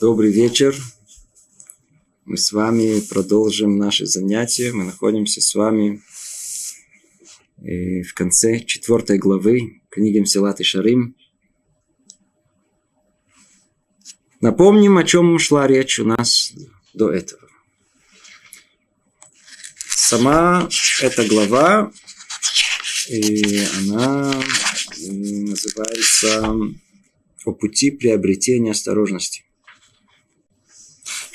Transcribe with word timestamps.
Добрый 0.00 0.32
вечер. 0.32 0.74
Мы 2.24 2.38
с 2.38 2.52
вами 2.52 3.00
продолжим 3.00 3.76
наши 3.76 4.06
занятия. 4.06 4.72
Мы 4.72 4.84
находимся 4.84 5.42
с 5.42 5.54
вами 5.54 6.00
э, 7.58 8.00
в 8.04 8.14
конце 8.14 8.60
четвертой 8.60 9.18
главы 9.18 9.82
книги 9.90 10.18
Мсилат 10.20 10.58
и 10.58 10.64
Шарим. 10.64 11.16
Напомним, 14.40 14.96
о 14.96 15.04
чем 15.04 15.38
шла 15.38 15.66
речь 15.66 15.98
у 15.98 16.06
нас 16.06 16.54
до 16.94 17.10
этого. 17.12 17.46
Сама 19.86 20.66
эта 21.02 21.28
глава, 21.28 21.92
и 23.10 23.58
э, 23.58 23.66
она 23.80 24.32
называется 25.10 26.54
«О 27.44 27.52
пути 27.52 27.90
приобретения 27.90 28.70
осторожности». 28.70 29.44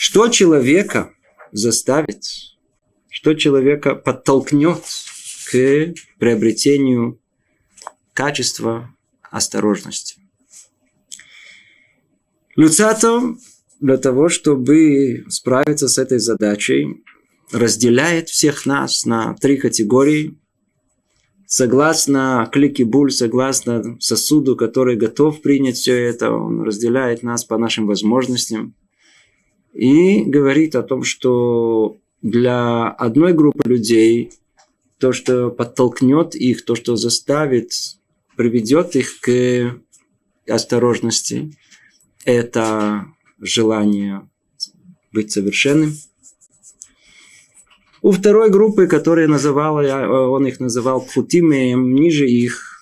Что 0.07 0.27
человека 0.27 1.15
заставит, 1.51 2.25
что 3.09 3.33
человека 3.33 3.95
подтолкнет 3.95 4.83
к 5.49 5.93
приобретению 6.19 7.19
качества 8.13 8.95
осторожности. 9.31 10.21
Люцато 12.55 13.35
для 13.79 13.97
того, 13.97 14.29
чтобы 14.29 15.25
справиться 15.27 15.87
с 15.87 15.97
этой 15.97 16.19
задачей, 16.19 17.03
разделяет 17.51 18.29
всех 18.29 18.67
нас 18.67 19.05
на 19.05 19.33
три 19.33 19.57
категории. 19.57 20.39
Согласно 21.47 22.47
клике 22.53 22.85
буль, 22.85 23.11
согласно 23.11 23.99
сосуду, 23.99 24.55
который 24.55 24.97
готов 24.97 25.41
принять 25.41 25.77
все 25.77 25.95
это, 25.95 26.29
он 26.29 26.61
разделяет 26.61 27.23
нас 27.23 27.43
по 27.43 27.57
нашим 27.57 27.87
возможностям– 27.87 28.75
и 29.75 30.23
говорит 30.23 30.75
о 30.75 30.83
том, 30.83 31.03
что 31.03 31.97
для 32.21 32.87
одной 32.87 33.33
группы 33.33 33.67
людей 33.67 34.31
то, 34.97 35.11
что 35.11 35.51
подтолкнет 35.51 36.33
их, 36.33 36.63
то, 36.63 36.75
что 36.75 36.95
заставит, 36.95 37.71
приведет 38.37 38.95
их 38.95 39.19
к 39.19 39.77
осторожности, 40.47 41.51
это 42.23 43.05
желание 43.39 44.27
быть 45.11 45.31
совершенным. 45.31 45.93
У 48.01 48.11
второй 48.11 48.49
группы, 48.49 48.87
которая 48.87 49.27
называла, 49.27 49.81
он 50.29 50.47
их 50.47 50.59
называл 50.59 51.01
пхутимеем, 51.01 51.93
ниже 51.93 52.29
их, 52.29 52.74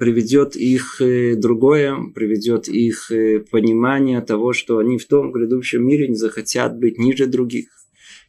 приведет 0.00 0.56
их 0.56 1.02
э, 1.02 1.36
другое, 1.36 1.94
приведет 2.14 2.68
их 2.68 3.12
э, 3.12 3.40
понимание 3.40 4.22
того, 4.22 4.54
что 4.54 4.78
они 4.78 4.96
в 4.96 5.04
том 5.04 5.30
грядущем 5.30 5.86
мире 5.86 6.08
не 6.08 6.14
захотят 6.14 6.78
быть 6.78 6.96
ниже 6.96 7.26
других. 7.26 7.68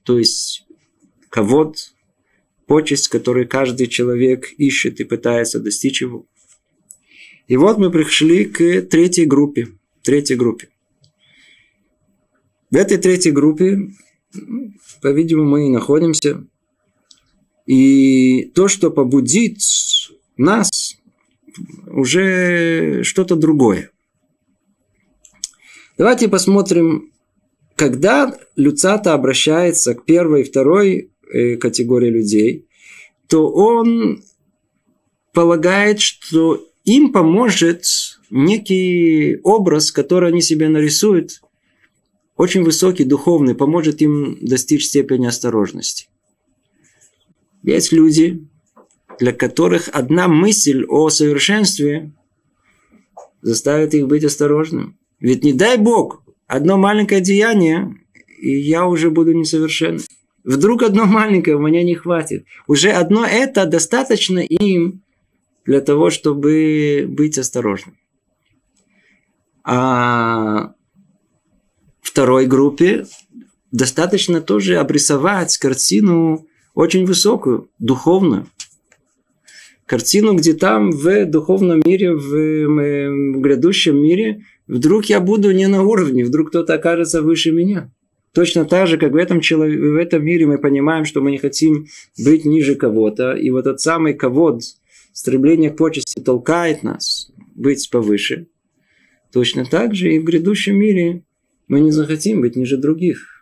То 0.04 0.20
есть 0.20 0.68
кого 1.30 1.74
почесть, 2.68 3.08
которую 3.08 3.48
каждый 3.48 3.88
человек 3.88 4.52
ищет 4.58 5.00
и 5.00 5.06
пытается 5.06 5.62
достичь 5.62 6.02
его. 6.02 6.26
И 7.48 7.56
вот 7.56 7.78
мы 7.78 7.90
пришли 7.90 8.44
к 8.44 8.82
третьей 8.82 9.26
группе. 9.26 9.70
Третьей 10.04 10.36
группе. 10.36 10.68
В 12.70 12.76
этой 12.76 12.98
третьей 12.98 13.32
группе, 13.32 13.94
по-видимому, 15.02 15.50
мы 15.50 15.68
и 15.68 15.72
находимся. 15.72 16.46
И 17.66 18.52
то, 18.56 18.68
что 18.68 18.92
побудит 18.92 19.60
нас 20.36 20.98
уже 21.88 23.04
что-то 23.04 23.36
другое. 23.36 23.92
Давайте 25.98 26.28
посмотрим, 26.28 27.12
когда 27.76 28.38
Люцата 28.56 29.14
обращается 29.14 29.96
к 29.96 30.06
первой 30.06 30.42
и 30.42 30.44
второй 30.44 31.12
э, 31.32 31.56
категории 31.58 32.10
людей, 32.10 32.68
то 33.28 33.50
он 33.52 34.24
полагает, 35.34 36.02
что 36.02 36.68
им 36.84 37.12
поможет 37.12 37.86
некий 38.30 39.40
образ, 39.44 39.92
который 39.92 40.30
они 40.30 40.42
себе 40.42 40.70
нарисуют, 40.70 41.42
очень 42.36 42.64
высокий, 42.64 43.04
духовный, 43.04 43.54
поможет 43.54 44.02
им 44.02 44.38
достичь 44.42 44.88
степени 44.88 45.28
осторожности. 45.28 46.08
Есть 47.64 47.92
люди, 47.92 48.48
для 49.20 49.34
которых 49.34 49.90
одна 49.94 50.28
мысль 50.28 50.86
о 50.88 51.10
совершенстве 51.10 52.12
заставит 53.42 53.94
их 53.94 54.08
быть 54.08 54.24
осторожным. 54.24 54.98
Ведь 55.20 55.44
не 55.44 55.54
дай 55.54 55.78
Бог, 55.78 56.24
одно 56.48 56.78
маленькое 56.78 57.22
деяние, 57.22 57.96
и 58.40 58.52
я 58.60 58.86
уже 58.86 59.12
буду 59.12 59.34
несовершенным. 59.34 60.02
Вдруг 60.44 60.84
одно 60.84 61.06
маленькое 61.06 61.56
у 61.56 61.60
меня 61.60 61.84
не 61.84 61.96
хватит. 61.96 62.46
Уже 62.68 62.90
одно 62.90 63.26
это 63.26 63.66
достаточно 63.66 64.40
им 64.40 65.04
для 65.66 65.82
того, 65.82 66.10
чтобы 66.10 67.06
быть 67.08 67.38
осторожным. 67.38 67.98
А 69.64 70.74
второй 72.02 72.48
группе 72.48 73.06
достаточно 73.72 74.42
тоже 74.42 74.78
обрисовать 74.78 75.58
картину 75.58 76.48
очень 76.74 77.06
высокую, 77.06 77.70
духовную 77.78 78.48
картину, 79.92 80.36
где 80.36 80.54
там 80.54 80.92
в 80.92 81.26
духовном 81.26 81.82
мире, 81.86 82.14
в, 82.14 82.22
в 82.22 83.42
грядущем 83.42 84.02
мире, 84.02 84.46
вдруг 84.66 85.08
я 85.08 85.20
буду 85.20 85.52
не 85.52 85.68
на 85.68 85.84
уровне, 85.84 86.24
вдруг 86.24 86.48
кто-то 86.48 86.76
окажется 86.76 87.22
выше 87.22 87.52
меня. 87.52 87.92
Точно 88.34 88.64
так 88.64 88.88
же, 88.88 88.98
как 88.98 89.12
в 89.12 89.18
этом, 89.18 89.42
человек, 89.42 89.78
в 89.78 89.98
этом 89.98 90.24
мире 90.24 90.46
мы 90.48 90.60
понимаем, 90.60 91.04
что 91.04 91.20
мы 91.20 91.32
не 91.32 91.40
хотим 91.40 91.88
быть 92.18 92.46
ниже 92.46 92.76
кого-то. 92.76 93.34
И 93.34 93.50
вот 93.50 93.68
этот 93.68 93.82
самый 93.82 94.14
ковод, 94.14 94.62
стремление 95.12 95.72
к 95.72 95.76
почести 95.76 96.22
толкает 96.22 96.84
нас 96.84 97.30
быть 97.54 97.90
повыше. 97.92 98.48
Точно 99.34 99.66
так 99.66 99.94
же 99.94 100.14
и 100.14 100.20
в 100.20 100.24
грядущем 100.24 100.78
мире 100.78 101.26
мы 101.68 101.82
не 101.82 101.92
захотим 101.92 102.40
быть 102.40 102.56
ниже 102.56 102.78
других. 102.78 103.41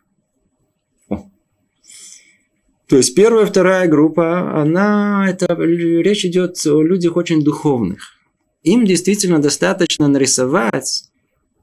То 2.89 2.97
есть 2.97 3.13
первая, 3.13 3.45
вторая 3.45 3.87
группа, 3.87 4.59
она, 4.59 5.27
это 5.29 5.45
речь 5.53 6.25
идет 6.25 6.57
о 6.65 6.81
людях 6.81 7.17
очень 7.17 7.43
духовных. 7.43 8.17
Им 8.63 8.83
действительно 8.83 9.39
достаточно 9.39 10.07
нарисовать 10.07 11.03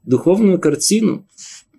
духовную 0.05 0.57
картину 0.57 1.27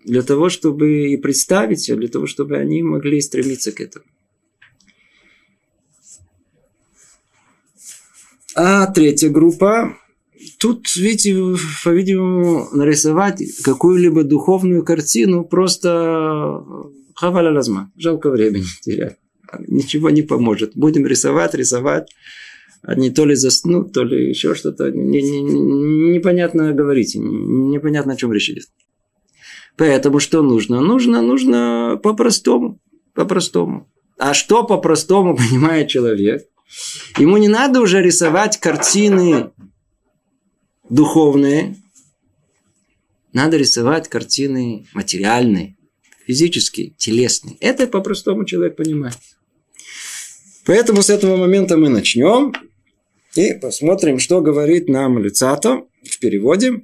для 0.05 0.21
того, 0.21 0.51
чтобы 0.51 1.13
и 1.13 1.17
представить 1.17 1.89
ее, 1.89 1.97
для 1.97 2.09
того, 2.09 2.27
чтобы 2.27 2.59
они 2.59 2.83
могли 2.83 3.23
стремиться 3.23 3.73
к 3.73 3.81
этому. 3.81 4.05
А 8.55 8.87
третья 8.93 9.31
группа, 9.31 9.97
тут, 10.59 10.95
видите, 10.95 11.35
по-видимому, 11.85 12.69
нарисовать 12.73 13.43
какую-либо 13.63 14.25
духовную 14.25 14.85
картину 14.85 15.45
просто 15.45 16.63
хаваля 17.15 17.51
лазма. 17.51 17.91
Жалко 17.97 18.29
времени 18.29 18.65
терять 18.83 19.17
ничего 19.67 20.11
не 20.11 20.23
поможет. 20.23 20.73
Будем 20.75 21.07
рисовать, 21.07 21.55
рисовать. 21.55 22.11
Они 22.83 23.11
то 23.11 23.25
ли 23.25 23.35
заснут, 23.35 23.93
то 23.93 24.05
ли 24.05 24.29
еще 24.29 24.55
что-то. 24.55 24.91
Не, 24.91 25.21
не, 25.21 25.41
непонятно 26.13 26.73
говорить, 26.73 27.17
непонятно, 27.17 28.13
о 28.13 28.17
чем 28.17 28.37
идет. 28.37 28.65
Поэтому 29.77 30.19
что 30.19 30.43
нужно? 30.43 30.81
Нужно, 30.81 31.23
нужно 31.23 31.99
по-простому. 32.03 32.81
По-простому. 33.15 33.89
А 34.19 34.35
что 34.35 34.65
по-простому 34.65 35.37
понимает 35.51 35.89
человек? 35.89 36.47
Ему 37.19 37.39
не 37.39 37.49
надо 37.49 37.81
уже 37.81 38.03
рисовать 38.03 38.59
картины 38.59 39.51
духовные. 40.89 41.77
Надо 43.33 43.57
рисовать 43.57 44.09
картины 44.09 44.87
материальные, 44.95 45.77
физические, 46.27 46.91
телесные. 46.91 47.57
Это 47.61 47.87
по-простому 47.87 48.45
человек 48.45 48.77
понимает. 48.77 49.19
Поэтому 50.69 51.01
с 51.01 51.09
этого 51.09 51.37
момента 51.37 51.79
мы 51.79 51.89
начнем 51.89 52.53
и 53.35 53.55
посмотрим, 53.55 54.19
что 54.19 54.43
говорит 54.43 54.87
нам 54.87 55.19
Люцато 55.19 55.87
в 56.05 56.19
переводе. 56.21 56.83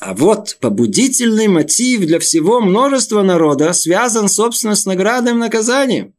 А 0.00 0.12
вот 0.12 0.58
побудительный 0.60 1.48
мотив 1.48 2.00
для 2.00 2.18
всего 2.18 2.60
множества 2.60 3.22
народа 3.22 3.72
связан, 3.72 4.28
собственно, 4.28 4.74
с 4.74 4.84
наградой 4.84 5.32
и 5.32 5.36
наказанием. 5.36 6.12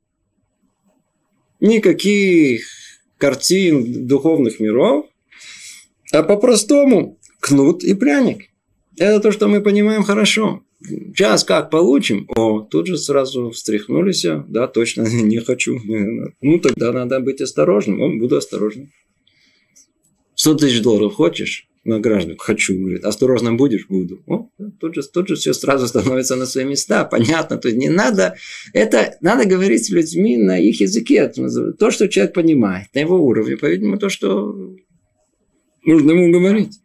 Никаких 1.59 2.65
картин 3.19 4.07
духовных 4.07 4.59
миров, 4.59 5.05
а 6.11 6.23
по-простому 6.23 7.19
кнут 7.39 7.83
и 7.83 7.93
пряник. 7.93 8.49
Это 8.97 9.19
то, 9.19 9.31
что 9.31 9.47
мы 9.47 9.61
понимаем 9.61 10.01
хорошо. 10.01 10.63
Сейчас 10.83 11.43
как 11.43 11.69
получим? 11.69 12.27
О, 12.35 12.61
тут 12.61 12.87
же 12.87 12.97
сразу 12.97 13.51
встряхнулись. 13.51 14.25
Да, 14.47 14.67
точно, 14.67 15.01
не 15.07 15.39
хочу. 15.39 15.79
Ну, 16.41 16.59
тогда 16.59 16.91
надо 16.91 17.19
быть 17.19 17.41
осторожным. 17.41 18.01
О, 18.01 18.17
буду 18.17 18.37
осторожным. 18.37 18.91
100 20.35 20.55
тысяч 20.55 20.81
долларов 20.81 21.13
хочешь? 21.13 21.67
на 21.83 21.99
граждан. 21.99 22.35
Хочу. 22.37 22.77
Говорит, 22.77 23.03
осторожно 23.05 23.53
будешь? 23.53 23.87
Буду. 23.87 24.21
О, 24.27 24.49
тут 24.79 24.95
же, 24.95 25.01
тут 25.01 25.27
же 25.27 25.35
все 25.35 25.53
сразу 25.53 25.87
становится 25.87 26.35
на 26.35 26.45
свои 26.45 26.65
места. 26.65 27.05
Понятно. 27.05 27.57
То 27.57 27.67
есть 27.69 27.79
не 27.79 27.89
надо... 27.89 28.35
Это 28.73 29.17
надо 29.21 29.45
говорить 29.45 29.85
с 29.85 29.89
людьми 29.89 30.37
на 30.37 30.59
их 30.59 30.81
языке. 30.81 31.27
То, 31.27 31.91
что 31.91 32.07
человек 32.07 32.33
понимает, 32.33 32.87
на 32.93 32.99
его 32.99 33.17
уровне. 33.17 33.57
По-видимому, 33.57 33.97
то, 33.97 34.09
что 34.09 34.75
нужно 35.85 36.11
ему 36.11 36.31
говорить. 36.31 36.79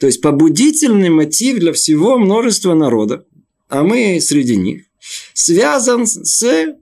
То 0.00 0.06
есть 0.06 0.20
побудительный 0.20 1.10
мотив 1.10 1.60
для 1.60 1.72
всего 1.72 2.18
множества 2.18 2.74
народа, 2.74 3.24
а 3.70 3.84
мы 3.84 4.20
среди 4.20 4.56
них, 4.56 4.84
связан 5.32 6.06
с 6.06 6.76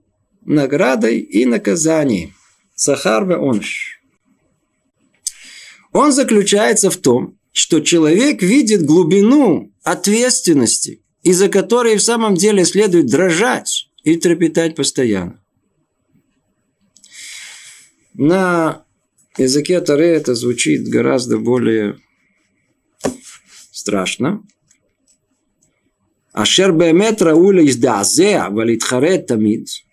наградой 0.44 1.20
и 1.20 1.44
наказанием. 1.44 2.34
Сахар 2.74 3.30
онш. 3.32 4.00
Он 5.92 6.12
заключается 6.12 6.90
в 6.90 6.96
том, 6.96 7.38
что 7.52 7.80
человек 7.80 8.42
видит 8.42 8.84
глубину 8.84 9.72
ответственности, 9.82 11.02
из-за 11.22 11.48
которой 11.48 11.96
в 11.96 12.02
самом 12.02 12.34
деле 12.34 12.64
следует 12.64 13.06
дрожать 13.06 13.90
и 14.04 14.16
трепетать 14.16 14.74
постоянно. 14.74 15.42
На 18.14 18.84
языке 19.36 19.80
Таре 19.80 20.14
это 20.14 20.34
звучит 20.34 20.88
гораздо 20.88 21.38
более 21.38 21.98
страшно. 23.72 24.42
Ашер 26.42 26.72
беметра 26.72 27.34
уля 27.34 27.64
издазеа 27.64 28.48
валитхарет 28.50 29.26
тамид– 29.26 29.68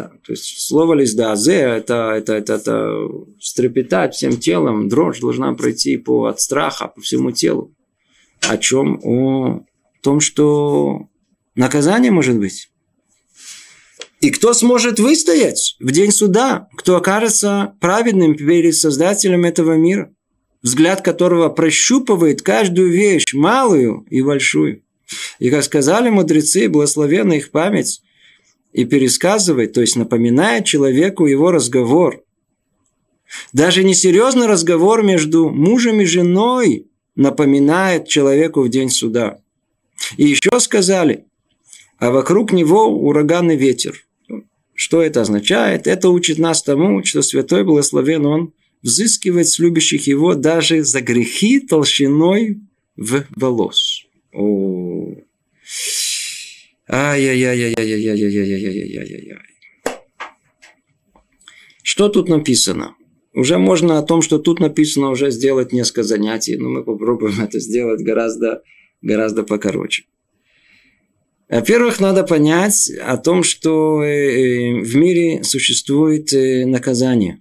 да. 0.00 0.10
То 0.24 0.32
есть 0.32 0.60
слово 0.60 0.94
лиздазе 0.94 1.56
это, 1.56 2.12
это, 2.16 2.34
это, 2.34 2.54
это 2.54 3.08
стрепетать 3.40 4.14
всем 4.14 4.38
телом, 4.38 4.88
дрожь 4.88 5.20
должна 5.20 5.52
пройти 5.54 5.96
по, 5.96 6.26
от 6.26 6.40
страха 6.40 6.88
по 6.88 7.00
всему 7.00 7.32
телу. 7.32 7.74
О 8.48 8.56
чем? 8.56 9.00
О 9.02 9.64
том, 10.02 10.20
что 10.20 11.08
наказание 11.54 12.10
может 12.10 12.38
быть. 12.38 12.70
И 14.20 14.30
кто 14.30 14.52
сможет 14.52 14.98
выстоять 14.98 15.76
в 15.80 15.90
день 15.90 16.12
суда, 16.12 16.68
кто 16.76 16.96
окажется 16.96 17.74
праведным 17.80 18.34
перед 18.34 18.74
Создателем 18.74 19.44
этого 19.44 19.76
мира, 19.76 20.14
взгляд 20.62 21.02
которого 21.02 21.48
прощупывает 21.48 22.42
каждую 22.42 22.90
вещь, 22.92 23.32
малую 23.32 24.06
и 24.10 24.22
большую. 24.22 24.82
И 25.38 25.50
как 25.50 25.64
сказали 25.64 26.08
мудрецы, 26.08 26.68
благословенна 26.68 27.34
их 27.34 27.50
память, 27.50 28.02
и 28.72 28.84
пересказывает, 28.84 29.72
то 29.72 29.80
есть 29.80 29.96
напоминает 29.96 30.64
человеку 30.64 31.26
его 31.26 31.50
разговор. 31.50 32.22
Даже 33.52 33.84
несерьезный 33.84 34.46
разговор 34.46 35.02
между 35.02 35.50
мужем 35.50 36.00
и 36.00 36.04
женой 36.04 36.86
напоминает 37.16 38.08
человеку 38.08 38.62
в 38.62 38.68
день 38.68 38.90
суда. 38.90 39.38
И 40.16 40.24
еще 40.24 40.58
сказали, 40.60 41.24
а 41.98 42.10
вокруг 42.10 42.52
него 42.52 42.86
ураганный 42.86 43.56
ветер. 43.56 44.04
Что 44.74 45.02
это 45.02 45.20
означает? 45.20 45.86
Это 45.86 46.08
учит 46.08 46.38
нас 46.38 46.62
тому, 46.62 47.04
что 47.04 47.22
Святой 47.22 47.64
Благословен 47.64 48.24
Он 48.24 48.52
взыскивает 48.82 49.48
с 49.48 49.58
любящих 49.58 50.06
его 50.06 50.34
даже 50.34 50.82
за 50.84 51.02
грехи 51.02 51.60
толщиной 51.60 52.60
в 52.96 53.24
волос. 53.36 54.06
О, 54.32 55.14
Ай-яй-яй-яй-яй-яй-яй-яй-яй-яй-яй-яй. 56.92 59.38
Что 61.82 62.08
тут 62.08 62.28
написано? 62.28 62.96
Уже 63.32 63.58
можно 63.58 63.98
о 63.98 64.02
том, 64.02 64.22
что 64.22 64.38
тут 64.38 64.58
написано, 64.58 65.10
уже 65.10 65.30
сделать 65.30 65.72
несколько 65.72 66.02
занятий, 66.02 66.56
но 66.56 66.68
мы 66.68 66.82
попробуем 66.82 67.40
это 67.40 67.60
сделать 67.60 68.02
гораздо, 68.02 68.62
гораздо 69.02 69.44
покороче. 69.44 70.04
Во-первых, 71.48 72.00
надо 72.00 72.24
понять 72.24 72.90
о 73.02 73.16
том, 73.16 73.44
что 73.44 73.98
в 73.98 74.96
мире 74.96 75.44
существует 75.44 76.32
наказание. 76.66 77.40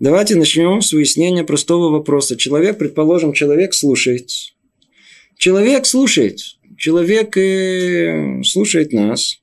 Давайте 0.00 0.36
начнем 0.36 0.80
с 0.80 0.92
выяснения 0.92 1.44
простого 1.44 1.90
вопроса. 1.90 2.36
Человек, 2.36 2.78
предположим, 2.78 3.34
человек 3.34 3.74
слушает. 3.74 4.30
Человек 5.36 5.86
слушает 5.86 6.40
человек 6.76 7.36
э, 7.36 8.42
слушает 8.44 8.92
нас. 8.92 9.40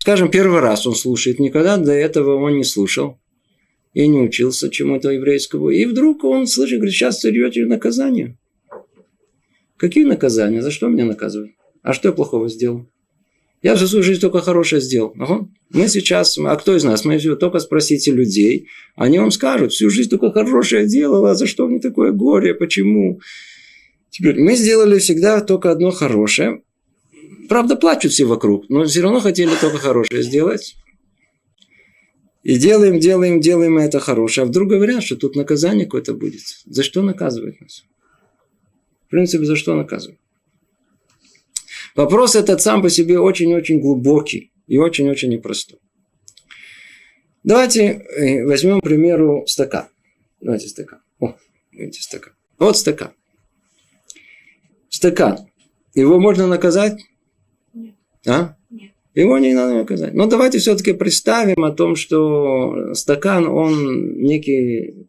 Скажем, 0.00 0.30
первый 0.30 0.60
раз 0.60 0.86
он 0.86 0.94
слушает, 0.94 1.38
никогда 1.38 1.76
до 1.76 1.92
этого 1.92 2.36
он 2.36 2.56
не 2.56 2.64
слушал 2.64 3.18
и 3.94 4.06
не 4.06 4.20
учился 4.20 4.70
чему-то 4.70 5.10
еврейскому. 5.10 5.70
И 5.70 5.84
вдруг 5.86 6.24
он 6.24 6.46
слышит, 6.46 6.78
говорит, 6.78 6.94
сейчас 6.94 7.24
идете 7.24 7.64
наказание. 7.64 8.36
Какие 9.76 10.04
наказания? 10.04 10.62
За 10.62 10.70
что 10.70 10.88
меня 10.88 11.04
наказывают? 11.04 11.52
А 11.82 11.92
что 11.92 12.08
я 12.08 12.12
плохого 12.12 12.48
сделал? 12.48 12.86
Я 13.62 13.76
всю 13.76 13.86
свою 13.86 14.02
жизнь 14.02 14.20
только 14.20 14.40
хорошее 14.40 14.82
сделал. 14.82 15.14
Ага. 15.18 15.48
Мы 15.70 15.88
сейчас, 15.88 16.36
а 16.36 16.54
кто 16.56 16.76
из 16.76 16.84
нас? 16.84 17.06
Мы 17.06 17.18
только 17.36 17.60
спросите 17.60 18.12
людей, 18.12 18.68
они 18.94 19.18
вам 19.18 19.30
скажут, 19.30 19.72
всю 19.72 19.88
жизнь 19.88 20.10
только 20.10 20.32
хорошее 20.32 20.86
делал, 20.86 21.24
а 21.24 21.34
за 21.34 21.46
что 21.46 21.66
мне 21.66 21.80
такое 21.80 22.12
горе, 22.12 22.54
почему? 22.54 23.20
Теперь 24.14 24.40
мы 24.40 24.54
сделали 24.54 25.00
всегда 25.00 25.40
только 25.40 25.72
одно 25.72 25.90
хорошее. 25.90 26.62
Правда, 27.48 27.74
плачут 27.74 28.12
все 28.12 28.24
вокруг, 28.24 28.68
но 28.68 28.84
все 28.84 29.00
равно 29.00 29.18
хотели 29.18 29.50
только 29.60 29.78
хорошее 29.78 30.22
сделать. 30.22 30.76
И 32.44 32.56
делаем, 32.56 33.00
делаем, 33.00 33.40
делаем 33.40 33.76
это 33.76 33.98
хорошее. 33.98 34.44
А 34.44 34.46
вдруг 34.46 34.68
говорят, 34.68 35.02
что 35.02 35.16
тут 35.16 35.34
наказание 35.34 35.86
какое-то 35.86 36.14
будет. 36.14 36.42
За 36.64 36.84
что 36.84 37.02
наказывать 37.02 37.60
нас? 37.60 37.82
В 39.08 39.10
принципе, 39.10 39.46
за 39.46 39.56
что 39.56 39.74
наказывать? 39.74 40.20
Вопрос 41.96 42.36
этот 42.36 42.62
сам 42.62 42.82
по 42.82 42.90
себе 42.90 43.18
очень-очень 43.18 43.80
глубокий 43.80 44.52
и 44.68 44.78
очень-очень 44.78 45.30
непростой. 45.30 45.80
Давайте 47.42 47.82
э, 48.16 48.44
возьмем, 48.44 48.80
к 48.80 48.84
примеру, 48.84 49.42
стакан. 49.48 49.88
Давайте 50.40 50.68
стакан. 50.68 51.00
О, 51.18 51.34
видите, 51.72 52.00
стакан. 52.00 52.34
Вот 52.60 52.76
стакан 52.76 53.10
стакан, 54.94 55.38
его 55.94 56.20
можно 56.20 56.46
наказать? 56.46 57.00
Нет. 57.72 57.94
А? 58.26 58.56
Нет. 58.70 58.92
Его 59.14 59.38
не 59.38 59.52
надо 59.54 59.74
наказать. 59.74 60.14
Но 60.14 60.26
давайте 60.26 60.58
все-таки 60.58 60.92
представим 60.92 61.64
о 61.64 61.72
том, 61.72 61.96
что 61.96 62.94
стакан, 62.94 63.46
он 63.46 64.18
некий, 64.18 65.08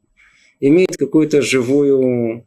имеет 0.59 0.97
какую-то 0.97 1.41
живую, 1.41 2.45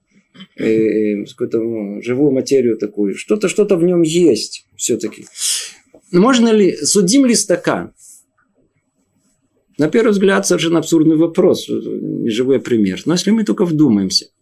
э, 0.57 1.25
какую-то 1.25 1.59
ну, 1.59 2.03
живую 2.03 2.33
материю 2.33 2.77
такую. 2.77 3.15
Что-то, 3.15 3.49
что-то 3.49 3.77
в 3.77 3.85
нем 3.85 4.03
есть 4.03 4.67
все-таки. 4.77 5.27
Можно 6.13 6.53
ли, 6.53 6.77
судим 6.77 7.27
ли 7.27 7.35
стакан? 7.35 7.93
На 9.79 9.89
первый 9.89 10.11
взгляд, 10.11 10.45
совершенно 10.45 10.81
абсурдный 10.81 11.17
вопрос, 11.17 11.69
живой 11.69 12.61
пример. 12.61 13.01
Но 13.05 13.13
если 13.13 13.31
мы 13.31 13.45
только 13.45 13.65
вдумаемся– 13.65 14.27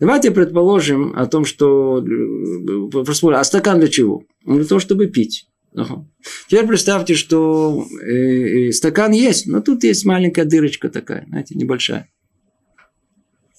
Давайте 0.00 0.30
предположим 0.30 1.12
о 1.14 1.26
том, 1.26 1.44
что... 1.44 2.02
Э, 2.02 3.34
а 3.34 3.44
стакан 3.44 3.78
для 3.78 3.88
чего? 3.88 4.24
Для 4.46 4.64
того, 4.64 4.80
чтобы 4.80 5.06
пить. 5.06 5.46
Ага. 5.74 6.06
Теперь 6.48 6.66
представьте, 6.66 7.14
что 7.14 7.86
э, 8.02 8.68
э, 8.68 8.72
стакан 8.72 9.12
есть, 9.12 9.46
но 9.46 9.60
тут 9.60 9.84
есть 9.84 10.06
маленькая 10.06 10.46
дырочка 10.46 10.88
такая, 10.88 11.26
знаете, 11.28 11.54
небольшая. 11.54 12.08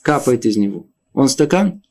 Капает 0.02 0.46
из 0.48 0.58
него. 0.58 0.88
Он 1.14 1.30
стакан? 1.30 1.84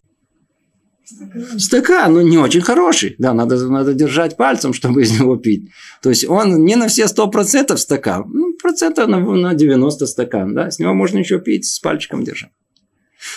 Стакан, 1.05 1.59
стакан 1.59 2.15
но 2.15 2.23
не 2.23 2.37
очень 2.37 2.61
хороший. 2.61 3.15
Да, 3.19 3.33
надо, 3.33 3.57
надо 3.69 3.95
держать 3.95 4.37
пальцем, 4.37 4.73
чтобы 4.75 5.03
из 5.03 5.19
него 5.19 5.37
пить. 5.37 5.71
То 6.03 6.11
есть 6.11 6.29
он 6.29 6.65
не 6.65 6.75
на 6.75 6.89
все 6.89 7.07
сто 7.07 7.29
процентов 7.29 7.79
стакан, 7.79 8.25
ну, 8.29 8.53
процентов 8.61 9.07
на, 9.07 9.21
на 9.21 9.55
90 9.55 10.07
стакан. 10.07 10.55
Да? 10.55 10.73
С 10.73 10.81
него 10.81 10.93
можно 10.93 11.19
еще 11.19 11.39
пить, 11.39 11.67
с 11.67 11.79
пальчиком 11.79 12.25
держать. 12.25 12.51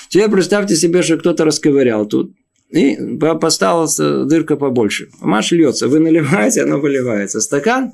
Теперь 0.10 0.30
представьте 0.30 0.76
себе, 0.76 1.02
что 1.02 1.18
кто-то 1.18 1.46
расковырял 1.46 2.06
тут. 2.06 2.34
И 2.70 2.98
поставилась 3.20 3.98
дырка 3.98 4.56
побольше. 4.56 5.10
Маш 5.22 5.52
льется. 5.52 5.88
Вы 5.88 6.00
наливаете, 6.00 6.64
оно 6.64 6.80
выливается. 6.80 7.40
Стакан 7.40 7.94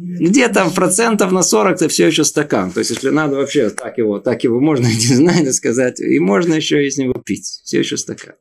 где-то 0.00 0.70
процентов 0.74 1.32
на 1.32 1.42
40 1.42 1.76
это 1.76 1.88
все 1.88 2.06
еще 2.06 2.24
стакан. 2.24 2.72
То 2.72 2.80
есть, 2.80 2.90
если 2.90 3.10
надо 3.10 3.36
вообще 3.36 3.70
так 3.70 3.98
его, 3.98 4.18
так 4.18 4.44
его 4.44 4.60
можно, 4.60 4.86
не 4.86 5.14
знаю, 5.14 5.52
сказать, 5.52 6.00
и 6.00 6.18
можно 6.18 6.54
еще 6.54 6.86
из 6.86 6.98
него 6.98 7.14
пить. 7.14 7.60
Все 7.64 7.80
еще 7.80 7.96
стакан. 7.96 8.34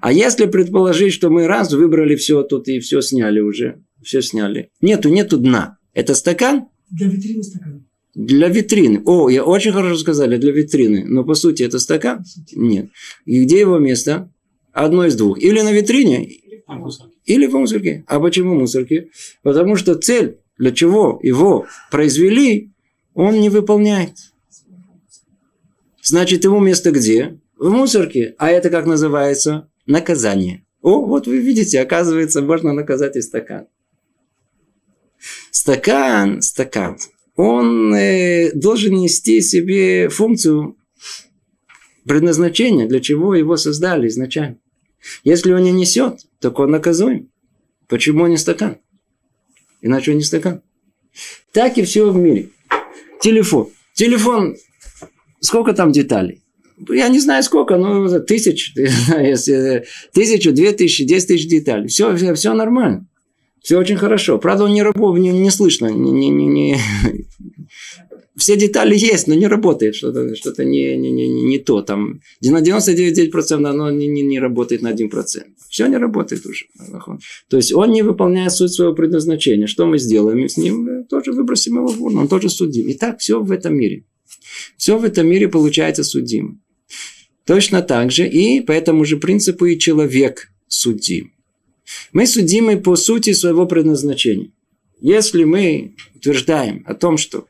А 0.00 0.12
если 0.12 0.46
предположить, 0.46 1.12
что 1.12 1.30
мы 1.30 1.46
раз 1.46 1.72
выбрали 1.72 2.16
все 2.16 2.42
тут 2.42 2.68
и 2.68 2.80
все 2.80 3.00
сняли 3.00 3.40
уже, 3.40 3.82
все 4.02 4.22
сняли. 4.22 4.70
Нету, 4.80 5.08
нету 5.08 5.38
дна. 5.38 5.78
Это 5.94 6.14
стакан? 6.14 6.66
Для 6.90 7.08
витрины 7.08 7.42
стакан. 7.42 7.86
Для 8.14 8.48
витрины. 8.48 9.02
О, 9.06 9.30
я 9.30 9.42
очень 9.42 9.72
хорошо 9.72 9.96
сказали, 9.96 10.36
для 10.36 10.52
витрины. 10.52 11.04
Но 11.06 11.24
по 11.24 11.34
сути 11.34 11.62
это 11.62 11.78
стакан? 11.78 12.24
Нет. 12.52 12.90
И 13.24 13.44
где 13.44 13.60
его 13.60 13.78
место? 13.78 14.30
Одно 14.72 15.06
из 15.06 15.16
двух. 15.16 15.38
Или 15.38 15.60
на 15.60 15.72
витрине, 15.72 16.24
или 17.24 17.46
в 17.46 17.52
мусорке. 17.54 18.04
А 18.06 18.20
почему 18.20 18.54
мусорке? 18.54 19.10
Потому 19.42 19.76
что 19.76 19.94
цель, 19.94 20.38
для 20.58 20.72
чего 20.72 21.20
его 21.22 21.66
произвели, 21.90 22.72
он 23.14 23.40
не 23.40 23.48
выполняет. 23.48 24.14
Значит, 26.02 26.44
ему 26.44 26.58
место 26.60 26.90
где? 26.90 27.38
В 27.56 27.70
мусорке. 27.70 28.34
А 28.38 28.50
это 28.50 28.70
как 28.70 28.86
называется? 28.86 29.68
Наказание. 29.86 30.64
О, 30.80 31.04
вот 31.04 31.26
вы 31.26 31.38
видите, 31.38 31.80
оказывается, 31.80 32.42
можно 32.42 32.72
наказать 32.72 33.16
и 33.16 33.20
стакан. 33.20 33.68
Стакан, 35.52 36.42
стакан, 36.42 36.98
он 37.36 37.94
э, 37.94 38.52
должен 38.52 38.94
нести 38.94 39.40
себе 39.40 40.08
функцию 40.08 40.76
предназначения, 42.06 42.86
для 42.86 43.00
чего 43.00 43.34
его 43.34 43.56
создали 43.56 44.08
изначально. 44.08 44.58
Если 45.24 45.52
он 45.52 45.62
не 45.62 45.72
несет, 45.72 46.20
так 46.40 46.58
он 46.58 46.70
наказуем. 46.70 47.30
Почему 47.88 48.26
не 48.26 48.36
стакан? 48.36 48.78
Иначе 49.80 50.12
он 50.12 50.18
не 50.18 50.24
стакан. 50.24 50.62
Так 51.52 51.78
и 51.78 51.82
все 51.82 52.10
в 52.10 52.16
мире. 52.16 52.50
Телефон. 53.20 53.68
Телефон, 53.94 54.56
сколько 55.40 55.74
там 55.74 55.92
деталей? 55.92 56.42
Я 56.88 57.08
не 57.08 57.20
знаю 57.20 57.42
сколько, 57.42 57.76
но 57.76 58.18
тысяч, 58.20 58.74
тысячу, 60.12 60.52
две 60.52 60.72
тысячи, 60.72 61.04
десять 61.04 61.28
тысяч 61.28 61.48
деталей. 61.48 61.88
Все, 61.88 62.16
все, 62.16 62.34
все 62.34 62.54
нормально. 62.54 63.06
Все 63.62 63.78
очень 63.78 63.96
хорошо. 63.96 64.38
Правда, 64.38 64.64
он 64.64 64.72
не 64.72 64.82
работает, 64.82 65.22
не, 65.22 65.30
не 65.30 65.50
слышно. 65.50 65.86
Не, 65.86 66.10
не, 66.10 66.28
не, 66.28 66.46
не. 66.46 66.76
Все 68.36 68.56
детали 68.56 68.96
есть, 68.96 69.28
но 69.28 69.34
не 69.34 69.46
работает. 69.46 69.94
Что-то, 69.94 70.34
что-то 70.34 70.64
не, 70.64 70.96
не, 70.96 71.10
не, 71.12 71.28
не 71.28 71.58
то. 71.58 71.82
Там 71.82 72.20
на 72.40 72.60
99% 72.60 73.64
оно 73.64 73.90
не, 73.90 74.08
не, 74.08 74.22
не 74.22 74.40
работает 74.40 74.82
на 74.82 74.92
1%. 74.92 75.08
Все 75.68 75.86
не 75.86 75.96
работает 75.96 76.44
уже. 76.44 76.66
То 77.48 77.56
есть 77.56 77.72
он 77.72 77.92
не 77.92 78.02
выполняет 78.02 78.52
суть 78.52 78.72
своего 78.72 78.94
предназначения. 78.94 79.66
Что 79.66 79.86
мы 79.86 79.98
сделаем 79.98 80.48
с 80.48 80.56
ним? 80.56 81.04
Тоже 81.04 81.32
выбросим 81.32 81.76
его 81.76 81.88
в 81.88 82.02
урну. 82.02 82.22
Он 82.22 82.28
тоже 82.28 82.48
судим. 82.48 82.88
И 82.88 82.94
так 82.94 83.20
все 83.20 83.40
в 83.40 83.52
этом 83.52 83.76
мире. 83.76 84.04
Все 84.76 84.98
в 84.98 85.04
этом 85.04 85.28
мире 85.28 85.48
получается 85.48 86.02
судим. 86.02 86.62
Точно 87.46 87.82
так 87.82 88.10
же 88.10 88.26
и 88.26 88.60
по 88.60 88.72
этому 88.72 89.04
же 89.04 89.18
принципу 89.18 89.66
и 89.66 89.78
человек 89.78 90.48
судим. 90.68 91.32
Мы 92.12 92.26
судимы 92.26 92.76
по 92.76 92.96
сути 92.96 93.32
своего 93.32 93.66
предназначения. 93.66 94.50
Если 95.00 95.44
мы 95.44 95.94
утверждаем 96.14 96.84
о 96.86 96.94
том, 96.94 97.18
что 97.18 97.46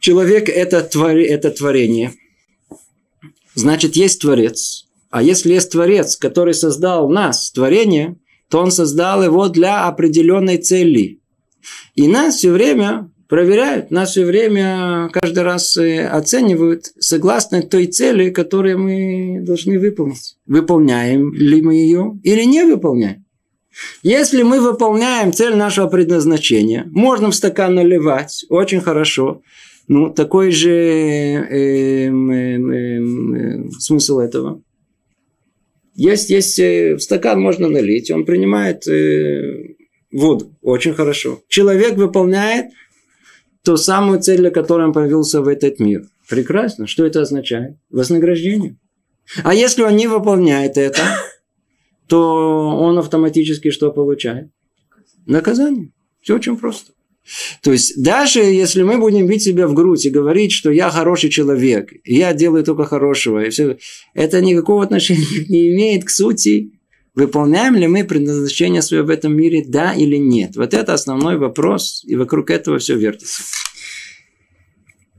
человек 0.00 0.48
это, 0.48 0.82
твори, 0.82 1.24
это 1.24 1.50
творение, 1.50 2.14
значит, 3.54 3.96
есть 3.96 4.20
Творец. 4.20 4.86
А 5.10 5.22
если 5.22 5.54
есть 5.54 5.72
Творец, 5.72 6.16
который 6.16 6.54
создал 6.54 7.08
нас, 7.10 7.50
творение, 7.50 8.16
то 8.48 8.60
он 8.60 8.70
создал 8.70 9.22
его 9.22 9.48
для 9.48 9.86
определенной 9.86 10.58
цели. 10.58 11.20
И 11.94 12.06
нас 12.08 12.36
все 12.36 12.50
время 12.50 13.10
проверяют, 13.28 13.90
нас 13.90 14.12
все 14.12 14.24
время 14.24 15.10
каждый 15.12 15.42
раз 15.42 15.76
э, 15.76 16.06
оценивают 16.06 16.86
согласно 16.98 17.62
той 17.62 17.86
цели, 17.86 18.30
которую 18.30 18.78
мы 18.78 19.40
должны 19.42 19.78
выполнить. 19.78 20.36
Выполняем 20.46 21.34
ли 21.34 21.60
мы 21.60 21.74
ее 21.74 22.18
или 22.22 22.44
не 22.44 22.64
выполняем. 22.64 23.26
Если 24.02 24.42
мы 24.42 24.60
выполняем 24.60 25.32
цель 25.32 25.54
нашего 25.56 25.88
предназначения, 25.88 26.86
можно 26.90 27.30
в 27.30 27.34
стакан 27.34 27.74
наливать, 27.74 28.44
очень 28.48 28.80
хорошо. 28.80 29.42
Ну, 29.88 30.10
такой 30.10 30.50
же 30.50 30.70
э, 30.70 32.08
э, 32.08 32.10
э, 32.10 33.70
смысл 33.78 34.18
этого. 34.18 34.62
Есть, 35.94 36.30
есть 36.30 36.58
э, 36.58 36.94
в 36.94 37.00
стакан 37.00 37.40
можно 37.40 37.68
налить, 37.68 38.10
он 38.10 38.24
принимает 38.24 38.86
э, 38.86 39.74
воду, 40.12 40.54
очень 40.62 40.94
хорошо. 40.94 41.40
Человек 41.48 41.96
выполняет 41.96 42.66
ту 43.64 43.76
самую 43.76 44.20
цель, 44.20 44.38
для 44.38 44.50
которой 44.50 44.86
он 44.86 44.92
появился 44.92 45.40
в 45.40 45.48
этот 45.48 45.80
мир. 45.80 46.04
Прекрасно. 46.28 46.86
Что 46.86 47.04
это 47.06 47.22
означает? 47.22 47.76
Вознаграждение. 47.90 48.76
А 49.42 49.54
если 49.54 49.82
он 49.82 49.96
не 49.96 50.06
выполняет 50.06 50.76
это, 50.78 51.02
то 52.08 52.76
он 52.78 52.98
автоматически 52.98 53.70
что 53.70 53.90
получает? 53.90 54.50
Наказание. 55.26 55.92
Все 56.20 56.36
очень 56.36 56.56
просто. 56.56 56.92
То 57.62 57.72
есть, 57.72 58.02
даже 58.02 58.40
если 58.40 58.82
мы 58.82 58.98
будем 58.98 59.26
бить 59.26 59.42
себя 59.42 59.66
в 59.66 59.74
грудь 59.74 60.06
и 60.06 60.10
говорить, 60.10 60.52
что 60.52 60.70
я 60.70 60.88
хороший 60.88 61.28
человек, 61.28 61.90
я 62.04 62.32
делаю 62.32 62.64
только 62.64 62.84
хорошего, 62.84 63.44
и 63.44 63.50
все, 63.50 63.76
это 64.14 64.40
никакого 64.40 64.82
отношения 64.82 65.26
не 65.48 65.70
имеет 65.74 66.04
к 66.04 66.10
сути, 66.10 66.72
выполняем 67.14 67.74
ли 67.74 67.86
мы 67.86 68.04
предназначение 68.04 68.80
свое 68.80 69.02
в 69.02 69.10
этом 69.10 69.36
мире, 69.36 69.64
да 69.66 69.92
или 69.92 70.16
нет. 70.16 70.56
Вот 70.56 70.72
это 70.72 70.94
основной 70.94 71.36
вопрос, 71.36 72.02
и 72.06 72.16
вокруг 72.16 72.50
этого 72.50 72.78
все 72.78 72.96
вертится. 72.96 73.42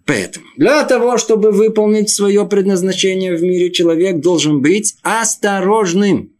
Поэтому, 0.06 0.48
для 0.58 0.84
того, 0.86 1.20
чтобы 1.20 1.52
выполнить 1.52 2.10
свое 2.10 2.44
предназначение 2.48 3.36
в 3.36 3.44
мире, 3.44 3.72
человек 3.72 4.20
должен 4.22 4.60
быть 4.60 4.96
осторожным. 5.04 6.34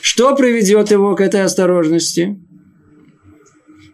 Что 0.00 0.34
приведет 0.34 0.90
его 0.90 1.14
к 1.14 1.20
этой 1.20 1.42
осторожности? 1.42 2.38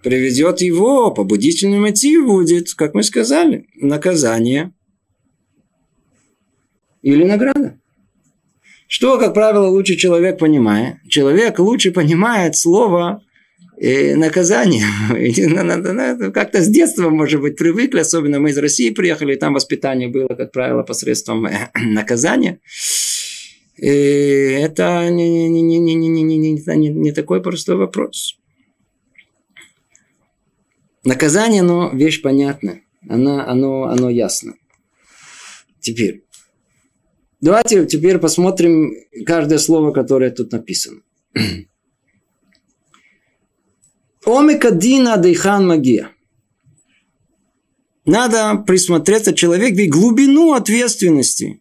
Приведет 0.03 0.61
его, 0.61 1.11
побудительный 1.11 1.79
мотив 1.79 2.27
будет, 2.27 2.73
как 2.75 2.95
мы 2.95 3.03
сказали, 3.03 3.67
наказание 3.75 4.73
или 7.03 7.25
награда. 7.25 7.79
Что, 8.89 9.19
как 9.19 9.35
правило, 9.35 9.67
лучше 9.67 9.97
человек 9.97 10.39
понимает? 10.39 10.97
Человек 11.09 11.59
лучше 11.59 11.91
понимает 11.91 12.57
слово 12.57 13.21
э, 13.81 14.15
наказание. 14.15 14.85
Как-то 16.33 16.63
с 16.63 16.69
детства, 16.69 17.11
может 17.11 17.41
быть, 17.41 17.57
привыкли, 17.57 17.99
особенно 17.99 18.39
мы 18.39 18.51
из 18.51 18.59
России 18.59 18.91
приехали, 18.91 19.35
там 19.35 19.55
воспитание 19.55 20.09
было, 20.09 20.29
как 20.29 20.53
правило, 20.53 20.83
посредством 20.83 21.47
э, 21.47 21.69
наказания. 21.75 22.61
И 23.77 23.89
это 23.89 25.11
не, 25.11 25.49
не, 25.49 25.63
не, 25.63 25.79
не, 25.79 25.95
не, 25.95 26.09
не, 26.09 26.23
не, 26.23 26.53
не, 26.77 26.89
не 26.89 27.13
такой 27.13 27.43
простой 27.43 27.77
вопрос. 27.77 28.39
Наказание, 31.05 31.61
оно 31.61 31.91
вещь 31.93 32.23
понятная. 32.23 32.83
Оно, 33.09 33.47
оно, 33.47 33.85
оно 33.85 34.11
ясно. 34.11 34.55
Теперь. 35.81 36.25
Давайте 37.41 37.87
теперь 37.87 38.19
посмотрим 38.19 38.95
каждое 39.25 39.59
слово, 39.59 39.93
которое 39.93 40.31
тут 40.31 40.53
написано. 40.53 41.03
Омика 44.25 44.73
дина 44.73 45.17
дейхан 45.19 45.67
магия. 45.67 46.11
Надо 48.07 48.57
присмотреться 48.67 49.35
человек 49.35 49.75
в 49.75 49.89
глубину 49.91 50.55
ответственности 50.55 51.61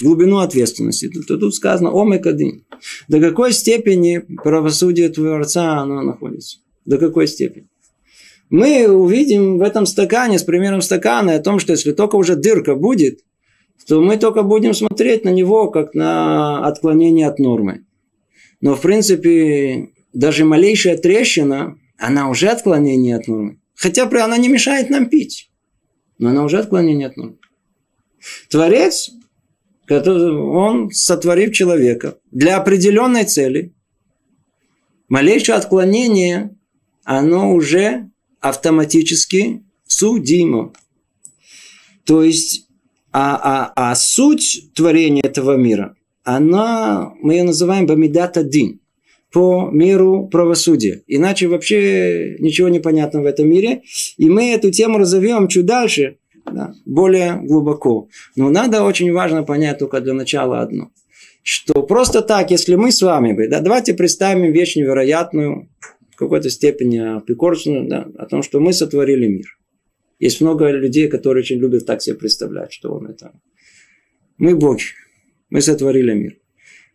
глубину 0.00 0.38
ответственности. 0.38 1.08
Тут, 1.08 1.26
тут 1.26 1.54
сказано 1.54 1.90
омекадин. 1.90 2.64
До 3.08 3.20
какой 3.20 3.52
степени 3.52 4.18
правосудие 4.18 5.08
Творца 5.08 5.78
оно 5.78 6.02
находится? 6.02 6.58
До 6.84 6.98
какой 6.98 7.26
степени? 7.26 7.68
Мы 8.50 8.86
увидим 8.86 9.58
в 9.58 9.62
этом 9.62 9.86
стакане, 9.86 10.38
с 10.38 10.42
примером 10.42 10.82
стакана, 10.82 11.34
о 11.34 11.42
том, 11.42 11.58
что 11.58 11.72
если 11.72 11.92
только 11.92 12.16
уже 12.16 12.36
дырка 12.36 12.74
будет, 12.74 13.20
то 13.86 14.00
мы 14.00 14.18
только 14.18 14.42
будем 14.42 14.74
смотреть 14.74 15.24
на 15.24 15.30
него, 15.30 15.70
как 15.70 15.94
на 15.94 16.66
отклонение 16.66 17.26
от 17.26 17.38
нормы. 17.38 17.84
Но, 18.60 18.74
в 18.74 18.80
принципе, 18.80 19.90
даже 20.12 20.44
малейшая 20.44 20.96
трещина, 20.96 21.78
она 21.98 22.28
уже 22.28 22.48
отклонение 22.48 23.16
от 23.16 23.26
нормы. 23.26 23.58
Хотя 23.74 24.04
она 24.04 24.36
не 24.36 24.48
мешает 24.48 24.90
нам 24.90 25.06
пить. 25.06 25.50
Но 26.18 26.28
она 26.28 26.44
уже 26.44 26.58
отклонение 26.58 27.08
от 27.08 27.16
нормы. 27.16 27.38
Творец 28.50 29.10
он, 30.00 30.90
сотворив 30.90 31.52
человека 31.52 32.18
для 32.30 32.56
определенной 32.56 33.24
цели, 33.24 33.74
малейшее 35.08 35.56
отклонение, 35.56 36.56
оно 37.04 37.54
уже 37.54 38.10
автоматически 38.40 39.62
судимо. 39.86 40.72
То 42.04 42.22
есть, 42.22 42.66
а, 43.12 43.72
а, 43.76 43.90
а 43.90 43.94
суть 43.94 44.72
творения 44.74 45.22
этого 45.22 45.56
мира, 45.56 45.96
она, 46.24 47.12
мы 47.20 47.34
ее 47.34 47.44
называем 47.44 47.86
Бамидата 47.86 48.42
Дин, 48.42 48.80
по 49.32 49.70
миру 49.72 50.28
правосудия. 50.30 51.02
Иначе 51.06 51.48
вообще 51.48 52.36
ничего 52.38 52.68
не 52.68 52.80
понятно 52.80 53.22
в 53.22 53.26
этом 53.26 53.48
мире. 53.48 53.82
И 54.18 54.28
мы 54.28 54.52
эту 54.52 54.70
тему 54.70 54.98
разовьем 54.98 55.48
чуть 55.48 55.64
дальше, 55.64 56.18
да, 56.50 56.74
более 56.84 57.40
глубоко. 57.42 58.08
Но 58.36 58.50
надо 58.50 58.82
очень 58.82 59.12
важно 59.12 59.42
понять 59.42 59.78
только 59.78 60.00
для 60.00 60.14
начала 60.14 60.60
одно. 60.60 60.90
Что 61.42 61.82
просто 61.82 62.22
так, 62.22 62.50
если 62.50 62.76
мы 62.76 62.92
с 62.92 63.02
вами, 63.02 63.46
да, 63.48 63.60
давайте 63.60 63.94
представим 63.94 64.52
вещь 64.52 64.76
невероятную, 64.76 65.68
в 66.10 66.16
какой-то 66.16 66.50
степени 66.50 66.98
апикорчную, 66.98 67.88
да, 67.88 68.06
о 68.16 68.26
том, 68.26 68.42
что 68.42 68.60
мы 68.60 68.72
сотворили 68.72 69.26
мир. 69.26 69.46
Есть 70.20 70.40
много 70.40 70.70
людей, 70.70 71.08
которые 71.08 71.42
очень 71.42 71.58
любят 71.58 71.84
так 71.84 72.00
себе 72.00 72.14
представлять, 72.14 72.72
что 72.72 72.92
он 72.94 73.06
это. 73.06 73.32
Мы 74.38 74.54
боги. 74.54 74.84
Мы 75.50 75.60
сотворили 75.60 76.12
мир. 76.12 76.38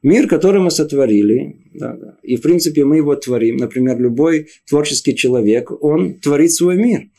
Мир, 0.04 0.28
который 0.28 0.62
мы 0.62 0.72
сотворили, 0.72 1.58
да, 1.74 1.94
да, 1.94 2.18
и 2.22 2.38
в 2.38 2.42
принципе 2.42 2.86
мы 2.86 2.98
его 2.98 3.16
творим. 3.16 3.58
Например, 3.58 4.00
любой 4.00 4.48
творческий 4.70 5.16
человек, 5.16 5.72
он 5.84 6.20
творит 6.20 6.54
свой 6.54 6.78
мир. 6.78 7.10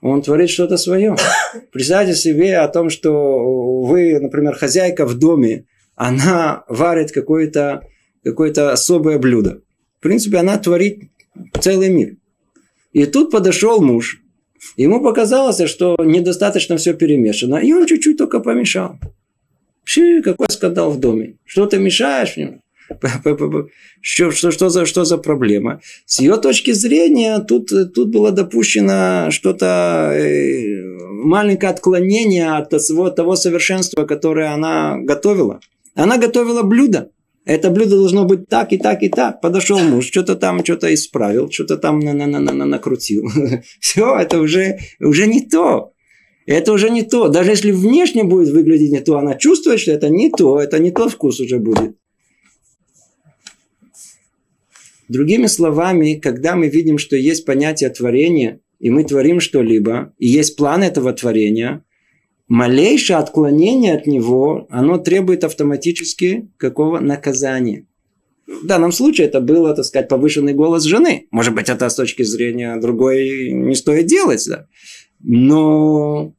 Он 0.00 0.22
творит 0.22 0.50
что-то 0.50 0.76
свое. 0.76 1.16
Представьте 1.72 2.14
себе 2.14 2.58
о 2.58 2.68
том, 2.68 2.90
что 2.90 3.82
вы, 3.82 4.18
например, 4.18 4.54
хозяйка 4.54 5.06
в 5.06 5.18
доме, 5.18 5.66
она 5.96 6.64
варит 6.68 7.12
какое-то 7.12 7.82
какое 8.24 8.52
особое 8.52 9.18
блюдо. 9.18 9.62
В 9.98 10.02
принципе, 10.02 10.38
она 10.38 10.58
творит 10.58 11.10
целый 11.60 11.88
мир. 11.88 12.16
И 12.92 13.06
тут 13.06 13.30
подошел 13.30 13.80
муж. 13.80 14.20
Ему 14.76 15.02
показалось, 15.02 15.68
что 15.68 15.96
недостаточно 15.98 16.76
все 16.76 16.94
перемешано. 16.94 17.56
И 17.56 17.72
он 17.72 17.86
чуть-чуть 17.86 18.18
только 18.18 18.40
помешал. 18.40 18.98
Ши, 19.84 20.22
какой 20.22 20.50
скандал 20.50 20.90
в 20.90 21.00
доме. 21.00 21.36
Что 21.44 21.66
ты 21.66 21.78
мешаешь 21.78 22.36
мне? 22.36 22.60
Что, 24.00 24.30
что, 24.30 24.50
что, 24.50 24.68
за, 24.68 24.86
что 24.86 25.04
за 25.04 25.18
проблема? 25.18 25.80
С 26.06 26.20
ее 26.20 26.36
точки 26.36 26.72
зрения, 26.72 27.38
тут, 27.38 27.70
тут 27.94 28.10
было 28.10 28.32
допущено 28.32 29.30
что-то 29.30 30.12
э, 30.14 30.82
маленькое 31.10 31.70
отклонение 31.70 32.56
от 32.56 32.70
того, 32.70 33.10
того 33.10 33.36
совершенства, 33.36 34.04
которое 34.04 34.52
она 34.54 34.98
готовила. 34.98 35.60
Она 35.94 36.16
готовила 36.16 36.62
блюдо. 36.62 37.10
Это 37.44 37.70
блюдо 37.70 37.96
должно 37.96 38.24
быть 38.24 38.48
так 38.48 38.72
и 38.72 38.78
так 38.78 39.02
и 39.02 39.08
так. 39.08 39.40
Подошел 39.40 39.78
муж, 39.78 40.06
что-то 40.06 40.34
там 40.34 40.62
что-то 40.64 40.92
исправил, 40.92 41.50
что-то 41.50 41.78
там 41.78 41.98
на 41.98 42.10
-на 42.10 42.26
-на 42.26 42.40
-на 42.40 42.52
-на 42.52 42.64
накрутил. 42.64 43.24
Все, 43.80 44.16
это 44.16 44.38
уже, 44.38 44.78
уже 45.00 45.26
не 45.26 45.40
то. 45.40 45.92
Это 46.46 46.72
уже 46.72 46.90
не 46.90 47.02
то. 47.02 47.28
Даже 47.28 47.50
если 47.50 47.72
внешне 47.72 48.24
будет 48.24 48.48
выглядеть 48.48 48.92
не 48.92 49.00
то, 49.00 49.18
она 49.18 49.34
чувствует, 49.34 49.80
что 49.80 49.92
это 49.92 50.08
не 50.08 50.30
то, 50.30 50.58
это 50.60 50.78
не 50.78 50.90
тот 50.90 51.12
вкус 51.12 51.40
уже 51.40 51.58
будет. 51.58 51.96
Другими 55.08 55.46
словами, 55.46 56.14
когда 56.14 56.54
мы 56.54 56.68
видим, 56.68 56.98
что 56.98 57.16
есть 57.16 57.44
понятие 57.44 57.90
творения, 57.90 58.60
и 58.78 58.90
мы 58.90 59.04
творим 59.04 59.40
что-либо, 59.40 60.14
и 60.18 60.28
есть 60.28 60.56
план 60.56 60.82
этого 60.82 61.12
творения, 61.12 61.84
малейшее 62.46 63.18
отклонение 63.18 63.94
от 63.94 64.06
него, 64.06 64.66
оно 64.70 64.98
требует 64.98 65.44
автоматически 65.44 66.50
какого 66.56 67.00
наказания. 67.00 67.86
В 68.46 68.66
данном 68.66 68.92
случае 68.92 69.26
это 69.26 69.40
было, 69.40 69.74
так 69.74 69.84
сказать, 69.84 70.08
повышенный 70.08 70.54
голос 70.54 70.84
жены. 70.84 71.26
Может 71.30 71.54
быть, 71.54 71.68
это 71.68 71.88
с 71.88 71.94
точки 71.94 72.22
зрения 72.22 72.76
другой 72.80 73.52
не 73.52 73.74
стоит 73.74 74.06
делать. 74.06 74.42
Да? 74.48 74.66
Но 75.20 76.34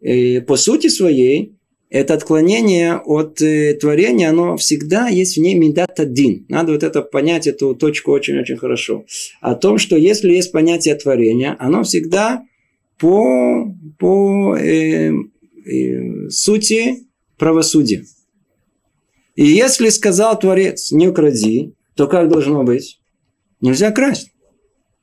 э, 0.00 0.40
по 0.42 0.56
сути 0.56 0.86
своей 0.86 1.57
это 1.90 2.14
отклонение 2.14 2.96
от 2.96 3.40
э, 3.40 3.74
творения, 3.74 4.28
оно 4.28 4.56
всегда 4.56 5.08
есть 5.08 5.36
в 5.36 5.40
ней 5.40 5.54
медат 5.54 5.98
один. 5.98 6.44
Надо 6.48 6.72
вот 6.72 6.82
это 6.82 7.00
понять, 7.02 7.46
эту 7.46 7.74
точку 7.74 8.12
очень-очень 8.12 8.56
хорошо. 8.56 9.04
О 9.40 9.54
том, 9.54 9.78
что 9.78 9.96
если 9.96 10.32
есть 10.32 10.52
понятие 10.52 10.94
творения, 10.96 11.56
оно 11.58 11.82
всегда 11.82 12.44
по, 12.98 13.74
по 13.98 14.56
э, 14.56 15.12
э, 15.12 16.28
сути 16.28 17.06
правосудия. 17.38 18.04
И 19.34 19.46
если 19.46 19.88
сказал 19.88 20.38
Творец, 20.38 20.90
не 20.90 21.08
укради, 21.08 21.72
то 21.94 22.06
как 22.06 22.28
должно 22.28 22.64
быть? 22.64 23.00
Нельзя 23.60 23.92
красть. 23.92 24.32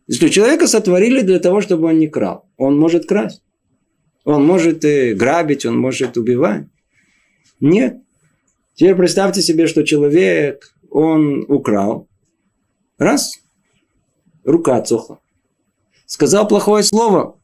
Если 0.08 0.28
человека 0.28 0.68
сотворили 0.68 1.22
для 1.22 1.40
того, 1.40 1.62
чтобы 1.62 1.88
он 1.88 1.98
не 1.98 2.08
крал, 2.08 2.46
он 2.58 2.78
может 2.78 3.08
красть. 3.08 3.42
Он 4.24 4.46
может 4.46 4.86
э, 4.86 5.14
грабить, 5.14 5.66
он 5.66 5.78
может 5.78 6.18
убивать. 6.18 6.66
Нет. 7.60 7.98
Теперь 8.74 8.96
представьте 8.96 9.42
себе, 9.42 9.68
что 9.68 9.84
человек, 9.84 10.74
он 10.90 11.46
украл. 11.48 12.08
Раз. 12.98 13.40
Рука 14.44 14.78
отсохла. 14.78 15.20
Сказал 16.06 16.48
плохое 16.48 16.84
слово. 16.84 17.40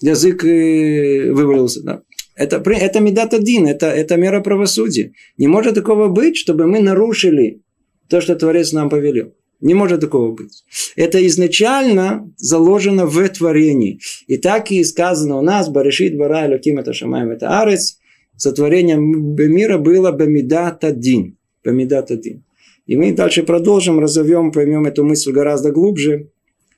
Язык 0.00 0.44
э, 0.44 1.32
вывалился. 1.32 1.82
Да. 1.82 2.02
Это, 2.36 2.62
это 2.70 3.00
медат 3.00 3.34
один, 3.34 3.66
это, 3.66 3.86
это 3.86 4.16
мера 4.16 4.40
правосудия. 4.40 5.12
Не 5.36 5.48
может 5.48 5.74
такого 5.74 6.08
быть, 6.08 6.36
чтобы 6.36 6.66
мы 6.66 6.80
нарушили 6.80 7.62
то, 8.08 8.20
что 8.20 8.36
Творец 8.36 8.72
нам 8.72 8.88
повелел. 8.88 9.34
Не 9.60 9.74
может 9.74 10.00
такого 10.00 10.32
быть. 10.32 10.64
Это 10.94 11.26
изначально 11.26 12.32
заложено 12.36 13.06
в 13.06 13.28
творении. 13.30 13.98
И 14.28 14.36
так 14.36 14.70
и 14.70 14.84
сказано 14.84 15.36
у 15.36 15.42
нас, 15.42 15.68
Баришит 15.68 16.16
Бара 16.16 16.48
Луким 16.48 16.78
это 16.78 16.92
Шамаем 16.92 17.30
это 17.30 17.60
Арец, 17.60 17.97
сотворение 18.38 18.96
мира 18.96 19.76
было 19.78 20.12
Бамидат 20.12 20.84
один. 20.84 21.36
Бамидат 21.64 22.10
один. 22.10 22.44
И 22.86 22.96
мы 22.96 23.12
дальше 23.12 23.42
продолжим, 23.42 24.00
разовьем, 24.00 24.50
поймем 24.50 24.86
эту 24.86 25.04
мысль 25.04 25.30
гораздо 25.30 25.72
глубже, 25.72 26.30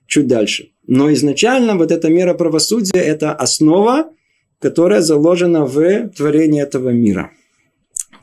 чуть 0.09 0.27
дальше. 0.27 0.73
Но 0.89 1.13
изначально 1.13 1.77
вот 1.77 1.93
эта 1.93 2.09
мера 2.11 2.35
правосудия– 2.35 2.99
это 3.01 3.33
основа, 3.33 4.11
которая 4.59 5.03
заложена 5.03 5.65
в 5.65 6.09
творении 6.09 6.61
этого 6.61 6.89
мира. 6.89 7.31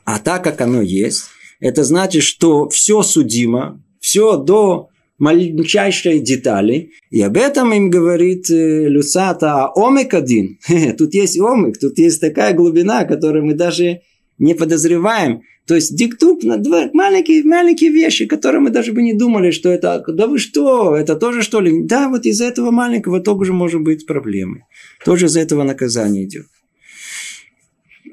А 0.04 0.20
так 0.20 0.44
как 0.44 0.60
оно 0.60 0.82
есть, 0.82 1.24
это 1.62 1.86
значит, 1.86 2.24
что 2.24 2.68
все 2.68 3.04
судимо, 3.04 3.82
все 4.02 4.38
до 4.38 4.90
маленчайшей 5.18 6.20
детали. 6.20 6.92
И 7.10 7.22
об 7.22 7.38
этом 7.38 7.74
им 7.74 7.90
говорит 7.90 8.50
э, 8.50 8.88
Люцата 8.88 9.68
омик 9.76 10.14
один. 10.14 10.60
Тут 10.98 11.14
есть 11.14 11.40
омик, 11.40 11.80
тут 11.80 11.98
есть 11.98 12.22
такая 12.22 12.54
глубина, 12.54 13.06
которую 13.06 13.46
мы 13.46 13.54
даже 13.54 14.02
не 14.38 14.54
подозреваем. 14.54 15.42
То 15.66 15.76
есть 15.76 15.96
диктуп 15.96 16.44
на 16.44 16.58
два 16.58 16.90
маленькие, 16.94 17.44
маленькие 17.44 17.92
вещи, 17.92 18.26
которые 18.26 18.62
мы 18.62 18.70
даже 18.70 18.94
бы 18.94 19.02
не 19.02 19.14
думали, 19.14 19.52
что 19.52 19.70
это, 19.70 20.02
да 20.08 20.28
вы 20.28 20.40
что, 20.40 20.96
это 20.96 21.16
тоже 21.16 21.42
что 21.42 21.60
ли? 21.60 21.84
Да, 21.84 22.08
вот 22.08 22.26
из-за 22.26 22.46
этого 22.46 22.72
маленького 22.72 23.20
тоже 23.20 23.52
может 23.52 23.82
быть 23.82 24.06
проблемы. 24.06 24.64
Тоже 25.04 25.26
из-за 25.26 25.42
этого 25.42 25.64
наказание 25.64 26.24
идет. 26.24 26.46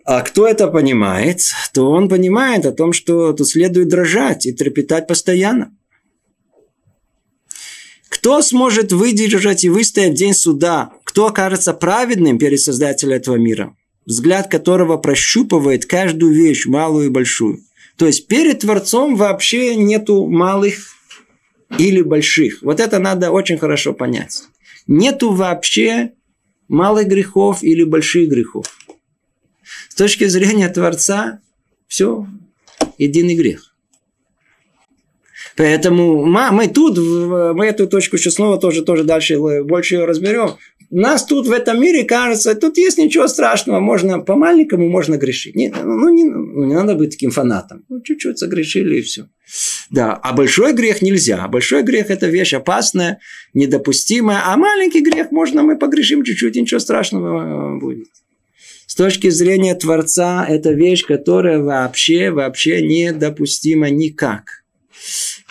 А 0.05 0.21
кто 0.23 0.47
это 0.47 0.67
понимает, 0.67 1.39
то 1.73 1.91
он 1.91 2.09
понимает 2.09 2.67
о 2.67 2.73
том, 2.73 2.93
что 2.93 3.33
тут 3.33 3.49
следует 3.49 3.89
дрожать 3.89 4.47
и 4.47 4.53
трепетать 4.53 5.07
постоянно. 5.07 5.73
Кто 8.15 8.43
сможет 8.43 8.93
выдержать 8.93 9.65
и 9.65 9.69
выстоять 9.69 10.15
день 10.15 10.35
суда? 10.35 10.93
Кто 11.03 11.27
окажется 11.27 11.75
праведным 11.75 12.39
перед 12.39 12.61
Создателем 12.61 13.17
этого 13.17 13.35
мира? 13.35 13.77
Взгляд 14.07 14.49
которого 14.49 14.99
прощупывает 14.99 15.87
каждую 15.87 16.33
вещь, 16.33 16.65
малую 16.67 17.07
и 17.07 17.11
большую. 17.11 17.59
То 17.97 18.07
есть 18.07 18.29
перед 18.29 18.61
Творцом 18.61 19.17
вообще 19.17 19.75
нету 19.75 20.27
малых 20.27 20.95
или 21.77 22.03
больших. 22.03 22.63
Вот 22.63 22.79
это 22.79 23.01
надо 23.01 23.33
очень 23.33 23.59
хорошо 23.59 23.93
понять. 23.93 24.45
Нету 24.87 25.33
вообще 25.33 26.13
малых 26.69 27.09
грехов 27.09 27.65
или 27.65 27.83
больших 27.83 28.31
грехов. 28.31 28.67
С 29.89 29.97
точки 29.97 30.27
зрения 30.27 30.69
Творца, 30.69 31.41
все 31.89 32.29
единый 32.97 33.35
грех. 33.35 33.74
Поэтому 35.57 36.25
мы 36.25 36.69
тут, 36.69 36.99
мы 36.99 37.67
эту 37.67 37.87
точку 37.87 38.19
сейчас 38.19 38.35
снова 38.35 38.59
тоже, 38.59 38.83
тоже 38.83 39.05
дальше 39.05 39.39
больше 39.63 39.95
ее 39.95 40.05
разберем. 40.05 40.51
Нас 40.91 41.25
тут 41.25 41.47
в 41.47 41.53
этом 41.53 41.81
мире 41.81 42.05
кажется, 42.05 42.55
тут 42.55 42.77
есть 42.79 42.99
ничего 42.99 43.27
страшного, 43.27 43.81
можно 43.81 44.21
по 44.21 44.37
маленькому 44.37 44.89
можно 44.89 45.17
грешить. 45.17 45.57
Не, 45.57 45.75
ну, 45.83 46.09
не, 46.09 46.25
ну, 46.25 46.65
не 46.65 46.75
надо 46.75 46.95
быть 46.95 47.11
таким 47.11 47.31
фанатом. 47.31 47.85
Ну, 47.89 48.01
чуть-чуть 48.01 48.39
согрешили 48.39 48.99
и 48.99 49.03
все. 49.03 49.29
Да, 49.91 50.13
а 50.15 50.33
большой 50.33 50.73
грех 50.73 51.03
нельзя. 51.03 51.49
Большой 51.49 51.83
грех 51.83 52.11
это 52.11 52.27
вещь 52.27 52.55
опасная, 52.55 53.19
недопустимая. 53.55 54.43
А 54.47 54.57
маленький 54.57 55.01
грех 55.01 55.31
можно 55.33 55.63
мы 55.63 55.79
погрешим 55.79 56.23
чуть-чуть, 56.23 56.57
ничего 56.57 56.81
страшного 56.81 57.79
будет. 57.79 58.09
С 58.87 58.95
точки 58.95 59.31
зрения 59.31 59.75
Творца, 59.75 60.47
это 60.49 60.73
вещь, 60.73 61.05
которая 61.05 61.59
вообще, 61.59 62.31
вообще 62.31 62.83
недопустима 62.83 63.91
никак. 63.91 64.65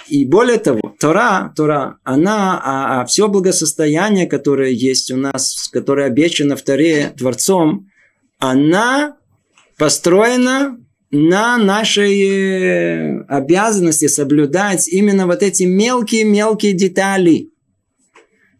И 0.07 0.25
более 0.25 0.57
того, 0.57 0.95
Тора, 0.99 1.53
Тора, 1.55 1.97
она, 2.03 2.59
а, 2.63 3.01
а 3.01 3.05
все 3.05 3.27
благосостояние, 3.27 4.27
которое 4.27 4.71
есть 4.71 5.11
у 5.11 5.17
нас, 5.17 5.69
которое 5.71 6.07
обещано 6.07 6.55
в 6.55 6.61
Торе 6.61 7.13
Творцом, 7.17 7.89
она 8.39 9.17
построена 9.77 10.77
на 11.11 11.57
нашей 11.57 12.21
э, 12.21 13.23
обязанности 13.27 14.07
соблюдать 14.07 14.87
именно 14.87 15.27
вот 15.27 15.43
эти 15.43 15.63
мелкие-мелкие 15.63 16.73
детали. 16.73 17.49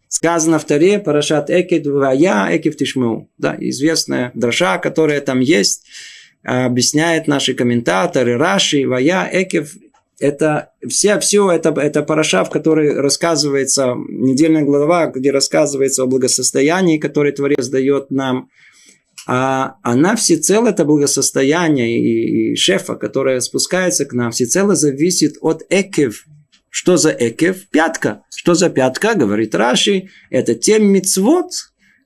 Сказано 0.08 0.60
в 0.60 0.64
Торе, 0.64 1.00
Парашат 1.00 1.50
Экет, 1.50 1.86
Вая, 1.86 2.56
Экев 2.56 2.76
Тишму. 2.76 3.28
Да, 3.36 3.56
известная 3.58 4.30
дроша, 4.34 4.78
которая 4.78 5.20
там 5.20 5.40
есть, 5.40 5.84
объясняет 6.44 7.26
наши 7.26 7.54
комментаторы, 7.54 8.36
Раши, 8.36 8.86
Вая, 8.86 9.28
Экев, 9.32 9.74
это 10.18 10.70
все, 10.88 11.18
все 11.18 11.50
это, 11.50 11.70
это 11.70 12.02
параша, 12.02 12.44
в 12.44 12.50
которой 12.50 12.94
рассказывается, 12.94 13.94
недельная 14.08 14.62
глава, 14.62 15.06
где 15.08 15.30
рассказывается 15.30 16.02
о 16.02 16.06
благосостоянии, 16.06 16.98
которое 16.98 17.32
Творец 17.32 17.68
дает 17.68 18.10
нам. 18.10 18.48
А 19.26 19.76
она 19.82 20.16
всецело, 20.16 20.68
это 20.68 20.84
благосостояние 20.84 21.98
и, 21.98 22.52
и 22.52 22.56
шефа, 22.56 22.94
которое 22.94 23.40
спускается 23.40 24.04
к 24.04 24.12
нам, 24.12 24.32
всецело 24.32 24.74
зависит 24.74 25.36
от 25.40 25.62
экев. 25.70 26.26
Что 26.68 26.96
за 26.96 27.10
экев? 27.10 27.68
Пятка. 27.70 28.24
Что 28.34 28.54
за 28.54 28.68
пятка? 28.68 29.14
Говорит 29.14 29.54
Раши. 29.54 30.08
Это 30.30 30.54
те 30.54 30.78
мицвод, 30.78 31.52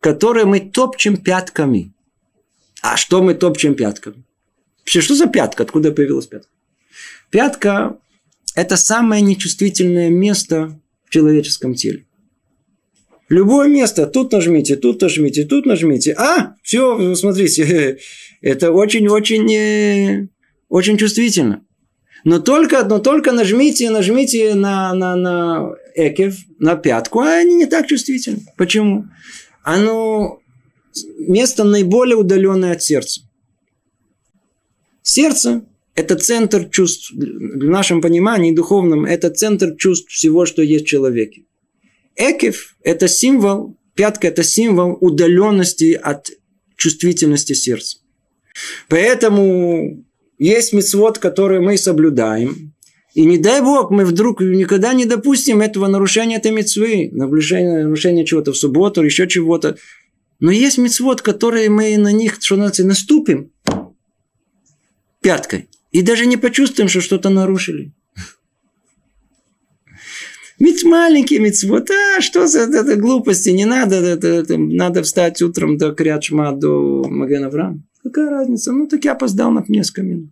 которые 0.00 0.44
мы 0.44 0.60
топчем 0.60 1.16
пятками. 1.16 1.94
А 2.82 2.96
что 2.96 3.22
мы 3.22 3.34
топчем 3.34 3.74
пятками? 3.74 4.24
Вообще, 4.80 5.00
что 5.00 5.14
за 5.14 5.26
пятка? 5.26 5.64
Откуда 5.64 5.90
появилась 5.90 6.26
пятка? 6.26 6.50
Пятка– 7.30 7.98
это 8.54 8.76
самое 8.76 9.22
нечувствительное 9.22 10.08
место 10.08 10.80
в 11.04 11.10
человеческом 11.10 11.74
теле. 11.74 12.06
Любое 13.28 13.68
место, 13.68 14.06
тут 14.06 14.32
нажмите, 14.32 14.76
тут 14.76 15.02
нажмите, 15.02 15.44
тут 15.44 15.66
нажмите. 15.66 16.14
А, 16.14 16.54
все, 16.62 17.14
смотрите, 17.14 17.98
это 18.40 18.72
очень-очень 18.72 19.52
э, 19.54 20.28
очень 20.70 20.96
чувствительно. 20.96 21.64
Но 22.24 22.40
только, 22.40 22.84
но 22.84 22.98
только 22.98 23.32
нажмите, 23.32 23.90
нажмите 23.90 24.54
на, 24.54 24.94
на, 24.94 25.14
на 25.14 25.74
экев, 25.94 26.36
на 26.58 26.76
пятку, 26.76 27.20
а 27.20 27.36
они 27.36 27.54
не 27.54 27.66
так 27.66 27.86
чувствительны. 27.86 28.40
Почему? 28.56 29.04
Оно 29.62 30.40
место 31.18 31.64
наиболее 31.64 32.16
удаленное 32.16 32.72
от 32.72 32.82
сердца. 32.82 33.20
Сердце– 35.02 35.64
это 35.98 36.14
центр 36.14 36.68
чувств, 36.70 37.10
в 37.12 37.64
нашем 37.64 38.00
понимании 38.00 38.54
духовном, 38.54 39.04
это 39.04 39.30
центр 39.30 39.74
чувств 39.76 40.12
всего, 40.12 40.46
что 40.46 40.62
есть 40.62 40.84
в 40.84 40.88
человеке. 40.88 41.42
Экев– 42.14 42.76
это 42.84 43.08
символ, 43.08 43.76
пятка– 43.96 44.28
это 44.28 44.44
символ 44.44 44.96
удаленности 45.00 45.94
от 45.94 46.30
чувствительности 46.76 47.54
сердца. 47.54 47.98
Поэтому 48.88 50.04
есть 50.38 50.72
мецвод, 50.72 51.18
который 51.18 51.58
мы 51.58 51.76
соблюдаем, 51.76 52.74
и 53.14 53.24
не 53.24 53.36
дай 53.36 53.60
Бог, 53.60 53.90
мы 53.90 54.04
вдруг 54.04 54.40
никогда 54.40 54.92
не 54.92 55.04
допустим 55.04 55.60
этого 55.60 55.88
нарушения 55.88 56.36
этой 56.36 56.52
мецвы, 56.52 57.08
нарушения, 57.10 57.82
нарушения 57.82 58.24
чего-то 58.24 58.52
в 58.52 58.56
субботу, 58.56 59.02
еще 59.02 59.26
чего-то. 59.26 59.76
Но 60.38 60.52
есть 60.52 60.78
мецвод, 60.78 61.22
которые 61.22 61.68
мы 61.70 61.96
на 61.98 62.12
них, 62.12 62.36
что 62.40 62.54
называется, 62.54 62.84
наступим 62.84 63.50
пяткой. 65.20 65.68
И 65.90 66.02
даже 66.02 66.26
не 66.26 66.36
почувствуем, 66.36 66.88
что 66.88 67.00
что-то 67.00 67.30
нарушили. 67.30 67.92
Ведь 70.58 70.82
маленький 70.82 71.38
мецвод, 71.38 71.88
а 71.90 72.20
что 72.20 72.46
за 72.48 72.60
это, 72.60 72.78
это 72.78 72.96
глупости, 72.96 73.50
не 73.50 73.64
надо, 73.64 73.96
это, 73.96 74.26
это, 74.26 74.58
надо 74.58 75.02
встать 75.02 75.40
утром 75.40 75.76
до 75.76 75.92
Крячма, 75.92 76.52
до 76.52 77.04
Маген. 77.08 77.84
Какая 78.02 78.30
разница? 78.30 78.72
Ну, 78.72 78.88
так 78.88 79.04
я 79.04 79.12
опоздал 79.12 79.52
на 79.52 79.64
несколько 79.68 80.02
минут. 80.02 80.30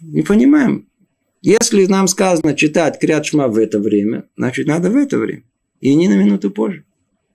Не 0.00 0.22
понимаем. 0.22 0.88
Если 1.42 1.86
нам 1.86 2.08
сказано 2.08 2.54
читать 2.54 2.98
Крячма 2.98 3.48
в 3.48 3.58
это 3.58 3.78
время, 3.78 4.24
значит, 4.36 4.66
надо 4.66 4.90
в 4.90 4.96
это 4.96 5.18
время. 5.18 5.44
И 5.80 5.94
не 5.94 6.08
на 6.08 6.14
минуту 6.14 6.50
позже. 6.50 6.84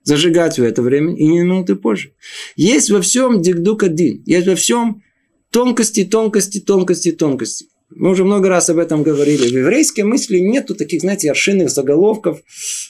Зажигать 0.02 0.58
в 0.58 0.62
это 0.62 0.82
время 0.82 1.16
и 1.16 1.26
не 1.26 1.42
на 1.42 1.52
минуту 1.52 1.76
позже. 1.76 2.12
Есть 2.56 2.90
во 2.90 3.00
всем 3.00 3.42
дикдук 3.42 3.82
один. 3.82 4.22
Есть 4.26 4.46
во 4.46 4.54
всем 4.54 5.02
тонкости, 5.50 6.04
тонкости, 6.04 6.60
тонкости, 6.60 7.12
тонкости. 7.12 7.66
Мы 7.90 8.10
уже 8.10 8.24
много 8.24 8.48
раз 8.48 8.68
об 8.68 8.78
этом 8.78 9.02
говорили. 9.02 9.48
В 9.48 9.58
еврейской 9.58 10.02
мысли 10.02 10.38
нету 10.38 10.74
таких, 10.74 11.02
знаете, 11.02 11.30
аршинных 11.30 11.70
заголовков. 11.70 12.40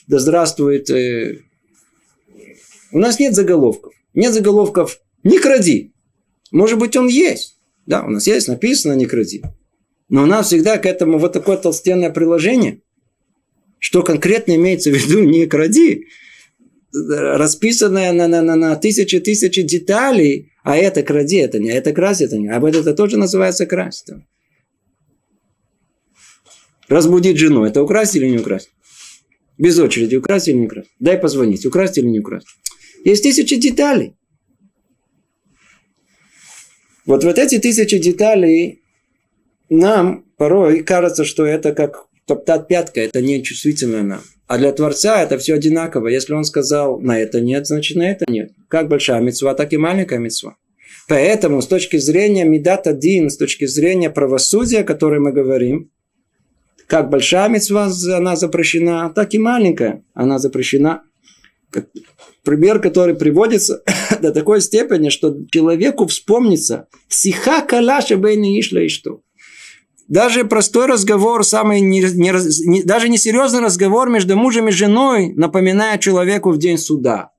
Да 0.07 0.19
здравствует. 0.19 0.89
Э... 0.89 1.39
У 2.91 2.99
нас 2.99 3.19
нет 3.19 3.35
заголовков. 3.35 3.93
Нет 4.13 4.33
заголовков 4.33 4.99
«не 5.23 5.37
кради». 5.39 5.93
Может 6.51 6.79
быть, 6.79 6.95
он 6.95 7.07
есть. 7.07 7.57
Да, 7.85 8.03
у 8.03 8.09
нас 8.09 8.25
есть 8.25 8.47
написано 8.47 8.93
«не 8.93 9.05
кради». 9.05 9.43
Но 10.09 10.23
у 10.23 10.25
нас 10.25 10.47
всегда 10.47 10.77
к 10.77 10.85
этому 10.85 11.19
вот 11.19 11.33
такое 11.33 11.57
толстенное 11.57 12.09
приложение. 12.09 12.81
Что 13.77 14.01
конкретно 14.01 14.55
имеется 14.55 14.89
в 14.89 14.93
виду 14.93 15.23
«не 15.23 15.45
кради» 15.45 16.07
расписанное 16.93 18.11
на, 18.11 18.27
на, 18.27 18.41
на, 18.41 18.55
на 18.55 18.75
тысячи 18.75 19.19
тысячи 19.19 19.61
деталей, 19.61 20.51
а 20.67 20.75
это 20.75 21.01
кради, 21.01 21.37
это 21.37 21.59
не, 21.59 21.69
это 21.69 21.93
красть, 21.93 22.19
это 22.19 22.37
не. 22.37 22.49
А 22.49 22.59
вот 22.59 22.75
это 22.75 22.93
тоже 22.93 23.17
называется 23.17 23.65
красть. 23.65 24.09
Разбудить 26.89 27.37
жену. 27.37 27.63
Это 27.63 27.81
украсть 27.81 28.17
или 28.17 28.27
не 28.27 28.39
украсть? 28.39 28.69
Без 29.57 29.79
очереди 29.79 30.17
украсть 30.17 30.49
или 30.49 30.57
не 30.57 30.65
украсть? 30.65 30.89
Дай 30.99 31.17
позвонить. 31.17 31.65
Украсть 31.65 31.97
или 31.97 32.07
не 32.07 32.19
украсть? 32.19 32.47
Есть 33.05 33.23
тысячи 33.23 33.55
деталей. 33.55 34.17
Вот 37.05 37.23
вот 37.23 37.37
эти 37.37 37.59
тысячи 37.59 37.97
деталей 37.97 38.81
нам 39.69 40.25
порой 40.35 40.83
кажется, 40.83 41.23
что 41.23 41.45
это 41.45 41.73
как 41.73 42.07
топтать 42.25 42.67
пятка, 42.67 42.99
это 42.99 43.21
не 43.21 43.41
чувствительно 43.41 44.03
нам. 44.03 44.21
А 44.47 44.57
для 44.57 44.73
Творца 44.73 45.23
это 45.23 45.37
все 45.37 45.53
одинаково. 45.53 46.09
Если 46.09 46.33
он 46.33 46.43
сказал, 46.43 46.99
на 46.99 47.17
это 47.17 47.39
нет, 47.39 47.67
значит 47.67 47.95
на 47.95 48.11
это 48.11 48.29
нет. 48.29 48.51
Как 48.67 48.87
большая 48.87 49.21
мецва, 49.21 49.53
так 49.53 49.73
и 49.73 49.77
маленькая 49.77 50.19
мецва. 50.19 50.57
Поэтому 51.07 51.61
с 51.61 51.67
точки 51.67 51.97
зрения 51.97 52.43
Медат 52.43 52.85
один, 52.87 53.29
с 53.29 53.37
точки 53.37 53.65
зрения 53.65 54.09
правосудия, 54.09 54.79
о 54.79 54.83
котором 54.83 55.23
мы 55.23 55.31
говорим, 55.31 55.89
как 56.87 57.09
большая 57.09 57.49
мецва, 57.49 57.89
она 58.15 58.35
запрещена, 58.35 59.11
так 59.13 59.33
и 59.33 59.39
маленькая, 59.39 60.03
она 60.13 60.39
запрещена. 60.39 61.03
Пример, 62.43 62.79
который 62.79 63.15
приводится 63.15 63.83
до 64.21 64.31
такой 64.31 64.61
степени, 64.61 65.09
что 65.09 65.35
человеку 65.51 66.07
вспомнится 66.07 66.87
«Сиха 67.09 67.61
калаша 67.61 68.15
бейни 68.15 68.59
ишла 68.59 68.81
и 68.81 68.87
что». 68.87 69.21
Даже 70.07 70.45
простой 70.45 70.85
разговор, 70.85 71.43
самый 71.43 71.81
не, 71.81 71.99
не, 71.99 72.31
не, 72.65 72.83
даже 72.83 73.09
несерьезный 73.09 73.59
разговор 73.59 74.09
между 74.09 74.37
мужем 74.37 74.69
и 74.69 74.71
женой 74.71 75.33
напоминает 75.33 75.99
человеку 75.99 76.51
в 76.51 76.57
день 76.57 76.77
суда. 76.77 77.31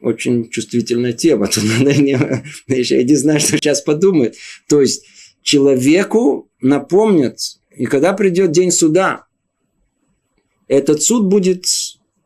Очень 0.00 0.48
чувствительная 0.50 1.12
тема. 1.12 1.46
Тут 1.52 1.64
надо 1.64 1.94
не, 2.00 2.12
еще 2.68 3.02
не 3.02 3.14
знаю, 3.16 3.40
что 3.40 3.56
сейчас 3.56 3.80
подумает. 3.82 4.36
То 4.68 4.80
есть 4.80 5.04
человеку 5.42 6.50
напомнят, 6.60 7.38
и 7.70 7.86
когда 7.86 8.12
придет 8.12 8.52
день 8.52 8.70
суда, 8.70 9.26
этот 10.66 11.02
суд 11.02 11.26
будет 11.26 11.64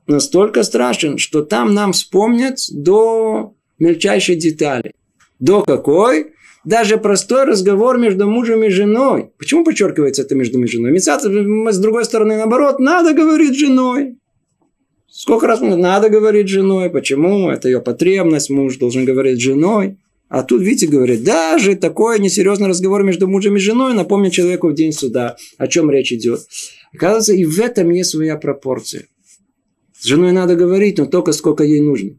настолько 0.06 0.62
страшен, 0.62 1.18
что 1.18 1.42
там 1.42 1.74
нам 1.74 1.92
вспомнят 1.92 2.58
до 2.70 3.54
мельчайшей 3.78 4.36
детали. 4.36 4.94
До 5.38 5.62
какой? 5.62 6.32
Даже 6.64 6.96
простой 6.96 7.44
разговор 7.44 7.98
между 7.98 8.28
мужем 8.28 8.62
и 8.62 8.68
женой. 8.68 9.32
Почему 9.38 9.64
подчеркивается 9.64 10.22
это 10.22 10.34
между 10.34 10.58
мужем 10.58 10.68
и 10.68 10.72
женой? 10.72 10.92
Мецат, 10.92 11.22
с 11.22 11.78
другой 11.78 12.04
стороны, 12.04 12.36
наоборот, 12.36 12.78
надо 12.78 13.14
говорить 13.14 13.58
женой. 13.58 14.18
Сколько 15.14 15.46
раз 15.46 15.60
надо 15.60 16.08
говорить 16.08 16.48
женой? 16.48 16.88
Почему? 16.88 17.50
Это 17.50 17.68
ее 17.68 17.82
потребность, 17.82 18.48
муж 18.48 18.78
должен 18.78 19.04
говорить 19.04 19.38
с 19.38 19.42
женой. 19.42 19.98
А 20.30 20.42
тут, 20.42 20.62
видите, 20.62 20.86
говорит, 20.86 21.22
даже 21.22 21.76
такой 21.76 22.18
несерьезный 22.18 22.68
разговор 22.68 23.02
между 23.02 23.28
мужем 23.28 23.56
и 23.56 23.58
женой 23.58 23.92
напомнит 23.92 24.32
человеку 24.32 24.70
в 24.70 24.74
день 24.74 24.92
суда, 24.92 25.36
о 25.58 25.68
чем 25.68 25.90
речь 25.90 26.14
идет. 26.14 26.40
Оказывается, 26.94 27.34
и 27.34 27.44
в 27.44 27.60
этом 27.60 27.90
есть 27.90 28.08
своя 28.08 28.38
пропорция. 28.38 29.06
С 30.00 30.04
женой 30.04 30.32
надо 30.32 30.56
говорить, 30.56 30.96
но 30.96 31.04
только 31.04 31.32
сколько 31.32 31.62
ей 31.62 31.82
нужно. 31.82 32.18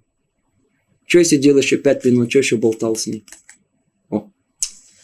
Что 1.07 1.17
если 1.17 1.37
делал 1.37 1.57
еще 1.61 1.77
пять 1.77 2.05
минут, 2.05 2.29
что 2.29 2.39
еще 2.39 2.57
болтал 2.57 2.95
с 2.95 3.07
ней? 3.07 3.25
О. 4.11 4.29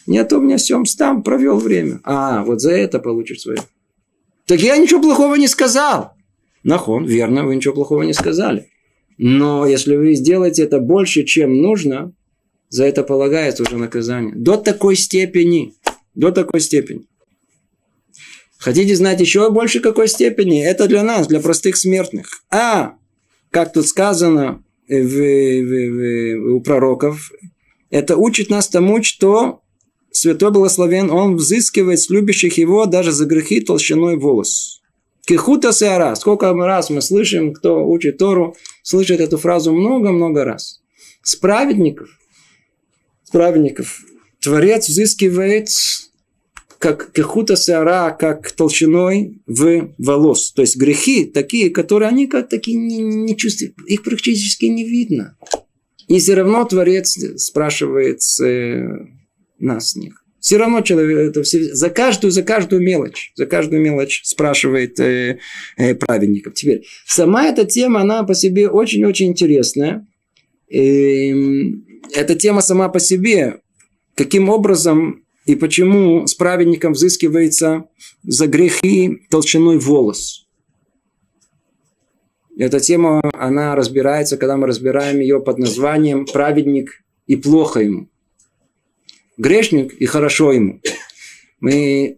Нет, 0.06 0.32
у 0.32 0.40
меня 0.40 0.58
сем 0.58 0.84
там 0.84 1.24
провел 1.24 1.58
время. 1.58 1.98
А, 2.04 2.44
вот 2.44 2.60
за 2.60 2.70
это 2.70 3.00
получишь 3.00 3.40
свое. 3.40 3.58
Так 4.46 4.60
я 4.60 4.76
ничего 4.76 5.02
плохого 5.02 5.34
не 5.34 5.48
сказал. 5.48 6.14
Нахон, 6.62 7.06
верно, 7.06 7.44
вы 7.44 7.56
ничего 7.56 7.74
плохого 7.74 8.02
не 8.02 8.12
сказали. 8.12 8.68
Но 9.18 9.66
если 9.66 9.96
вы 9.96 10.14
сделаете 10.14 10.62
это 10.62 10.78
больше, 10.78 11.24
чем 11.24 11.60
нужно, 11.60 12.12
за 12.68 12.84
это 12.84 13.02
полагается 13.02 13.62
уже 13.62 13.76
наказание. 13.76 14.34
До 14.34 14.56
такой 14.56 14.96
степени. 14.96 15.74
До 16.14 16.30
такой 16.30 16.60
степени. 16.60 17.06
Хотите 18.58 18.94
знать 18.94 19.20
еще 19.20 19.50
больше 19.50 19.80
какой 19.80 20.06
степени? 20.08 20.64
Это 20.64 20.86
для 20.86 21.02
нас, 21.02 21.26
для 21.26 21.40
простых 21.40 21.76
смертных. 21.76 22.42
А, 22.50 22.94
как 23.50 23.72
тут 23.72 23.88
сказано 23.88 24.62
в, 24.86 24.94
в, 24.94 26.44
в, 26.44 26.54
у 26.56 26.60
пророков, 26.60 27.32
это 27.88 28.16
учит 28.16 28.50
нас 28.50 28.68
тому, 28.68 29.02
что 29.02 29.62
Святой 30.12 30.50
Благословен, 30.50 31.10
он 31.10 31.36
взыскивает 31.36 32.00
с 32.00 32.10
любящих 32.10 32.58
его 32.58 32.86
даже 32.86 33.12
за 33.12 33.26
грехи 33.26 33.60
толщиной 33.60 34.16
волос. 34.16 34.79
Кихута 35.26 35.72
сеара. 35.72 36.14
Сколько 36.14 36.52
раз 36.52 36.90
мы 36.90 37.02
слышим, 37.02 37.52
кто 37.52 37.86
учит 37.86 38.18
Тору, 38.18 38.56
слышит 38.82 39.20
эту 39.20 39.38
фразу 39.38 39.72
много-много 39.72 40.44
раз. 40.44 40.80
С 41.22 41.36
праведников 41.36 42.08
праведников. 43.30 44.04
Творец 44.40 44.88
взыскивает 44.88 45.68
как 46.78 47.12
кехута 47.12 47.56
сеара, 47.56 48.10
как 48.18 48.52
толщиной 48.52 49.42
в 49.46 49.92
волос. 49.98 50.52
То 50.52 50.62
есть 50.62 50.76
грехи 50.76 51.26
такие, 51.26 51.70
которые 51.70 52.08
они 52.08 52.26
как 52.26 52.48
такие 52.48 52.76
не, 52.76 52.98
не 52.98 53.36
чувствуют, 53.36 53.74
их 53.86 54.02
практически 54.02 54.64
не 54.66 54.84
видно. 54.88 55.36
И 56.08 56.18
все 56.18 56.34
равно 56.34 56.64
Творец 56.64 57.18
спрашивает 57.36 58.22
с, 58.22 58.42
э, 58.42 59.06
нас 59.58 59.90
с 59.90 59.96
них. 59.96 60.24
Все 60.40 60.56
равно 60.56 60.80
человек, 60.80 61.30
это 61.30 61.42
все, 61.42 61.74
за 61.74 61.90
каждую, 61.90 62.30
за 62.30 62.42
каждую 62.42 62.82
мелочь, 62.82 63.32
за 63.34 63.44
каждую 63.44 63.82
мелочь 63.82 64.22
спрашивает 64.24 64.98
э, 64.98 65.38
э, 65.76 65.94
праведников. 65.94 66.54
Теперь, 66.54 66.86
сама 67.06 67.46
эта 67.46 67.66
тема, 67.66 68.00
она 68.00 68.22
по 68.22 68.34
себе 68.34 68.68
очень-очень 68.68 69.26
интересная. 69.26 70.06
И, 70.68 71.34
эта 72.14 72.34
тема 72.34 72.62
сама 72.62 72.88
по 72.88 72.98
себе, 72.98 73.60
каким 74.14 74.48
образом 74.48 75.24
и 75.44 75.56
почему 75.56 76.26
с 76.26 76.34
праведником 76.34 76.94
взыскивается 76.94 77.84
за 78.22 78.46
грехи 78.46 79.18
толщиной 79.30 79.78
волос. 79.78 80.46
Эта 82.56 82.80
тема, 82.80 83.20
она 83.34 83.74
разбирается, 83.74 84.36
когда 84.38 84.56
мы 84.56 84.66
разбираем 84.66 85.20
ее 85.20 85.40
под 85.40 85.58
названием 85.58 86.24
«Праведник 86.26 87.02
и 87.26 87.36
плохо 87.36 87.80
ему» 87.80 88.08
грешник 89.40 89.94
и 89.94 90.06
хорошо 90.06 90.52
ему. 90.52 90.80
Мы 91.60 92.16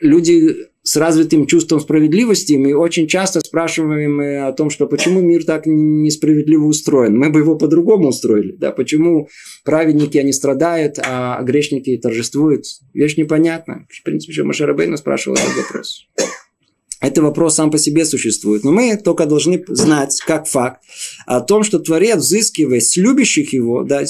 люди 0.00 0.56
с 0.82 0.96
развитым 0.96 1.46
чувством 1.46 1.80
справедливости, 1.80 2.52
мы 2.52 2.74
очень 2.74 3.08
часто 3.08 3.40
спрашиваем 3.40 4.46
о 4.46 4.52
том, 4.52 4.70
что 4.70 4.86
почему 4.86 5.20
мир 5.20 5.44
так 5.44 5.66
несправедливо 5.66 6.66
устроен. 6.66 7.18
Мы 7.18 7.30
бы 7.30 7.40
его 7.40 7.56
по-другому 7.56 8.08
устроили. 8.08 8.52
Да? 8.52 8.70
Почему 8.70 9.28
праведники, 9.64 10.16
они 10.16 10.32
страдают, 10.32 10.98
а 11.04 11.42
грешники 11.42 11.96
торжествуют. 11.96 12.66
Вещь 12.94 13.16
непонятна. 13.16 13.86
В 13.90 14.04
принципе, 14.04 14.32
еще 14.32 14.44
Машарабейна 14.44 14.96
спрашивал 14.96 15.36
этот 15.36 15.56
вопрос. 15.56 16.06
Это 17.00 17.22
вопрос 17.22 17.56
сам 17.56 17.70
по 17.70 17.78
себе 17.78 18.04
существует. 18.06 18.64
Но 18.64 18.72
мы 18.72 18.96
только 18.96 19.26
должны 19.26 19.62
знать, 19.68 20.18
как 20.26 20.46
факт, 20.46 20.82
о 21.26 21.40
том, 21.40 21.62
что 21.62 21.78
Творец, 21.78 22.18
взыскивая 22.18 22.80
с 22.80 22.96
любящих 22.96 23.52
его, 23.52 23.84
да, 23.84 24.04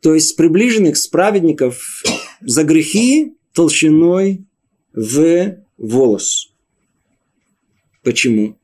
то 0.00 0.14
есть 0.14 0.28
с 0.28 0.32
приближенных, 0.32 0.96
с 0.96 1.06
праведников, 1.06 2.02
за 2.40 2.64
грехи 2.64 3.34
толщиной 3.52 4.46
в 4.94 5.56
волос. 5.76 6.52
Почему? 8.02 8.56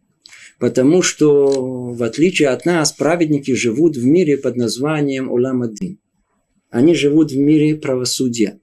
Потому 0.59 1.03
что, 1.03 1.93
в 1.93 2.03
отличие 2.03 2.49
от 2.49 2.65
нас, 2.65 2.93
праведники 2.93 3.53
живут 3.53 3.97
в 3.97 4.05
мире 4.07 4.39
под 4.39 4.57
названием 4.57 5.31
Уламадин. 5.31 5.99
Они 6.71 6.95
живут 6.95 7.33
в 7.33 7.37
мире 7.37 7.77
правосудия. 7.77 8.61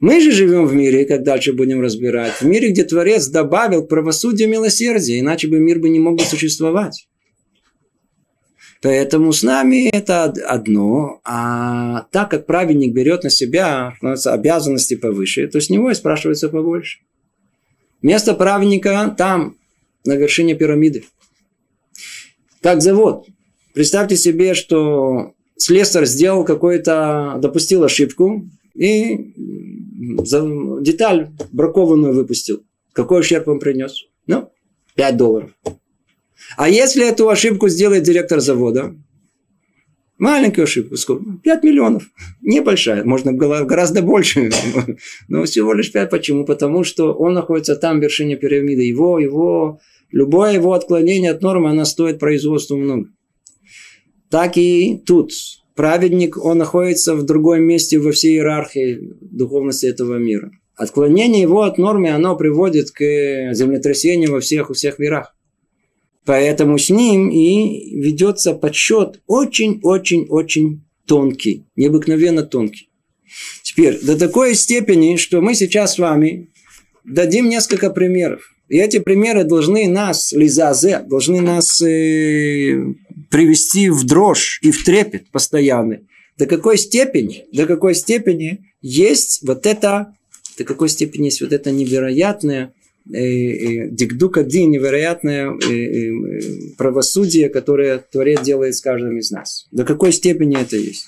Мы 0.00 0.20
же 0.20 0.32
живем 0.32 0.66
в 0.66 0.74
мире, 0.74 1.04
как 1.04 1.22
дальше 1.22 1.52
будем 1.52 1.80
разбирать, 1.80 2.40
в 2.40 2.44
мире, 2.44 2.70
где 2.70 2.84
Творец 2.84 3.28
добавил 3.28 3.86
правосудие 3.86 4.48
милосердие, 4.48 5.20
иначе 5.20 5.48
бы 5.48 5.60
мир 5.60 5.78
бы 5.78 5.88
не 5.88 5.98
мог 5.98 6.18
бы 6.18 6.24
существовать. 6.24 7.08
Поэтому 8.82 9.32
с 9.32 9.42
нами 9.42 9.90
это 9.90 10.24
одно, 10.24 11.20
а 11.24 12.06
так 12.12 12.30
как 12.30 12.46
праведник 12.46 12.94
берет 12.94 13.24
на 13.24 13.30
себя 13.30 13.92
обязанности 14.00 14.96
повыше, 14.96 15.46
то 15.48 15.60
с 15.60 15.68
него 15.68 15.90
и 15.90 15.94
спрашивается 15.94 16.48
побольше. 16.48 17.00
Место 18.00 18.32
праведника 18.32 19.14
там, 19.16 19.56
на 20.06 20.14
вершине 20.14 20.54
пирамиды. 20.54 21.04
Как 22.62 22.80
завод. 22.80 23.26
Представьте 23.74 24.16
себе, 24.16 24.54
что 24.54 25.34
слесарь 25.58 26.06
сделал 26.06 26.44
какой-то, 26.44 27.38
допустил 27.38 27.84
ошибку, 27.84 28.48
и 28.80 29.34
деталь 30.80 31.28
бракованную 31.52 32.14
выпустил. 32.14 32.64
Какой 32.94 33.20
ущерб 33.20 33.46
он 33.48 33.58
принес? 33.58 34.06
Ну, 34.26 34.50
5 34.94 35.16
долларов. 35.16 35.50
А 36.56 36.68
если 36.68 37.06
эту 37.06 37.28
ошибку 37.28 37.68
сделает 37.68 38.04
директор 38.04 38.40
завода? 38.40 38.96
Маленькую 40.16 40.64
ошибку, 40.64 40.96
сколько? 40.96 41.24
5 41.44 41.62
миллионов. 41.62 42.04
Небольшая, 42.40 43.04
можно 43.04 43.32
гораздо 43.32 44.00
больше. 44.00 44.50
Но 45.28 45.44
всего 45.44 45.74
лишь 45.74 45.92
5. 45.92 46.08
Почему? 46.08 46.46
Потому 46.46 46.82
что 46.82 47.12
он 47.12 47.34
находится 47.34 47.76
там, 47.76 48.00
в 48.00 48.02
вершине 48.02 48.36
пирамиды. 48.36 48.82
Его, 48.82 49.18
его, 49.18 49.80
любое 50.10 50.54
его 50.54 50.72
отклонение 50.72 51.32
от 51.32 51.42
нормы, 51.42 51.68
она 51.68 51.84
стоит 51.84 52.18
производству 52.18 52.76
много. 52.78 53.08
Так 54.30 54.56
и 54.56 55.02
тут 55.04 55.32
праведник, 55.80 56.36
он 56.36 56.58
находится 56.58 57.14
в 57.14 57.22
другом 57.22 57.62
месте 57.62 57.98
во 57.98 58.12
всей 58.12 58.34
иерархии 58.34 59.14
духовности 59.22 59.86
этого 59.86 60.18
мира. 60.18 60.50
Отклонение 60.76 61.40
его 61.40 61.62
от 61.62 61.78
нормы, 61.78 62.10
оно 62.10 62.36
приводит 62.36 62.90
к 62.90 63.00
землетрясению 63.54 64.32
во 64.32 64.40
всех, 64.40 64.68
у 64.68 64.74
всех 64.74 64.98
мирах. 64.98 65.34
Поэтому 66.26 66.76
с 66.76 66.90
ним 66.90 67.30
и 67.30 67.96
ведется 67.96 68.52
подсчет 68.52 69.22
очень-очень-очень 69.26 70.82
тонкий, 71.06 71.64
необыкновенно 71.76 72.42
тонкий. 72.42 72.90
Теперь, 73.62 73.98
до 74.02 74.18
такой 74.18 74.54
степени, 74.56 75.16
что 75.16 75.40
мы 75.40 75.54
сейчас 75.54 75.94
с 75.94 75.98
вами 75.98 76.50
дадим 77.04 77.48
несколько 77.48 77.88
примеров. 77.88 78.42
И 78.68 78.76
эти 78.76 78.98
примеры 78.98 79.44
должны 79.44 79.88
нас, 79.88 80.32
лизазе, 80.32 81.00
должны 81.08 81.40
нас 81.40 81.80
э, 81.80 82.84
привести 83.30 83.88
в 83.88 84.04
дрожь 84.04 84.58
и 84.62 84.70
в 84.70 84.84
трепет 84.84 85.30
постоянный. 85.30 86.00
До 86.36 86.46
какой 86.46 86.76
степени, 86.76 87.46
до 87.52 87.66
какой 87.66 87.94
степени 87.94 88.72
есть 88.82 89.40
вот 89.46 89.66
это, 89.66 90.14
до 90.58 90.64
какой 90.64 90.88
степени 90.88 91.26
есть 91.26 91.40
вот 91.40 91.52
это 91.52 91.70
невероятное 91.70 92.74
э, 93.12 93.18
э, 93.18 93.88
дикдук 93.90 94.38
один, 94.38 94.70
невероятное 94.70 95.50
э, 95.50 96.74
правосудие, 96.76 97.48
которое 97.48 97.98
Творец 97.98 98.42
делает 98.42 98.74
с 98.74 98.80
каждым 98.80 99.18
из 99.18 99.30
нас. 99.30 99.66
До 99.70 99.84
какой 99.84 100.12
степени 100.12 100.60
это 100.60 100.76
есть? 100.76 101.06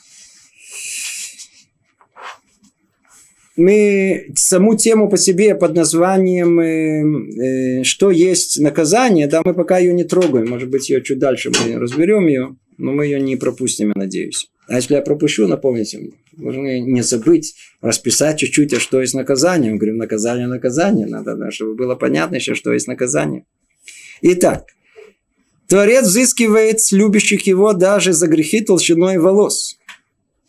Мы 3.57 4.33
саму 4.35 4.77
тему 4.77 5.09
по 5.09 5.17
себе 5.17 5.55
под 5.55 5.75
названием 5.75 6.61
э, 6.61 7.81
э, 7.81 7.85
«Что 7.85 8.11
есть 8.11 8.61
наказание», 8.61 9.27
да, 9.27 9.43
мы 9.45 9.55
пока 9.55 9.79
ее 9.79 9.93
не 9.93 10.05
трогаем. 10.05 10.49
Может 10.49 10.71
быть, 10.71 10.88
ее 10.88 11.03
чуть 11.03 11.19
дальше 11.19 11.51
мы 11.51 11.79
разберем 11.79 12.27
ее, 12.27 12.57
но 12.79 12.93
мы 12.93 13.07
ее 13.07 13.21
не 13.21 13.37
пропустим, 13.37 13.88
я 13.88 13.95
надеюсь. 13.95 14.49
А 14.69 14.77
если 14.77 14.95
я 14.95 15.03
пропущу, 15.03 15.47
напомните 15.47 15.99
мне. 15.99 16.12
Должны 16.33 16.81
не 16.81 17.03
забыть 17.03 17.55
расписать 17.83 18.38
чуть-чуть, 18.38 18.73
а 18.73 18.81
что 18.81 19.01
есть 19.01 19.15
наказание. 19.15 19.73
Мы 19.73 19.77
говорим, 19.77 19.99
наказание, 19.99 20.47
наказание. 20.47 21.07
Надо, 21.07 21.37
да, 21.37 21.51
чтобы 21.51 21.75
было 21.75 21.95
понятно 21.95 22.37
еще, 22.37 22.55
что 22.55 22.73
есть 22.73 22.88
наказание. 22.88 23.45
Итак, 24.23 24.67
Творец 25.67 26.07
взыскивает 26.07 26.81
с 26.81 26.93
любящих 26.93 27.47
его 27.47 27.73
даже 27.73 28.12
за 28.12 28.29
грехи 28.29 28.61
толщиной 28.61 29.19
волос. 29.19 29.77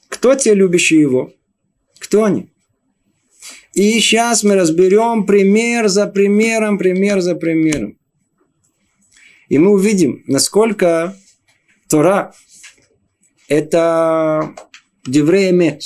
Кто 0.07 0.35
те 0.35 0.53
любящие 0.53 1.01
его? 1.01 1.33
Кто 1.99 2.23
они? 2.23 2.52
И 3.73 3.99
сейчас 3.99 4.43
мы 4.43 4.55
разберем 4.55 5.25
пример 5.25 5.87
за 5.87 6.07
примером, 6.07 6.77
пример 6.77 7.21
за 7.21 7.35
примером. 7.35 7.97
И 9.49 9.57
мы 9.57 9.71
увидим, 9.71 10.23
насколько 10.27 11.15
Тора– 11.89 12.33
это 13.47 14.53
Деврея 15.05 15.79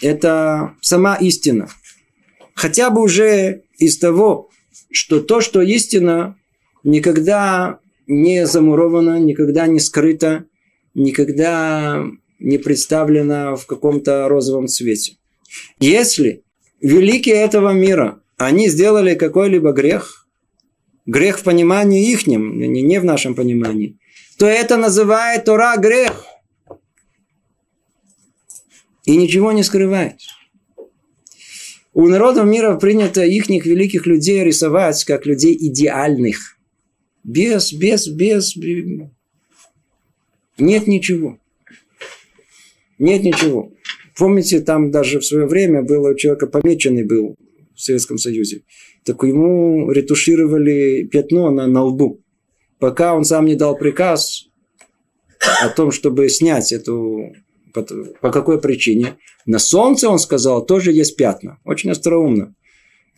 это 0.00 0.74
сама 0.80 1.16
истина. 1.16 1.68
Хотя 2.54 2.90
бы 2.90 3.02
уже 3.02 3.62
из 3.78 3.98
того, 3.98 4.50
что 4.90 5.20
то, 5.20 5.40
что 5.40 5.60
истина, 5.60 6.36
никогда 6.84 7.80
не 8.06 8.46
замуровано, 8.46 9.18
никогда 9.18 9.66
не 9.66 9.80
скрыто, 9.80 10.46
никогда 10.94 12.02
не 12.38 12.58
представлено 12.58 13.56
в 13.56 13.66
каком-то 13.66 14.28
розовом 14.28 14.68
цвете. 14.68 15.16
Если 15.80 16.44
великие 16.86 17.34
этого 17.36 17.72
мира, 17.72 18.20
они 18.36 18.68
сделали 18.68 19.14
какой-либо 19.14 19.72
грех, 19.72 20.28
грех 21.04 21.38
в 21.38 21.42
понимании 21.42 22.10
ихнем, 22.10 22.58
не 22.58 23.00
в 23.00 23.04
нашем 23.04 23.34
понимании, 23.34 23.98
то 24.38 24.46
это 24.46 24.76
называет 24.76 25.44
Тора 25.44 25.76
грех. 25.76 26.24
И 29.04 29.16
ничего 29.16 29.52
не 29.52 29.62
скрывает. 29.62 30.20
У 31.92 32.08
народов 32.08 32.44
мира 32.44 32.76
принято 32.76 33.24
их 33.24 33.48
великих 33.48 34.06
людей 34.06 34.44
рисовать 34.44 35.04
как 35.04 35.26
людей 35.26 35.56
идеальных. 35.56 36.58
Без, 37.24 37.72
без, 37.72 38.06
без, 38.08 38.54
нет 40.58 40.86
ничего. 40.86 41.38
Нет 42.98 43.22
ничего. 43.22 43.72
Помните, 44.18 44.60
там 44.60 44.90
даже 44.90 45.20
в 45.20 45.24
свое 45.24 45.46
время 45.46 45.82
было 45.82 46.12
у 46.12 46.14
человека 46.14 46.46
помеченный 46.46 47.04
был 47.04 47.36
в 47.74 47.80
Советском 47.80 48.18
Союзе. 48.18 48.62
Так 49.04 49.22
ему 49.22 49.90
ретушировали 49.90 51.04
пятно 51.04 51.50
на, 51.50 51.66
на 51.66 51.84
лбу. 51.84 52.20
Пока 52.78 53.14
он 53.14 53.24
сам 53.24 53.46
не 53.46 53.54
дал 53.54 53.76
приказ 53.76 54.48
о 55.62 55.68
том, 55.68 55.90
чтобы 55.90 56.28
снять 56.28 56.72
эту... 56.72 57.32
По 57.74 58.30
какой 58.30 58.58
причине? 58.58 59.16
На 59.44 59.58
солнце, 59.58 60.08
он 60.08 60.18
сказал, 60.18 60.64
тоже 60.64 60.92
есть 60.92 61.16
пятна. 61.16 61.58
Очень 61.64 61.90
остроумно. 61.90 62.54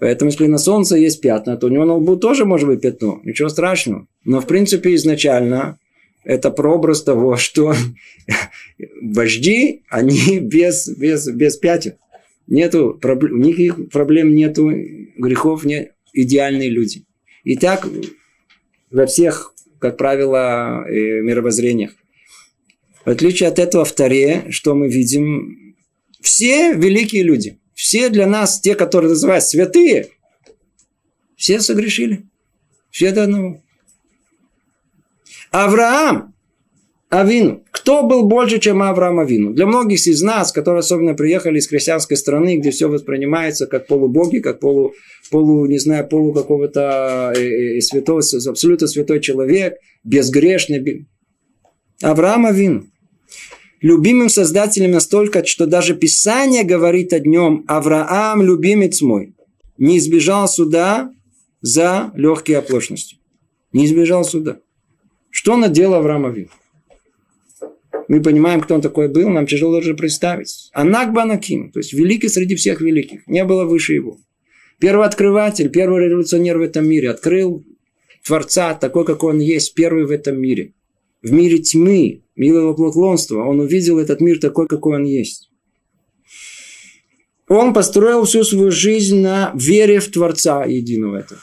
Поэтому, 0.01 0.31
если 0.31 0.47
на 0.47 0.59
солнце 0.59 0.97
есть 0.97 1.21
пятна, 1.21 1.57
то 1.57 1.69
у 1.69 1.71
него 1.71 1.85
на 1.85 1.95
лбу 1.95 2.17
тоже 2.17 2.45
может 2.45 2.69
быть 2.69 2.81
пятно. 2.81 3.21
Ничего 3.23 3.49
страшного. 3.49 4.09
Но, 4.25 4.41
в 4.41 4.47
принципе, 4.47 4.95
изначально 4.97 5.79
это 6.29 6.51
прообраз 6.51 7.03
того, 7.03 7.39
что 7.39 7.75
вожди, 9.03 9.83
они 9.89 10.41
без, 10.41 10.87
без, 10.87 11.27
без 11.27 11.57
пятен. 11.57 11.95
Нету 12.47 12.99
проблем, 13.01 13.41
никаких 13.41 13.89
проблем 13.89 14.35
нету, 14.35 14.71
грехов 15.17 15.65
нет, 15.65 15.95
идеальные 16.13 16.69
люди. 16.69 17.07
И 17.45 17.57
так 17.57 17.89
во 18.91 19.07
всех, 19.07 19.55
как 19.79 19.97
правило, 19.97 20.85
э, 20.87 21.23
мировоззрениях. 21.23 21.93
В 23.07 23.09
отличие 23.09 23.49
от 23.49 23.59
этого, 23.59 23.87
в 23.87 23.93
Таре, 23.93 24.49
что 24.51 24.75
мы 24.75 24.89
видим, 24.89 25.77
все 26.21 26.75
великие 26.75 27.23
люди, 27.23 27.59
все 27.73 28.11
для 28.11 28.27
нас, 28.27 28.61
те, 28.61 28.75
которые 28.75 29.09
называют 29.11 29.45
святые, 29.45 30.09
все 31.37 31.61
согрешили. 31.61 32.25
Все 32.91 33.13
до 33.13 33.25
одного. 33.25 33.63
Авраам, 35.51 36.35
Авину. 37.11 37.65
Кто 37.71 38.03
был 38.03 38.25
больше, 38.25 38.59
чем 38.59 38.83
Авраам 38.83 39.19
Авину? 39.19 39.55
Для 39.55 39.67
многих 39.67 40.07
из 40.07 40.21
нас, 40.21 40.53
которые 40.53 40.81
особенно 40.81 41.15
приехали 41.15 41.59
из 41.59 41.67
христианской 41.67 42.19
страны, 42.19 42.59
где 42.59 42.71
все 42.71 42.89
воспринимается 42.89 43.67
как 43.67 43.87
полубоги, 43.87 44.41
как 44.41 44.61
полу, 44.61 44.93
полу 45.31 45.65
не 45.67 45.79
знаю, 45.79 46.07
полу 46.07 46.35
какого-то 46.35 47.33
э, 47.35 47.79
э, 47.79 47.81
святого, 47.81 48.21
абсолютно 48.47 48.87
святой 48.87 49.21
человек, 49.21 49.79
безгрешный. 50.05 51.07
Авраам 52.03 52.47
Авину. 52.47 52.87
Любимым 53.81 54.29
создателем 54.29 54.91
настолько, 54.91 55.47
что 55.47 55.67
даже 55.67 55.95
Писание 55.95 56.65
говорит 56.65 57.13
о 57.13 57.21
нем, 57.21 57.65
Авраам, 57.69 58.43
любимец 58.43 59.01
мой, 59.01 59.35
не 59.79 59.99
избежал 59.99 60.49
суда 60.49 61.11
за 61.63 62.11
легкие 62.15 62.59
оплошности. 62.59 63.17
Не 63.73 63.87
избежал 63.87 64.25
суда. 64.25 64.59
Что 65.49 65.57
наделал 65.57 65.95
Авраам 65.95 66.27
Авину? 66.27 66.51
Мы 68.07 68.23
понимаем, 68.23 68.61
кто 68.61 68.75
он 68.75 68.83
такой 68.83 69.09
был, 69.09 69.31
нам 69.31 69.47
тяжело 69.47 69.77
даже 69.77 69.95
представить. 69.95 70.69
Анак 70.75 71.15
Банаким, 71.15 71.73
то 71.73 71.79
есть 71.79 71.95
великий 71.95 72.29
среди 72.29 72.55
всех 72.55 72.83
великих, 72.83 73.27
не 73.27 73.43
было 73.45 73.65
выше 73.65 73.95
его. 73.95 74.19
Первый 74.79 75.07
открыватель, 75.07 75.71
первый 75.71 76.05
революционер 76.05 76.59
в 76.59 76.61
этом 76.61 76.87
мире, 76.87 77.09
открыл 77.09 77.65
Творца 78.27 78.75
такой, 78.75 79.07
какой 79.07 79.33
он 79.33 79.39
есть, 79.39 79.73
первый 79.73 80.05
в 80.05 80.11
этом 80.11 80.39
мире. 80.39 80.75
В 81.23 81.33
мире 81.33 81.61
тьмы, 81.61 82.25
милого 82.37 82.75
поклонства, 82.75 83.43
он 83.43 83.59
увидел 83.61 83.99
этот 83.99 84.21
мир 84.21 84.39
такой, 84.39 84.69
какой 84.69 84.97
он 84.97 85.05
есть. 85.05 85.49
Он 87.49 87.73
построил 87.73 88.25
всю 88.27 88.45
свою 88.45 88.71
жизнь 88.71 89.23
на 89.23 89.53
вере 89.55 90.01
в 90.01 90.11
Творца 90.11 90.67
единого 90.67 91.17
этого. 91.17 91.41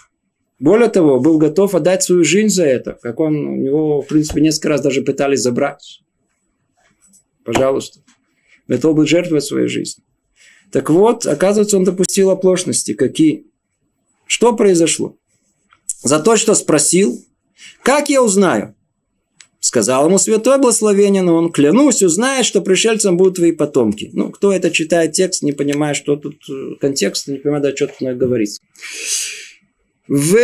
Более 0.60 0.90
того, 0.90 1.20
был 1.20 1.38
готов 1.38 1.76
отдать 1.76 2.04
свою 2.04 2.24
жизнь 2.24 2.50
за 2.50 2.66
это, 2.66 2.98
как 3.02 3.20
он, 3.20 3.36
у 3.36 3.56
него, 3.58 4.02
в 4.02 4.08
принципе, 4.08 4.42
несколько 4.42 4.70
раз 4.70 4.82
даже 4.82 5.02
пытались 5.02 5.42
забрать. 5.42 6.02
Пожалуйста. 7.44 8.00
Готов 8.68 8.96
был 8.96 9.06
жертвовать 9.06 9.44
своей 9.44 9.68
жизнью. 9.68 10.04
Так 10.72 10.90
вот, 10.90 11.26
оказывается, 11.26 11.78
он 11.78 11.84
допустил 11.84 12.30
оплошности. 12.30 12.94
Какие? 12.94 13.46
Что 14.26 14.56
произошло? 14.56 15.18
За 16.02 16.20
то, 16.20 16.38
что 16.38 16.56
спросил, 16.56 17.24
как 17.84 18.10
я 18.10 18.24
узнаю? 18.24 18.76
Сказал 19.60 20.08
ему 20.08 20.20
святой 20.20 20.60
благословение, 20.60 21.22
но 21.22 21.36
он, 21.36 21.52
клянусь, 21.52 22.04
узнает, 22.04 22.46
что 22.46 22.62
пришельцам 22.62 23.18
будут 23.18 23.36
твои 23.36 23.52
потомки. 23.52 24.10
Ну, 24.14 24.30
кто 24.30 24.54
это 24.54 24.70
читает 24.70 25.14
текст, 25.14 25.42
не 25.42 25.54
понимая, 25.54 25.96
что 25.96 26.16
тут 26.16 26.38
э, 26.50 26.76
контекст, 26.80 27.28
не 27.28 27.40
понимает, 27.40 27.64
да, 27.64 27.76
что 27.76 27.88
тут 27.88 28.18
говорится. 28.18 28.62
В, 30.08 30.38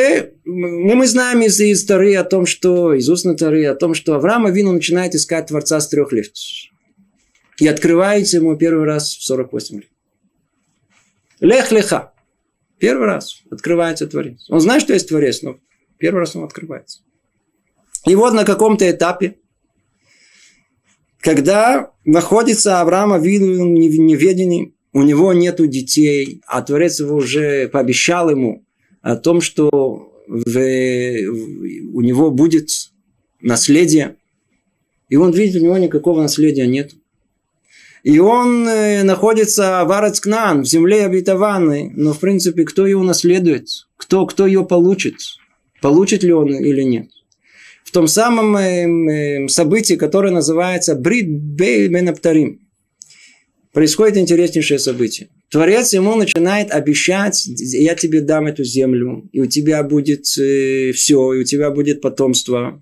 ну, 0.43 0.95
мы 0.95 1.05
знаем 1.05 1.41
из, 1.41 1.59
из 1.59 1.85
Тары 1.85 2.15
о 2.15 2.23
том, 2.23 2.45
что, 2.45 2.93
из 2.93 3.07
устной 3.09 3.37
Тары 3.37 3.65
о 3.65 3.75
том, 3.75 3.93
что 3.93 4.15
Авраам 4.15 4.47
Авину 4.47 4.71
начинает 4.71 5.13
искать 5.13 5.47
Творца 5.47 5.79
с 5.79 5.87
трех 5.87 6.11
лет. 6.11 6.31
И 7.59 7.67
открывается 7.67 8.37
ему 8.37 8.57
первый 8.57 8.85
раз 8.85 9.15
в 9.15 9.23
48 9.23 9.75
лет. 9.77 9.89
Лех 11.41 11.71
леха. 11.71 12.13
Первый 12.79 13.05
раз 13.05 13.43
открывается 13.51 14.07
Творец. 14.07 14.49
Он 14.49 14.59
знает, 14.59 14.81
что 14.81 14.93
есть 14.93 15.09
Творец, 15.09 15.43
но 15.43 15.59
первый 15.99 16.19
раз 16.19 16.35
он 16.35 16.43
открывается. 16.43 17.01
И 18.07 18.15
вот 18.15 18.33
на 18.33 18.45
каком-то 18.45 18.89
этапе, 18.89 19.37
когда 21.19 21.91
находится 22.03 22.81
Авраам 22.81 23.13
Авину 23.13 23.63
в 23.63 23.99
неведении, 23.99 24.73
у 24.93 25.03
него 25.03 25.33
нету 25.33 25.67
детей, 25.67 26.41
а 26.47 26.63
Творец 26.63 26.99
его 26.99 27.17
уже 27.17 27.67
пообещал 27.67 28.31
ему 28.31 28.65
о 29.01 29.15
том, 29.15 29.41
что 29.41 30.11
в, 30.27 30.55
у 30.55 32.01
него 32.01 32.31
будет 32.31 32.69
наследие, 33.41 34.15
и 35.09 35.17
он 35.17 35.31
видит, 35.31 35.61
у 35.61 35.65
него 35.65 35.77
никакого 35.77 36.21
наследия 36.21 36.67
нет. 36.67 36.93
И 38.03 38.17
он 38.17 38.67
э, 38.67 39.03
находится 39.03 39.83
в 39.85 39.91
Арацкнан, 39.91 40.61
в 40.61 40.65
земле 40.65 41.05
обетованной, 41.05 41.91
но 41.95 42.13
в 42.13 42.19
принципе, 42.19 42.63
кто 42.63 42.87
его 42.87 43.03
наследует? 43.03 43.67
Кто, 43.97 44.25
кто 44.25 44.47
ее 44.47 44.65
получит? 44.65 45.15
Получит 45.81 46.23
ли 46.23 46.33
он 46.33 46.53
или 46.53 46.81
нет? 46.81 47.09
В 47.83 47.91
том 47.91 48.07
самом 48.07 48.55
э, 48.55 49.47
событии, 49.49 49.95
которое 49.95 50.31
называется 50.31 50.95
Брит 50.95 51.29
Бей 51.29 51.87
Бенаптарим, 51.89 52.61
происходит 53.71 54.17
интереснейшее 54.17 54.79
событие. 54.79 55.29
Творец 55.51 55.91
ему 55.91 56.15
начинает 56.15 56.71
обещать, 56.71 57.45
я 57.45 57.93
тебе 57.93 58.21
дам 58.21 58.47
эту 58.47 58.63
землю, 58.63 59.27
и 59.33 59.41
у 59.41 59.45
тебя 59.47 59.83
будет 59.83 60.25
э, 60.37 60.93
все, 60.93 61.33
и 61.33 61.41
у 61.41 61.43
тебя 61.43 61.71
будет 61.71 61.99
потомство. 61.99 62.81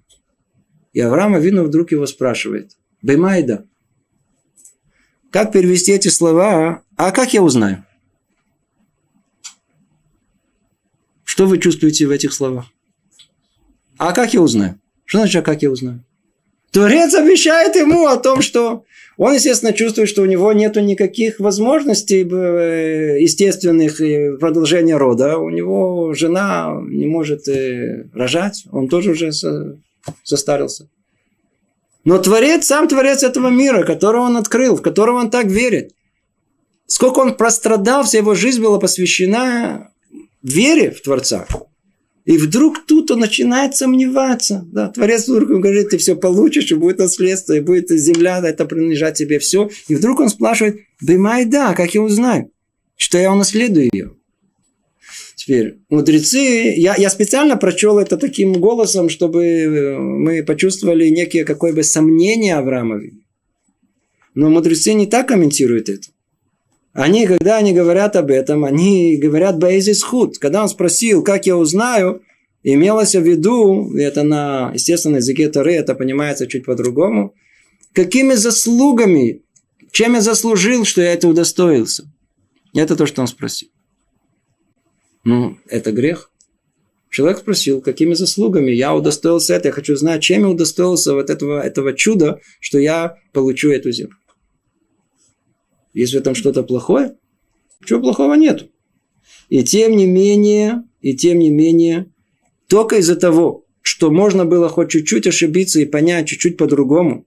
И 0.93 0.99
Авраам 0.99 1.33
Авину 1.33 1.63
вдруг 1.63 1.91
его 1.91 2.05
спрашивает, 2.05 2.77
Баймайда, 3.01 3.65
как 5.31 5.51
перевести 5.51 5.93
эти 5.93 6.09
слова, 6.09 6.83
а 6.95 7.11
как 7.11 7.33
я 7.33 7.41
узнаю? 7.41 7.85
Что 11.23 11.47
вы 11.47 11.57
чувствуете 11.57 12.05
в 12.05 12.11
этих 12.11 12.33
словах? 12.33 12.67
А 13.97 14.11
как 14.13 14.35
я 14.35 14.41
узнаю? 14.41 14.79
Что 15.05 15.19
значит, 15.19 15.37
а 15.37 15.41
как 15.41 15.63
я 15.63 15.71
узнаю? 15.71 16.03
Творец 16.69 17.15
обещает 17.15 17.75
ему 17.75 18.05
о 18.05 18.17
том, 18.17 18.43
что 18.43 18.85
он, 19.19 19.33
естественно, 19.33 19.73
чувствует, 19.73 20.07
что 20.07 20.21
у 20.21 20.25
него 20.25 20.53
нет 20.53 20.77
никаких 20.77 21.41
возможностей 21.41 22.23
э, 22.23 23.17
естественных 23.19 23.97
продолжения 24.39 24.95
рода. 24.95 25.37
У 25.37 25.49
него 25.49 26.13
жена 26.13 26.79
не 26.87 27.05
может 27.05 27.45
э, 27.49 28.05
рожать, 28.13 28.63
он 28.71 28.87
тоже 28.87 29.11
уже 29.11 29.33
состарился. 30.23 30.87
Но 32.05 32.17
Творец, 32.19 32.65
сам 32.65 32.87
Творец 32.87 33.21
этого 33.23 33.49
мира, 33.49 33.83
которого 33.83 34.21
он 34.21 34.37
открыл, 34.37 34.77
в 34.77 34.81
которого 34.81 35.17
он 35.17 35.29
так 35.29 35.47
верит, 35.47 35.91
сколько 36.87 37.19
он 37.19 37.35
прострадал, 37.35 38.05
вся 38.05 38.19
его 38.19 38.35
жизнь 38.35 38.61
была 38.61 38.79
посвящена 38.79 39.91
вере 40.41 40.91
в 40.91 41.01
Творца. 41.01 41.45
И 42.29 42.37
вдруг 42.37 42.85
тут 42.85 43.09
он 43.09 43.21
начинает 43.21 43.75
сомневаться. 43.75 44.63
Да, 44.71 44.89
Творец 44.89 45.27
вдруг 45.27 45.49
говорит, 45.49 45.89
ты 45.89 45.97
все 45.97 46.15
получишь, 46.15 46.71
и 46.71 46.75
будет 46.75 46.99
наследство, 46.99 47.53
и 47.53 47.59
будет 47.59 47.89
земля, 47.89 48.39
это 48.47 48.65
принадлежать 48.65 49.17
тебе 49.17 49.39
все. 49.39 49.71
И 49.87 49.95
вдруг 49.95 50.19
он 50.19 50.29
спрашивает, 50.29 50.77
Бымай 51.01 51.45
да, 51.45 51.73
как 51.73 51.95
я 51.95 52.03
узнаю, 52.03 52.51
что 52.95 53.17
я 53.17 53.31
унаследую 53.31 53.89
ее. 53.91 54.11
Теперь, 55.37 55.79
мудрецы, 55.89 56.71
я, 56.77 56.93
я 56.95 57.09
специально 57.09 57.57
прочел 57.57 57.97
это 57.97 58.15
таким 58.15 58.53
голосом, 58.53 59.09
чтобы 59.09 59.97
мы 59.97 60.43
почувствовали 60.43 61.09
некие 61.09 61.45
какое 61.45 61.73
бы 61.73 61.81
сомнение 61.81 62.57
Авраамове. 62.57 63.13
Но 64.35 64.51
мудрецы 64.51 64.93
не 64.93 65.07
так 65.07 65.29
комментируют 65.29 65.89
это. 65.89 66.09
Они, 66.93 67.27
когда 67.27 67.57
они 67.57 67.73
говорят 67.73 68.15
об 68.15 68.31
этом, 68.31 68.65
они 68.65 69.17
говорят 69.17 69.57
Бейзис 69.57 70.03
худ. 70.03 70.37
Когда 70.37 70.63
он 70.63 70.69
спросил, 70.69 71.23
как 71.23 71.45
я 71.45 71.55
узнаю, 71.55 72.21
имелось 72.63 73.15
в 73.15 73.21
виду, 73.21 73.95
это 73.95 74.23
на, 74.23 74.71
естественно, 74.73 75.17
языке 75.17 75.49
Тары, 75.49 75.73
это 75.73 75.93
понимается 75.95 76.47
чуть 76.47 76.65
по-другому, 76.65 77.33
какими 77.93 78.33
заслугами, 78.33 79.43
чем 79.91 80.13
я 80.13 80.21
заслужил, 80.21 80.85
что 80.85 81.01
я 81.01 81.13
это 81.13 81.27
удостоился. 81.27 82.11
Это 82.73 82.95
то, 82.95 83.05
что 83.05 83.21
он 83.21 83.27
спросил. 83.27 83.69
Ну, 85.23 85.57
это 85.67 85.91
грех. 85.91 86.31
Человек 87.09 87.39
спросил, 87.39 87.81
какими 87.81 88.13
заслугами 88.13 88.71
я 88.71 88.93
удостоился 88.93 89.55
это. 89.55 89.69
Я 89.69 89.71
хочу 89.71 89.95
знать, 89.95 90.21
чем 90.21 90.43
я 90.43 90.49
удостоился 90.49 91.13
вот 91.13 91.29
этого, 91.29 91.59
этого 91.59 91.93
чуда, 91.93 92.39
что 92.59 92.77
я 92.77 93.17
получу 93.33 93.71
эту 93.71 93.91
землю. 93.91 94.15
В 96.05 96.15
этом 96.15 96.35
что-то 96.35 96.63
плохое? 96.63 97.15
Чего 97.85 98.01
плохого 98.01 98.33
нет. 98.33 98.69
И 99.49 99.63
тем 99.63 99.95
не 99.95 100.05
менее, 100.05 100.83
и 101.01 101.15
тем 101.15 101.39
не 101.39 101.49
менее, 101.49 102.11
только 102.67 102.97
из-за 102.97 103.15
того, 103.15 103.65
что 103.81 104.11
можно 104.11 104.45
было 104.45 104.69
хоть 104.69 104.91
чуть-чуть 104.91 105.27
ошибиться 105.27 105.79
и 105.79 105.85
понять 105.85 106.27
чуть-чуть 106.27 106.57
по-другому, 106.57 107.25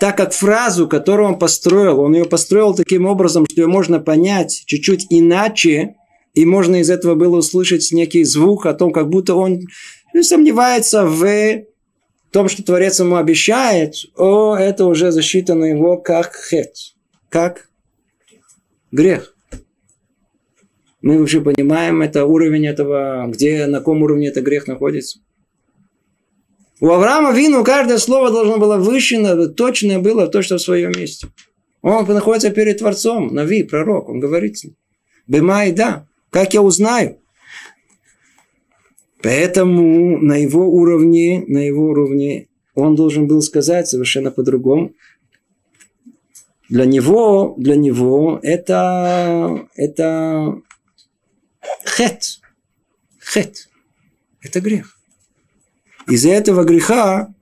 так 0.00 0.16
как 0.16 0.32
фразу, 0.32 0.88
которую 0.88 1.28
он 1.28 1.38
построил, 1.38 2.00
он 2.00 2.14
ее 2.14 2.24
построил 2.24 2.74
таким 2.74 3.06
образом, 3.06 3.46
что 3.48 3.60
ее 3.60 3.68
можно 3.68 4.00
понять 4.00 4.64
чуть-чуть 4.66 5.06
иначе, 5.10 5.94
и 6.34 6.44
можно 6.44 6.76
из 6.76 6.90
этого 6.90 7.14
было 7.14 7.38
услышать 7.38 7.90
некий 7.92 8.24
звук 8.24 8.66
о 8.66 8.74
том, 8.74 8.92
как 8.92 9.08
будто 9.08 9.34
он 9.34 9.60
сомневается 10.20 11.06
в 11.06 11.62
том, 12.32 12.48
что 12.48 12.64
Творец 12.64 12.98
ему 13.00 13.16
обещает, 13.16 13.94
о, 14.16 14.56
это 14.56 14.86
уже 14.86 15.12
засчитано 15.12 15.64
его 15.64 15.96
как 15.96 16.34
хет, 16.34 16.74
как 17.28 17.69
грех. 18.90 19.34
Мы 21.02 21.18
вообще 21.18 21.40
понимаем 21.40 22.02
это 22.02 22.26
уровень 22.26 22.66
этого, 22.66 23.26
где, 23.28 23.66
на 23.66 23.78
каком 23.78 24.02
уровне 24.02 24.28
этот 24.28 24.44
грех 24.44 24.66
находится. 24.66 25.20
У 26.80 26.88
Авраама 26.88 27.32
Вину 27.32 27.64
каждое 27.64 27.98
слово 27.98 28.30
должно 28.30 28.58
было 28.58 28.76
вышено, 28.76 29.48
точное 29.48 29.98
было, 29.98 30.28
точно 30.28 30.56
в 30.56 30.62
своем 30.62 30.92
месте. 30.92 31.28
Он 31.82 32.06
находится 32.06 32.50
перед 32.50 32.78
Творцом, 32.78 33.34
Нави, 33.34 33.62
пророк, 33.62 34.08
он 34.08 34.20
говорит 34.20 34.58
с 34.58 34.64
ним. 34.64 34.76
Бемай, 35.26 35.72
да, 35.72 36.06
как 36.30 36.52
я 36.54 36.62
узнаю? 36.62 37.18
Поэтому 39.22 40.18
на 40.18 40.36
его 40.36 40.68
уровне, 40.68 41.44
на 41.46 41.58
его 41.58 41.84
уровне 41.90 42.48
он 42.74 42.94
должен 42.94 43.26
был 43.26 43.42
сказать 43.42 43.88
совершенно 43.88 44.30
по-другому. 44.30 44.92
Для 46.70 46.84
него, 46.84 47.56
для 47.58 47.74
него 47.74 48.38
это, 48.44 49.66
это 49.74 50.54
хет. 51.84 52.40
Хет. 53.20 53.68
Это 54.40 54.60
грех. 54.60 54.96
Из-за 56.08 56.30
этого 56.30 56.62
греха, 56.62 57.34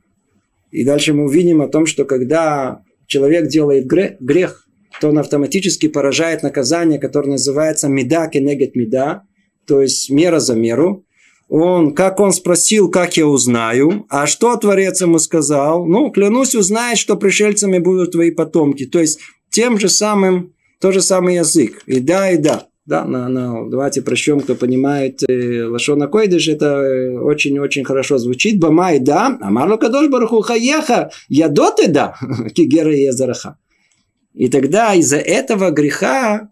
и 0.70 0.82
дальше 0.82 1.12
мы 1.12 1.26
увидим 1.26 1.60
о 1.60 1.68
том, 1.68 1.84
что 1.84 2.06
когда 2.06 2.82
человек 3.06 3.48
делает 3.48 3.86
грех, 3.86 4.66
то 4.98 5.10
он 5.10 5.18
автоматически 5.18 5.88
поражает 5.88 6.42
наказание, 6.42 6.98
которое 6.98 7.32
называется 7.32 7.88
меда 7.88 8.28
кенегет 8.28 8.74
меда, 8.74 9.24
то 9.66 9.82
есть 9.82 10.08
мера 10.08 10.40
за 10.40 10.54
меру. 10.54 11.04
Он, 11.48 11.94
как 11.94 12.20
он 12.20 12.32
спросил, 12.32 12.90
как 12.90 13.16
я 13.16 13.26
узнаю, 13.26 14.06
а 14.10 14.26
что 14.26 14.54
Творец 14.56 15.00
ему 15.00 15.18
сказал? 15.18 15.86
Ну, 15.86 16.10
клянусь 16.10 16.54
узнать, 16.54 16.98
что 16.98 17.16
пришельцами 17.16 17.78
будут 17.78 18.12
твои 18.12 18.30
потомки. 18.30 18.84
То 18.84 18.98
есть, 19.00 19.18
тем 19.50 19.78
же 19.80 19.88
самым, 19.88 20.52
тот 20.78 20.92
же 20.92 21.00
самый 21.00 21.36
язык. 21.36 21.82
И 21.86 22.00
да, 22.00 22.30
и 22.30 22.36
да. 22.36 22.66
Да, 22.84 23.04
на, 23.04 23.28
на, 23.28 23.68
давайте 23.68 24.00
прочтем, 24.00 24.40
кто 24.40 24.54
понимает 24.54 25.22
э, 25.28 25.64
Лашона 25.64 26.06
Койдыш, 26.06 26.48
это 26.48 26.66
э, 26.66 27.18
очень-очень 27.18 27.84
хорошо 27.84 28.16
звучит. 28.16 28.58
Бамай 28.58 28.98
да, 28.98 29.36
Амарло 29.42 29.76
Кадош 29.76 30.08
Бараху 30.08 30.40
Хаяха, 30.40 31.10
Ядоты 31.28 31.88
да, 31.88 32.16
Кигера 32.54 32.94
Езараха. 32.94 33.58
И 34.32 34.48
тогда 34.48 34.94
из-за 34.94 35.18
этого 35.18 35.70
греха, 35.70 36.48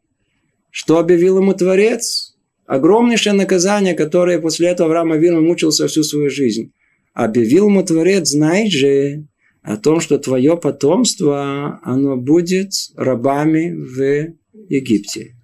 что 0.70 0.98
объявил 0.98 1.38
ему 1.38 1.54
Творец? 1.54 2.35
Огромнейшее 2.66 3.32
наказание, 3.32 3.94
которое 3.94 4.40
после 4.40 4.68
этого 4.68 4.88
Авраам 4.88 5.12
Авину 5.12 5.40
мучился 5.40 5.86
всю 5.86 6.02
свою 6.02 6.30
жизнь. 6.30 6.72
Объявил 7.14 7.68
ему 7.68 7.84
Творец, 7.84 8.28
знай 8.28 8.68
же, 8.70 9.26
о 9.62 9.76
том, 9.76 10.00
что 10.00 10.18
твое 10.18 10.56
потомство, 10.56 11.80
оно 11.82 12.16
будет 12.16 12.72
рабами 12.96 13.72
в 13.72 14.34
Египте. 14.68 15.34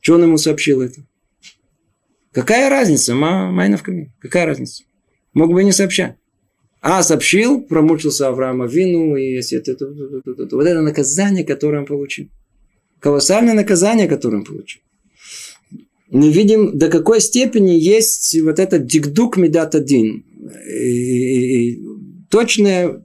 Что 0.00 0.14
он 0.14 0.22
ему 0.22 0.38
сообщил 0.38 0.80
это? 0.80 1.02
Какая 2.32 2.70
разница? 2.70 3.14
Майновками. 3.14 4.12
Какая 4.20 4.46
разница? 4.46 4.84
Мог 5.34 5.52
бы 5.52 5.64
не 5.64 5.72
сообщать. 5.72 6.16
А 6.80 7.02
сообщил, 7.02 7.60
промучился 7.60 8.28
Авраама 8.28 8.66
Вину, 8.66 9.16
и 9.16 9.34
это, 9.34 9.86
вот 10.24 10.66
это 10.66 10.80
наказание, 10.80 11.44
которое 11.44 11.80
он 11.80 11.86
получил. 11.86 12.28
Колоссальное 13.00 13.54
наказание, 13.54 14.08
которое 14.08 14.38
он 14.38 14.44
получил. 14.44 14.80
Мы 16.10 16.30
видим, 16.32 16.76
до 16.76 16.88
какой 16.88 17.20
степени 17.20 17.70
есть 17.70 18.36
вот 18.42 18.58
этот 18.58 18.86
дикдук 18.86 19.36
медат 19.36 19.74
один. 19.74 20.24
Точно 22.28 23.04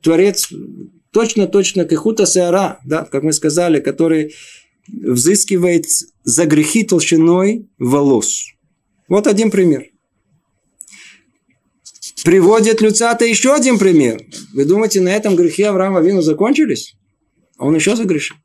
Творец, 0.00 0.48
точно-точно 1.10 1.84
кахута 1.84 2.24
сеара, 2.26 2.78
да, 2.84 3.04
как 3.04 3.24
мы 3.24 3.32
сказали, 3.32 3.80
который 3.80 4.34
взыскивает 4.88 5.86
за 6.22 6.46
грехи 6.46 6.84
толщиной 6.84 7.68
волос. 7.78 8.44
Вот 9.08 9.26
один 9.26 9.50
пример. 9.50 9.86
Приводит 12.24 12.80
Люцата 12.80 13.24
еще 13.24 13.54
один 13.54 13.78
пример. 13.78 14.20
Вы 14.52 14.64
думаете, 14.64 15.00
на 15.00 15.08
этом 15.08 15.36
грехи 15.36 15.64
Авраама 15.64 16.00
Вину 16.00 16.22
закончились? 16.22 16.94
Он 17.58 17.74
еще 17.74 17.96
загрешил. 17.96 18.36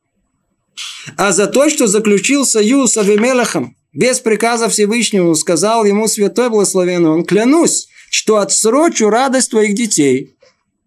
А 1.18 1.32
за 1.32 1.47
то, 1.47 1.70
что 1.70 1.88
заключил 1.88 2.45
союз 2.45 2.93
с 2.93 2.97
Авимелахом, 2.97 3.76
без 3.93 4.19
приказа 4.19 4.69
Всевышнего, 4.69 5.33
сказал 5.33 5.85
ему 5.85 6.07
святой 6.07 6.49
благословенный, 6.49 7.09
он 7.09 7.25
клянусь, 7.25 7.89
что 8.09 8.37
отсрочу 8.37 9.09
радость 9.09 9.51
твоих 9.51 9.75
детей 9.75 10.35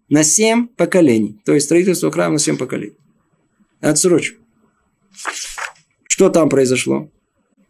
на 0.08 0.22
семь 0.24 0.68
поколений. 0.68 1.40
То 1.44 1.52
есть 1.52 1.66
строительство 1.66 2.10
храма 2.10 2.34
на 2.34 2.38
семь 2.38 2.56
поколений. 2.56 2.96
Отсрочу. 3.80 4.36
Что 6.08 6.30
там 6.30 6.48
произошло? 6.48 7.10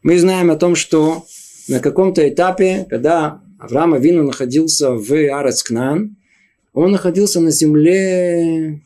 Мы 0.03 0.19
знаем 0.19 0.51
о 0.51 0.57
том, 0.57 0.77
что 0.77 1.25
на 1.69 1.81
каком-то 1.81 2.29
этапе, 2.29 2.87
когда 2.91 3.41
Авраам 3.59 3.95
Авину 3.95 4.23
находился 4.23 4.91
в 4.91 5.13
Арацкнан, 5.13 6.17
он 6.73 6.91
находился 6.91 7.41
на 7.41 7.51
земле 7.51 8.83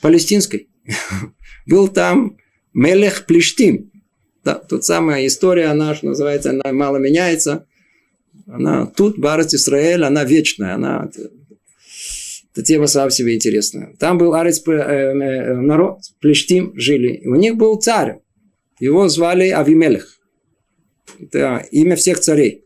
палестинской. 0.00 0.68
Был 1.66 1.88
там 1.88 2.36
Мелех 2.72 3.26
Плештим. 3.26 3.89
Да, 4.44 4.54
тут 4.54 4.84
самая 4.84 5.26
история, 5.26 5.66
она 5.66 5.94
что 5.94 6.06
называется, 6.06 6.50
она 6.50 6.72
мало 6.72 6.96
меняется. 6.96 7.66
Она 8.46 8.86
тут, 8.86 9.18
Барат 9.18 9.52
Израиль, 9.54 10.04
она 10.04 10.24
вечная. 10.24 10.74
Она, 10.74 11.10
эта 12.52 12.62
тема 12.62 12.86
сама 12.86 13.10
себе 13.10 13.36
интересная. 13.36 13.94
Там 13.98 14.18
был 14.18 14.34
арец, 14.34 14.62
э, 14.66 14.72
э, 14.72 15.54
народ, 15.54 16.00
Плештим 16.20 16.72
жили. 16.74 17.22
У 17.26 17.34
них 17.34 17.56
был 17.56 17.76
царь. 17.76 18.18
Его 18.80 19.08
звали 19.08 19.50
Авимелех. 19.50 20.18
Это 21.20 21.66
имя 21.70 21.96
всех 21.96 22.20
царей. 22.20 22.64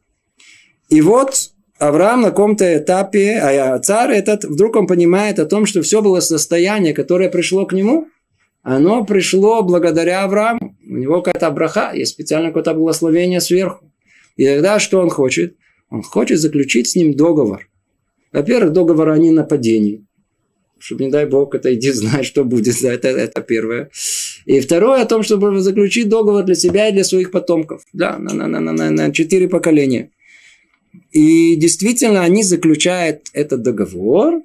И 0.88 1.00
вот 1.00 1.50
Авраам 1.78 2.22
на 2.22 2.30
каком-то 2.30 2.78
этапе, 2.78 3.38
а 3.38 3.78
царь 3.80 4.12
этот, 4.12 4.44
вдруг 4.44 4.76
он 4.76 4.86
понимает 4.86 5.38
о 5.38 5.46
том, 5.46 5.66
что 5.66 5.82
все 5.82 6.02
было 6.02 6.20
состояние, 6.20 6.94
которое 6.94 7.28
пришло 7.28 7.66
к 7.66 7.72
нему, 7.72 8.08
оно 8.64 9.04
пришло 9.04 9.62
благодаря 9.62 10.24
Аврааму. 10.24 10.74
У 10.88 10.96
него 10.96 11.20
какая-то 11.20 11.50
браха, 11.50 11.92
есть 11.92 12.12
специально 12.12 12.48
какое-то 12.48 12.72
благословение 12.72 13.40
сверху. 13.40 13.92
И 14.36 14.46
тогда 14.46 14.80
что 14.80 15.00
он 15.00 15.10
хочет? 15.10 15.56
Он 15.90 16.02
хочет 16.02 16.40
заключить 16.40 16.88
с 16.88 16.96
ним 16.96 17.14
договор. 17.14 17.68
Во-первых, 18.32 18.72
договор 18.72 19.10
о 19.10 19.18
ненападении. 19.18 20.06
Чтобы, 20.78 21.04
не 21.04 21.10
дай 21.10 21.26
бог, 21.26 21.54
это 21.54 21.74
иди 21.74 21.92
знать, 21.92 22.24
что 22.24 22.42
будет. 22.44 22.82
Это, 22.82 23.08
это 23.08 23.42
первое. 23.42 23.90
И 24.46 24.60
второе 24.60 25.02
о 25.02 25.06
том, 25.06 25.22
чтобы 25.22 25.60
заключить 25.60 26.08
договор 26.08 26.42
для 26.44 26.54
себя 26.54 26.88
и 26.88 26.92
для 26.92 27.04
своих 27.04 27.30
потомков. 27.30 27.82
Да, 27.92 28.18
на, 28.18 28.32
на, 28.34 28.48
на, 28.48 28.60
на, 28.60 28.90
на 28.90 29.12
четыре 29.12 29.46
поколения. 29.46 30.10
И 31.12 31.54
действительно, 31.56 32.22
они 32.22 32.42
заключают 32.42 33.28
этот 33.34 33.62
договор. 33.62 34.42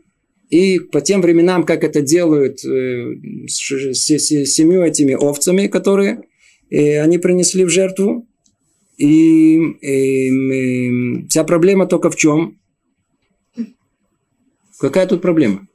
И 0.49 0.79
по 0.79 0.99
тем 1.01 1.21
временам, 1.21 1.63
как 1.63 1.83
это 1.83 2.01
делают 2.01 2.65
э, 2.65 3.15
с, 3.47 3.57
семью 3.57 4.83
этими 4.83 5.13
овцами, 5.13 5.67
которые 5.67 6.23
э, 6.71 6.99
они 7.01 7.19
принесли 7.19 7.63
в 7.65 7.69
жертву. 7.69 8.27
И, 8.97 9.55
и, 9.81 10.29
и 10.29 11.27
вся 11.27 11.43
проблема 11.43 11.85
только 11.85 12.09
в 12.09 12.15
чем? 12.15 12.59
Какая 14.79 15.05
тут 15.07 15.21
проблема? 15.21 15.67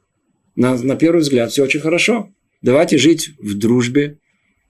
На, 0.55 0.77
на 0.77 0.95
первый 0.95 1.21
взгляд 1.21 1.51
все 1.51 1.63
очень 1.63 1.79
хорошо. 1.79 2.29
Давайте 2.61 2.97
жить 2.97 3.29
в 3.39 3.57
дружбе. 3.57 4.19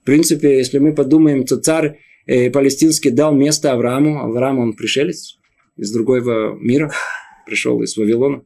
В 0.02 0.04
принципе, 0.04 0.58
если 0.58 0.78
мы 0.78 0.94
подумаем, 0.94 1.44
то 1.44 1.56
царь 1.56 1.98
э, 2.26 2.50
палестинский 2.50 3.10
дал 3.10 3.34
место 3.34 3.72
Аврааму. 3.72 4.20
Авраам, 4.20 4.58
он 4.58 4.74
пришелец 4.74 5.38
из 5.76 5.90
другого 5.92 6.56
мира. 6.60 6.92
Пришел 7.46 7.82
из 7.82 7.96
Вавилона, 7.96 8.42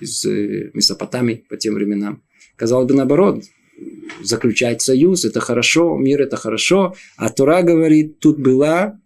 из 0.00 0.24
э, 0.24 0.70
Месопотамии 0.74 1.44
по 1.48 1.56
тем 1.56 1.74
временам. 1.74 2.22
Казалось 2.56 2.88
бы, 2.88 2.94
наоборот, 2.94 3.44
заключать 4.22 4.82
союз, 4.82 5.24
это 5.24 5.40
хорошо, 5.40 5.96
мир 5.96 6.22
это 6.22 6.36
хорошо. 6.36 6.94
А 7.16 7.28
Тура 7.30 7.62
говорит, 7.62 8.18
тут 8.18 8.38
была 8.38 8.98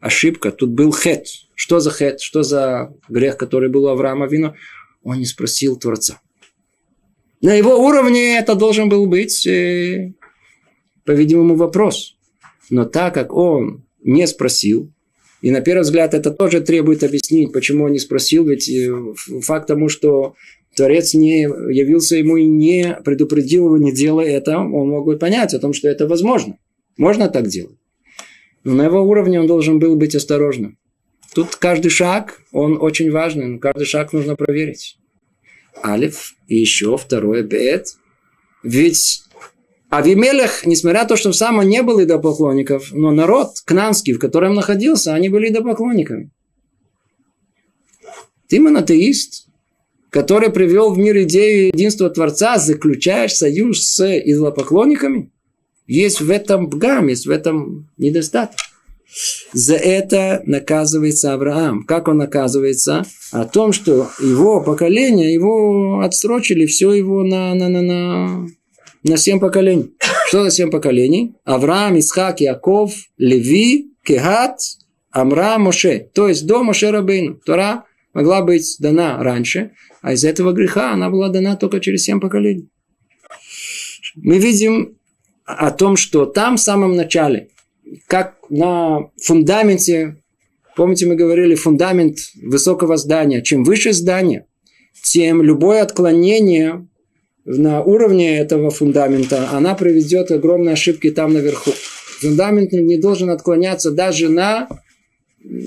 ошибка, 0.00 0.50
тут 0.50 0.70
был 0.70 0.92
хет. 0.92 1.26
Что 1.54 1.80
за 1.80 1.90
хет? 1.90 2.20
Что 2.20 2.42
за 2.42 2.94
грех, 3.08 3.36
который 3.36 3.68
был 3.68 3.84
у 3.84 3.88
Авраама 3.88 4.26
Вина? 4.26 4.54
Он 5.02 5.18
не 5.18 5.26
спросил 5.26 5.76
Творца. 5.76 6.20
На 7.40 7.54
его 7.54 7.76
уровне 7.86 8.36
это 8.36 8.54
должен 8.54 8.88
был 8.88 9.06
быть, 9.06 9.46
э, 9.46 10.12
по-видимому, 11.04 11.56
вопрос. 11.56 12.16
Но 12.70 12.84
так 12.84 13.14
как 13.14 13.32
он 13.32 13.86
не 14.02 14.26
спросил, 14.26 14.92
и 15.40 15.50
на 15.50 15.60
первый 15.60 15.82
взгляд 15.82 16.14
это 16.14 16.30
тоже 16.30 16.60
требует 16.60 17.04
объяснить, 17.04 17.52
почему 17.52 17.84
он 17.84 17.92
не 17.92 17.98
спросил, 17.98 18.46
ведь 18.46 18.68
э, 18.68 18.92
факт 19.42 19.68
тому, 19.68 19.88
что 19.88 20.34
Творец 20.74 21.14
не 21.14 21.42
явился 21.42 22.16
ему 22.16 22.36
и 22.36 22.46
не 22.46 22.98
предупредил 23.04 23.66
его, 23.66 23.78
не 23.78 23.92
делая 23.92 24.26
это, 24.26 24.58
он 24.58 24.88
мог 24.90 25.06
бы 25.06 25.16
понять 25.16 25.54
о 25.54 25.58
том, 25.58 25.72
что 25.72 25.88
это 25.88 26.06
возможно. 26.06 26.58
Можно 26.96 27.28
так 27.28 27.46
делать. 27.46 27.76
Но 28.64 28.74
на 28.74 28.84
его 28.84 29.02
уровне 29.02 29.40
он 29.40 29.46
должен 29.46 29.78
был 29.78 29.96
быть 29.96 30.14
осторожным. 30.14 30.78
Тут 31.34 31.56
каждый 31.56 31.90
шаг, 31.90 32.40
он 32.52 32.78
очень 32.80 33.10
важный, 33.10 33.46
но 33.46 33.58
каждый 33.58 33.84
шаг 33.84 34.12
нужно 34.12 34.34
проверить. 34.34 34.98
Алиф 35.84 36.34
и 36.48 36.56
еще 36.56 36.96
второе 36.96 37.42
бет. 37.42 37.94
Ведь 38.64 39.22
Авимелех, 39.90 40.66
несмотря 40.66 41.02
на 41.02 41.08
то, 41.08 41.16
что 41.16 41.32
сам 41.32 41.58
он 41.58 41.68
не 41.68 41.82
был 41.82 42.02
идолопоклонников, 42.02 42.92
но 42.92 43.10
народ 43.10 43.60
кнанский, 43.64 44.12
в 44.12 44.18
котором 44.18 44.54
находился, 44.54 45.14
они 45.14 45.30
были 45.30 45.48
идолопоклонниками. 45.48 46.30
Ты 48.48 48.60
монотеист, 48.60 49.46
который 50.10 50.50
привел 50.50 50.92
в 50.92 50.98
мир 50.98 51.22
идею 51.22 51.68
единства 51.68 52.10
Творца, 52.10 52.58
заключаешь 52.58 53.34
союз 53.34 53.84
с 53.84 54.18
идолопоклонниками? 54.18 55.30
Есть 55.86 56.20
в 56.20 56.30
этом 56.30 56.68
бгам, 56.68 57.08
есть 57.08 57.26
в 57.26 57.30
этом 57.30 57.88
недостаток. 57.96 58.58
За 59.54 59.74
это 59.74 60.42
наказывается 60.44 61.32
Авраам. 61.32 61.84
Как 61.84 62.08
он 62.08 62.18
наказывается? 62.18 63.06
О 63.32 63.46
том, 63.46 63.72
что 63.72 64.10
его 64.20 64.62
поколение, 64.62 65.32
его 65.32 66.00
отсрочили 66.00 66.66
все 66.66 66.92
его 66.92 67.22
на, 67.22 67.54
на, 67.54 67.68
на, 67.68 67.82
на, 67.82 68.48
на 69.02 69.16
семь 69.16 69.40
поколений. 69.40 69.94
Что 70.28 70.44
за 70.44 70.50
семь 70.50 70.70
поколений? 70.70 71.34
Авраам, 71.44 71.98
Исхак, 71.98 72.40
Яков, 72.40 72.92
Леви, 73.16 73.92
Кехат, 74.04 74.60
Амра, 75.10 75.58
Моше. 75.58 76.10
То 76.14 76.28
есть 76.28 76.46
до 76.46 76.62
Моше 76.62 76.90
Рабейну. 76.90 77.34
Тора 77.44 77.84
могла 78.12 78.42
быть 78.42 78.76
дана 78.78 79.22
раньше, 79.22 79.72
а 80.02 80.12
из 80.12 80.24
этого 80.24 80.52
греха 80.52 80.92
она 80.92 81.10
была 81.10 81.28
дана 81.28 81.56
только 81.56 81.80
через 81.80 82.04
семь 82.04 82.20
поколений. 82.20 82.68
Мы 84.16 84.38
видим 84.38 84.98
о 85.44 85.70
том, 85.70 85.96
что 85.96 86.26
там 86.26 86.56
в 86.56 86.60
самом 86.60 86.96
начале, 86.96 87.48
как 88.06 88.36
на 88.50 89.10
фундаменте, 89.22 90.16
помните, 90.76 91.06
мы 91.06 91.14
говорили, 91.14 91.54
фундамент 91.54 92.18
высокого 92.42 92.96
здания, 92.96 93.42
чем 93.42 93.64
выше 93.64 93.92
здание, 93.92 94.46
тем 95.04 95.42
любое 95.42 95.82
отклонение 95.82 96.86
на 97.48 97.82
уровне 97.82 98.38
этого 98.38 98.70
фундамента, 98.70 99.48
она 99.50 99.74
приведет 99.74 100.28
к 100.28 100.32
огромной 100.32 100.74
ошибке 100.74 101.10
там 101.10 101.32
наверху. 101.32 101.70
Фундамент 102.20 102.72
не 102.72 102.98
должен 102.98 103.30
отклоняться 103.30 103.90
даже 103.90 104.28
на 104.28 104.68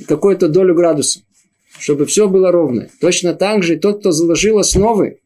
какую-то 0.08 0.48
долю 0.48 0.76
градуса, 0.76 1.22
чтобы 1.80 2.06
все 2.06 2.28
было 2.28 2.52
ровно. 2.52 2.88
Точно 3.00 3.34
так 3.34 3.64
же 3.64 3.78
тот, 3.78 4.02
кто 4.02 4.12
заложил 4.12 4.60
основы 4.60 5.18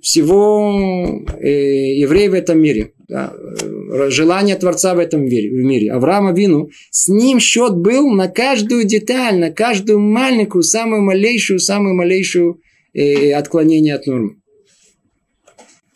всего 0.00 1.22
э, 1.38 1.98
евреев 2.00 2.32
в 2.32 2.34
этом 2.34 2.58
мире, 2.58 2.92
да, 3.06 3.32
э, 3.32 4.10
желание 4.10 4.56
Творца 4.56 4.94
в 4.94 4.98
этом 4.98 5.24
мире, 5.24 5.50
в 5.50 5.64
мире. 5.64 5.92
Авраама 5.92 6.32
Вину, 6.32 6.70
с 6.90 7.06
ним 7.06 7.38
счет 7.38 7.76
был 7.76 8.10
на 8.10 8.26
каждую 8.26 8.84
деталь, 8.84 9.38
на 9.38 9.52
каждую 9.52 10.00
маленькую, 10.00 10.62
самую 10.62 11.02
малейшую, 11.02 11.60
самую 11.60 11.94
малейшую 11.94 12.60
э, 12.92 13.32
отклонение 13.34 13.94
от 13.94 14.06
нормы. 14.06 14.40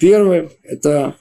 Первое, 0.04 0.50
это 0.62 1.16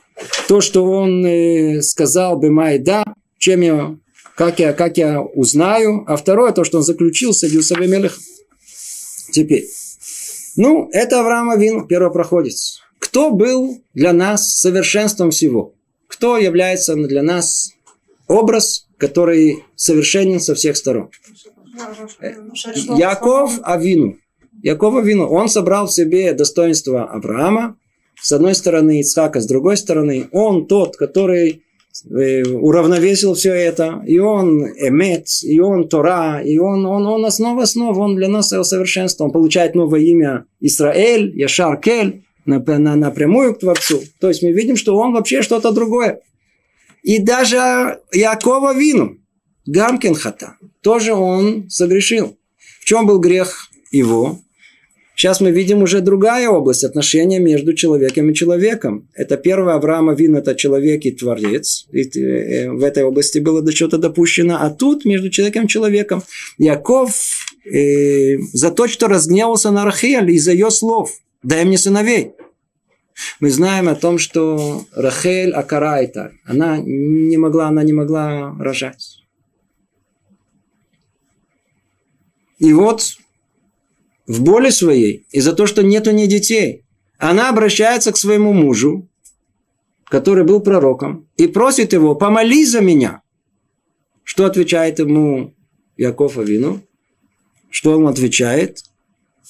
то, 0.50 0.60
что 0.60 0.84
он 0.84 1.26
э, 1.26 1.82
сказал 1.82 2.38
Бемай 2.38 2.80
да, 2.80 3.06
чем 3.38 3.62
я, 3.62 3.96
как 4.36 4.60
я, 4.60 4.74
как 4.74 4.98
я 4.98 5.22
узнаю. 5.22 6.04
А 6.06 6.18
второе, 6.18 6.52
то, 6.52 6.66
что 6.66 6.80
он 6.80 6.84
заключил 6.84 7.32
с 7.32 7.44
Мелех. 7.44 8.20
Теперь. 9.32 9.70
Ну, 10.58 10.90
это 10.92 11.22
Авраам 11.22 11.52
Авин, 11.52 11.88
первопроходец. 11.88 12.82
Кто 13.00 13.32
был 13.32 13.82
для 13.94 14.12
нас 14.12 14.54
совершенством 14.58 15.32
всего? 15.32 15.74
Кто 16.08 16.38
является 16.38 16.96
для 16.96 17.24
нас 17.24 17.72
образ, 18.28 18.90
который 18.98 19.64
совершенен 19.78 20.42
со 20.42 20.56
всех 20.56 20.76
сторон? 20.76 21.10
Яков 22.98 23.62
Авину. 23.64 24.18
Яков 24.62 24.96
Авину. 24.98 25.30
Он 25.30 25.48
собрал 25.48 25.88
в 25.88 25.94
себе 25.94 26.34
достоинство 26.34 27.06
Авраама, 27.06 27.78
с 28.24 28.32
одной 28.32 28.56
стороны 28.56 29.02
Ицхака, 29.02 29.42
с 29.42 29.46
другой 29.46 29.76
стороны 29.76 30.30
он 30.32 30.66
тот, 30.66 30.96
который 30.96 31.62
э, 32.10 32.44
уравновесил 32.44 33.34
все 33.34 33.54
это, 33.54 34.02
и 34.08 34.18
он 34.18 34.66
эмет, 34.66 35.28
и 35.44 35.60
он 35.60 35.90
Тора, 35.90 36.42
и 36.42 36.58
он, 36.58 36.86
он, 36.86 37.06
он 37.06 37.26
основа 37.26 37.64
основ, 37.64 37.98
он 37.98 38.16
для 38.16 38.30
нас 38.30 38.48
совершенство, 38.48 39.26
он 39.26 39.32
получает 39.32 39.76
новое 39.76 40.00
имя 40.00 40.46
Израиль, 40.62 41.38
Яшар 41.38 41.78
Кель, 41.82 42.24
на, 42.46 42.60
на, 42.60 42.96
напрямую 42.96 43.56
к 43.56 43.60
Творцу. 43.60 44.02
То 44.22 44.30
есть 44.30 44.42
мы 44.42 44.54
видим, 44.54 44.78
что 44.78 44.96
он 44.96 45.14
вообще 45.14 45.42
что-то 45.42 45.74
другое. 45.74 46.22
И 47.04 47.20
даже 47.20 48.00
Якова 48.14 48.74
Вину, 48.74 49.18
Гамкин 49.66 50.16
Хата, 50.16 50.56
тоже 50.82 51.14
он 51.14 51.70
согрешил. 51.70 52.38
В 52.80 52.86
чем 52.86 53.06
был 53.06 53.20
грех 53.20 53.70
его? 53.92 54.40
Сейчас 55.24 55.40
мы 55.40 55.52
видим 55.52 55.82
уже 55.82 56.02
другая 56.02 56.50
область 56.50 56.84
отношения 56.84 57.40
между 57.40 57.74
человеком 57.74 58.30
и 58.30 58.34
человеком. 58.34 59.08
Это 59.14 59.38
первое 59.38 59.76
Авраама 59.76 60.16
Вин, 60.16 60.36
это 60.36 60.54
человек 60.54 61.06
и 61.06 61.12
творец. 61.12 61.88
И 61.94 62.02
э, 62.02 62.70
в 62.70 62.84
этой 62.84 63.04
области 63.04 63.40
было 63.40 63.62
до 63.62 63.72
чего-то 63.72 63.98
допущено. 63.98 64.58
А 64.60 64.70
тут 64.70 65.06
между 65.06 65.30
человеком 65.30 65.64
и 65.64 65.68
человеком. 65.70 66.24
Яков 66.58 67.16
э, 67.64 68.38
за 68.52 68.70
то, 68.72 68.90
что 68.90 69.08
разгневался 69.08 69.72
на 69.72 69.86
Рахель 69.86 70.30
из-за 70.32 70.52
ее 70.52 70.70
слов. 70.70 71.12
Дай 71.42 71.64
мне 71.64 71.78
сыновей. 71.78 72.34
Мы 73.40 73.50
знаем 73.50 73.88
о 73.88 73.96
том, 73.96 74.18
что 74.18 74.84
Рахель 74.92 75.54
Акарайта, 75.54 76.34
она 76.44 76.80
не 76.80 77.38
могла, 77.38 77.70
она 77.70 77.82
не 77.84 77.94
могла 77.94 78.54
рожать. 78.60 79.24
И 82.60 82.74
вот 82.74 83.16
в 84.28 84.44
боли 84.44 84.70
своей, 84.70 85.26
из-за 85.32 85.54
того, 85.54 85.68
что 85.68 85.84
нету 85.84 86.12
ни 86.12 86.26
детей, 86.26 86.86
она 87.18 87.50
обращается 87.50 88.12
к 88.12 88.18
своему 88.18 88.54
мужу, 88.54 89.10
который 90.06 90.44
был 90.44 90.62
пророком, 90.62 91.28
и 91.38 91.48
просит 91.48 91.94
его, 91.94 92.16
помолись 92.16 92.72
за 92.72 92.82
меня. 92.82 93.22
Что 94.24 94.46
отвечает 94.46 95.00
ему 95.00 95.54
Яков 95.98 96.38
Авину? 96.38 96.82
Что 97.70 97.98
он 97.98 98.08
отвечает? 98.08 98.84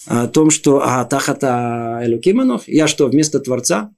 О 0.07 0.27
том, 0.27 0.49
что 0.49 0.81
а, 0.83 1.05
тахата 1.05 2.01
Элукиманов, 2.03 2.67
я 2.67 2.87
что, 2.87 3.07
вместо 3.07 3.39
Творца? 3.39 3.93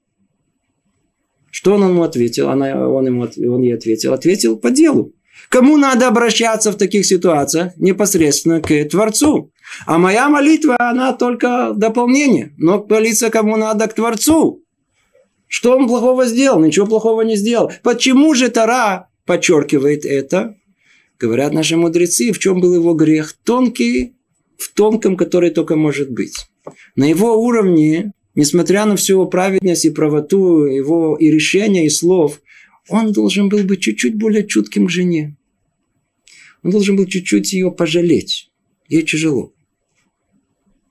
Что 1.49 1.75
он 1.75 1.87
ему 1.87 2.03
ответил? 2.03 2.49
Она, 2.49 2.87
он, 2.89 3.07
ему, 3.07 3.21
он 3.23 3.61
ей 3.61 3.73
ответил. 3.73 4.13
Ответил 4.13 4.57
по 4.57 4.71
делу. 4.71 5.13
Кому 5.49 5.77
надо 5.77 6.07
обращаться 6.07 6.71
в 6.71 6.75
таких 6.75 7.05
ситуациях? 7.05 7.73
Непосредственно 7.77 8.61
к 8.61 8.85
Творцу. 8.85 9.51
А 9.85 9.97
моя 9.97 10.29
молитва, 10.29 10.75
она 10.79 11.13
только 11.13 11.73
дополнение. 11.75 12.53
Но 12.57 12.85
молиться 12.87 13.29
кому 13.29 13.55
надо? 13.55 13.87
К 13.87 13.93
Творцу. 13.93 14.63
Что 15.47 15.77
он 15.77 15.87
плохого 15.87 16.25
сделал? 16.25 16.59
Ничего 16.59 16.85
плохого 16.85 17.21
не 17.21 17.35
сделал. 17.35 17.71
Почему 17.83 18.33
же 18.33 18.49
Тара 18.49 19.09
подчеркивает 19.25 20.05
это? 20.05 20.55
Говорят 21.19 21.53
наши 21.53 21.77
мудрецы, 21.77 22.31
в 22.31 22.39
чем 22.39 22.59
был 22.59 22.73
его 22.73 22.93
грех? 22.93 23.33
Тонкий, 23.43 24.15
в 24.57 24.73
тонком, 24.73 25.15
который 25.15 25.51
только 25.51 25.75
может 25.75 26.11
быть. 26.11 26.47
На 26.95 27.05
его 27.05 27.41
уровне, 27.41 28.11
несмотря 28.33 28.85
на 28.85 28.95
всю 28.95 29.13
его 29.13 29.25
праведность 29.27 29.85
и 29.85 29.91
правоту, 29.91 30.65
его 30.65 31.15
и 31.15 31.31
решения, 31.31 31.85
и 31.85 31.89
слов, 31.89 32.41
он 32.89 33.13
должен 33.13 33.49
был 33.49 33.63
быть 33.63 33.81
чуть-чуть 33.81 34.17
более 34.17 34.45
чутким 34.45 34.87
к 34.87 34.91
жене. 34.91 35.34
Он 36.65 36.71
должен 36.71 36.95
был 36.95 37.05
чуть-чуть 37.05 37.53
ее 37.53 37.71
пожалеть. 37.71 38.49
Ей 38.89 39.03
тяжело. 39.03 39.53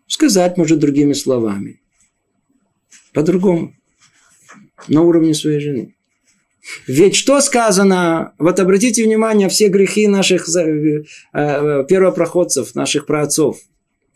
Сказать, 0.06 0.56
может, 0.56 0.78
другими 0.78 1.14
словами. 1.14 1.80
По-другому. 3.12 3.74
На 4.86 5.02
уровне 5.02 5.34
своей 5.34 5.58
жены. 5.58 5.96
Ведь 6.86 7.16
что 7.16 7.40
сказано, 7.40 8.34
вот 8.38 8.60
обратите 8.60 9.02
внимание, 9.02 9.48
все 9.48 9.66
грехи 9.66 10.06
наших 10.06 10.48
э, 10.56 11.02
э, 11.32 11.84
первопроходцев, 11.88 12.76
наших 12.76 13.06
праотцов. 13.06 13.58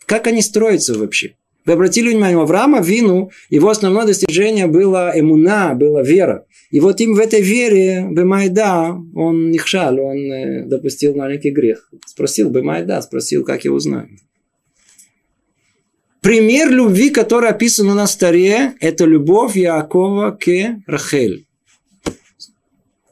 Как 0.05 0.27
они 0.27 0.41
строятся 0.41 0.97
вообще? 0.97 1.35
Вы 1.65 1.73
обратили 1.73 2.09
внимание, 2.09 2.37
у 2.37 2.41
Авраама 2.41 2.79
Вину, 2.79 3.31
его 3.49 3.69
основное 3.69 4.05
достижение 4.05 4.67
было 4.67 5.11
эмуна, 5.13 5.75
была 5.75 6.03
вера. 6.03 6.45
И 6.71 6.79
вот 6.79 7.01
им 7.01 7.15
в 7.15 7.19
этой 7.19 7.41
вере, 7.41 8.07
Бемайда, 8.11 8.95
он 9.15 9.49
нихшал, 9.49 9.99
он 9.99 10.17
э, 10.17 10.65
допустил 10.65 11.15
маленький 11.15 11.49
грех. 11.49 11.89
Спросил 12.05 12.51
Бемайда, 12.51 13.01
спросил, 13.01 13.43
как 13.43 13.65
его 13.65 13.79
знаю. 13.79 14.09
Пример 16.21 16.69
любви, 16.69 17.09
который 17.09 17.49
описан 17.49 17.87
на 17.87 18.05
старе, 18.05 18.73
это 18.81 19.05
любовь 19.05 19.55
Якова 19.55 20.31
к 20.31 20.81
Рахель. 20.85 21.45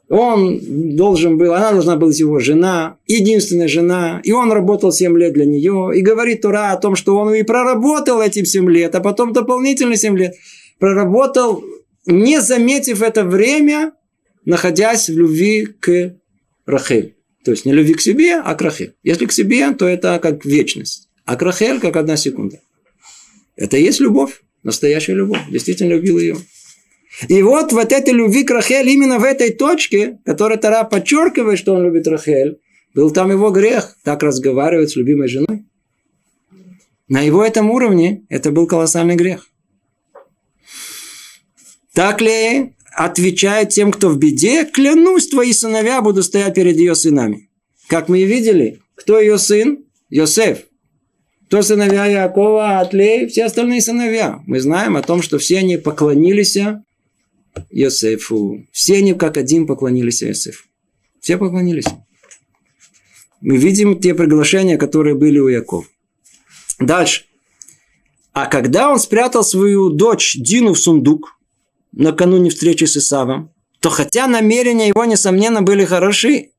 Он 0.09 0.59
должен 0.95 1.37
был, 1.37 1.53
она 1.53 1.71
должна 1.71 1.95
быть 1.97 2.19
его 2.19 2.39
жена, 2.39 2.97
единственная 3.07 3.67
жена, 3.67 4.21
и 4.23 4.31
он 4.31 4.51
работал 4.51 4.91
7 4.91 5.17
лет 5.17 5.33
для 5.33 5.45
нее, 5.45 5.91
и 5.95 6.01
говорит 6.01 6.41
Тура 6.41 6.71
о 6.71 6.77
том, 6.77 6.95
что 6.95 7.17
он 7.17 7.33
и 7.33 7.43
проработал 7.43 8.21
эти 8.21 8.43
7 8.43 8.69
лет, 8.69 8.95
а 8.95 9.01
потом 9.01 9.33
дополнительные 9.33 9.97
7 9.97 10.17
лет 10.17 10.35
проработал, 10.79 11.63
не 12.07 12.41
заметив 12.41 13.01
это 13.01 13.23
время, 13.23 13.93
находясь 14.45 15.09
в 15.09 15.17
любви 15.17 15.65
к 15.65 16.15
Рахель. 16.65 17.15
То 17.43 17.51
есть 17.51 17.65
не 17.65 17.73
любви 17.73 17.93
к 17.93 18.01
себе, 18.01 18.35
а 18.35 18.55
к 18.55 18.61
Рахель. 18.61 18.95
Если 19.03 19.25
к 19.25 19.31
себе, 19.31 19.71
то 19.73 19.85
это 19.87 20.19
как 20.19 20.45
вечность, 20.45 21.09
а 21.25 21.35
к 21.35 21.41
Рахель 21.41 21.79
как 21.79 21.95
одна 21.95 22.17
секунда. 22.17 22.59
Это 23.55 23.77
и 23.77 23.83
есть 23.83 23.99
любовь, 23.99 24.41
настоящая 24.63 25.13
любовь. 25.13 25.41
Действительно 25.49 25.93
любил 25.93 26.17
ее. 26.17 26.37
И 27.27 27.41
вот 27.41 27.71
вот 27.73 27.91
этой 27.91 28.13
любви 28.13 28.43
к 28.43 28.51
Рахель, 28.51 28.89
именно 28.89 29.17
в 29.17 29.23
этой 29.23 29.51
точке, 29.51 30.19
которая 30.25 30.57
Тара 30.57 30.83
подчеркивает, 30.83 31.57
что 31.57 31.73
он 31.73 31.83
любит 31.83 32.07
Рахель, 32.07 32.59
был 32.93 33.11
там 33.11 33.31
его 33.31 33.49
грех, 33.49 33.97
так 34.03 34.23
разговаривать 34.23 34.91
с 34.91 34.95
любимой 34.95 35.27
женой. 35.27 35.65
На 37.07 37.21
его 37.21 37.43
этом 37.43 37.71
уровне 37.71 38.25
это 38.29 38.51
был 38.51 38.67
колоссальный 38.67 39.15
грех. 39.15 39.49
Так 41.97 42.21
ли 42.21 42.75
отвечает 42.95 43.69
тем, 43.69 43.91
кто 43.91 44.09
в 44.09 44.19
беде, 44.19 44.65
клянусь, 44.65 45.29
твои 45.29 45.51
сыновья 45.51 45.99
будут 46.03 46.25
стоять 46.25 46.53
перед 46.53 46.77
ее 46.77 46.93
сынами. 46.93 47.49
Как 47.87 48.07
мы 48.07 48.19
и 48.19 48.25
видели, 48.25 48.83
кто 48.93 49.19
ее 49.19 49.39
сын? 49.39 49.83
Йосеф. 50.11 50.59
Кто 51.47 51.63
сыновья 51.63 52.05
Якова, 52.05 52.81
Атлей, 52.81 53.27
все 53.27 53.45
остальные 53.45 53.81
сыновья. 53.81 54.43
Мы 54.45 54.59
знаем 54.59 54.95
о 54.95 55.01
том, 55.01 55.23
что 55.23 55.39
все 55.39 55.57
они 55.57 55.77
поклонились 55.77 56.55
Йосефу. 57.71 58.67
Все 58.71 58.97
они 58.97 59.15
как 59.15 59.35
один 59.35 59.65
поклонились 59.65 60.21
Йосефу. 60.21 60.65
Все 61.19 61.39
поклонились. 61.39 61.87
Мы 63.41 63.57
видим 63.57 63.99
те 63.99 64.13
приглашения, 64.13 64.77
которые 64.77 65.15
были 65.15 65.39
у 65.39 65.47
Якова. 65.47 65.85
Дальше. 66.79 67.23
А 68.33 68.45
когда 68.45 68.91
он 68.91 68.99
спрятал 68.99 69.43
свою 69.43 69.89
дочь 69.89 70.35
Дину 70.37 70.73
в 70.73 70.79
сундук 70.79 71.36
накануне 71.91 72.49
встречи 72.49 72.85
с 72.85 72.97
Исавом, 72.97 73.51
то 73.79 73.89
хотя 73.89 74.27
намерения 74.27 74.87
его, 74.87 75.05
несомненно, 75.05 75.61
были 75.61 75.85
хороши, 75.85 76.51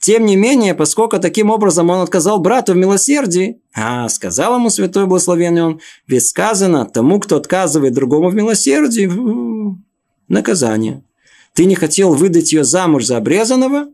тем 0.00 0.24
не 0.24 0.34
менее, 0.34 0.74
поскольку 0.74 1.18
таким 1.18 1.50
образом 1.50 1.90
он 1.90 2.00
отказал 2.00 2.40
брату 2.40 2.72
в 2.72 2.76
милосердии, 2.76 3.60
а 3.74 4.08
сказал 4.08 4.54
ему 4.54 4.70
святой 4.70 5.06
благословенный 5.06 5.62
он, 5.62 5.80
ведь 6.06 6.26
сказано 6.26 6.86
тому, 6.86 7.20
кто 7.20 7.36
отказывает 7.36 7.92
другому 7.92 8.30
в 8.30 8.34
милосердии, 8.34 9.10
наказание. 10.28 11.04
Ты 11.52 11.66
не 11.66 11.74
хотел 11.74 12.14
выдать 12.14 12.52
ее 12.52 12.64
замуж 12.64 13.04
за 13.04 13.18
обрезанного, 13.18 13.88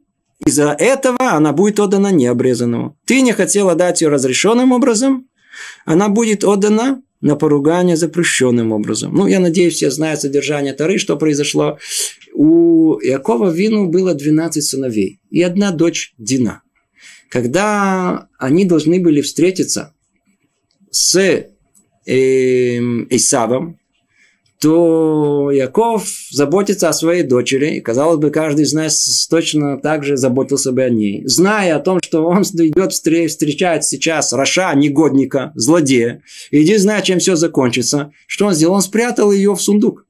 из-за 0.44 0.72
этого 0.72 1.30
она 1.32 1.52
будет 1.52 1.80
отдана 1.80 2.12
необрезанному. 2.12 2.96
Ты 3.04 3.22
не 3.22 3.32
хотела 3.32 3.74
дать 3.74 4.02
ее 4.02 4.08
разрешенным 4.08 4.72
образом, 4.72 5.26
она 5.84 6.08
будет 6.08 6.44
отдана 6.44 7.02
на 7.20 7.36
поругание 7.36 7.96
запрещенным 7.96 8.72
образом. 8.72 9.14
Ну, 9.14 9.26
я 9.26 9.40
надеюсь, 9.40 9.74
все 9.74 9.90
знают 9.90 10.20
содержание 10.20 10.72
Тары, 10.72 10.98
что 10.98 11.16
произошло. 11.16 11.78
У 12.34 12.98
Якова 13.00 13.50
Вину 13.50 13.88
было 13.88 14.14
12 14.14 14.64
сыновей 14.64 15.20
и 15.30 15.42
одна 15.42 15.70
дочь 15.72 16.14
Дина. 16.18 16.62
Когда 17.28 18.28
они 18.38 18.64
должны 18.64 19.00
были 19.00 19.20
встретиться 19.20 19.94
с 20.90 21.16
э, 21.16 21.50
Исавом, 22.06 23.78
то 24.60 25.50
Яков 25.50 26.08
заботится 26.30 26.88
о 26.88 26.92
своей 26.92 27.22
дочери. 27.22 27.76
И, 27.76 27.80
казалось 27.80 28.18
бы, 28.18 28.30
каждый 28.30 28.64
из 28.64 28.72
нас 28.72 29.26
точно 29.28 29.78
так 29.78 30.04
же 30.04 30.16
заботился 30.16 30.72
бы 30.72 30.82
о 30.82 30.90
ней. 30.90 31.22
Зная 31.26 31.76
о 31.76 31.80
том, 31.80 32.00
что 32.02 32.26
он 32.26 32.42
идет 32.42 32.92
встречать 32.92 33.84
сейчас 33.84 34.32
Раша, 34.32 34.74
негодника, 34.74 35.52
злодея, 35.54 36.22
иди 36.50 36.76
зная, 36.76 37.02
чем 37.02 37.18
все 37.18 37.36
закончится, 37.36 38.12
что 38.26 38.46
он 38.46 38.54
сделал? 38.54 38.74
Он 38.74 38.82
спрятал 38.82 39.30
ее 39.32 39.54
в 39.54 39.60
сундук. 39.60 40.06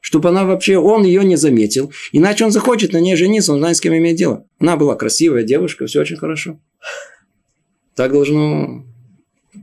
Чтобы 0.00 0.28
она 0.28 0.44
вообще, 0.44 0.78
он 0.78 1.04
ее 1.04 1.24
не 1.24 1.34
заметил. 1.34 1.90
Иначе 2.12 2.44
он 2.44 2.52
захочет 2.52 2.92
на 2.92 2.98
ней 2.98 3.16
жениться, 3.16 3.52
он 3.52 3.58
знает, 3.58 3.76
с 3.76 3.80
кем 3.80 3.96
иметь 3.96 4.16
дело. 4.16 4.46
Она 4.60 4.76
была 4.76 4.94
красивая 4.94 5.42
девушка, 5.42 5.86
все 5.86 6.00
очень 6.00 6.16
хорошо. 6.16 6.60
Так 7.96 8.12
должно 8.12 8.84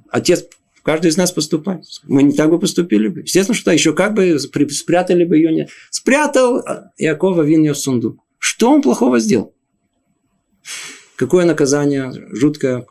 отец 0.09 0.45
Каждый 0.83 1.07
из 1.07 1.17
нас 1.17 1.31
поступает. 1.31 1.83
Мы 2.03 2.23
не 2.23 2.33
так 2.33 2.49
бы 2.49 2.59
поступили 2.59 3.07
бы. 3.07 3.21
Естественно, 3.21 3.55
что 3.55 3.71
еще 3.71 3.93
как 3.93 4.13
бы 4.13 4.37
спрятали 4.37 5.23
бы 5.23 5.37
ее. 5.37 5.53
Не... 5.53 5.67
Спрятал 5.89 6.61
Якова 6.97 7.41
Вин 7.41 7.61
ее 7.61 7.73
в 7.73 7.77
сундук. 7.77 8.19
Что 8.37 8.69
он 8.69 8.81
плохого 8.81 9.19
сделал? 9.19 9.53
Какое 11.15 11.45
наказание 11.45 12.11
жуткое 12.33 12.85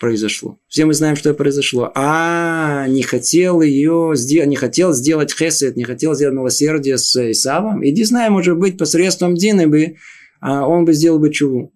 произошло. 0.00 0.58
Все 0.68 0.84
мы 0.84 0.94
знаем, 0.94 1.16
что 1.16 1.34
произошло. 1.34 1.92
А, 1.94 2.86
не 2.88 3.02
хотел 3.02 3.60
ее 3.60 4.12
сделать, 4.14 4.48
не 4.48 4.56
хотел 4.56 4.92
сделать 4.92 5.32
хесед, 5.32 5.76
не 5.76 5.84
хотел 5.84 6.14
сделать 6.14 6.34
милосердие 6.34 6.98
с 6.98 7.30
Исавом. 7.30 7.86
Иди 7.86 8.04
знай, 8.04 8.30
может 8.30 8.58
быть, 8.58 8.78
посредством 8.78 9.34
Дины 9.34 9.66
бы, 9.66 9.96
а 10.40 10.66
он 10.66 10.84
бы 10.84 10.92
сделал 10.92 11.18
бы 11.18 11.32
чуву. 11.32 11.72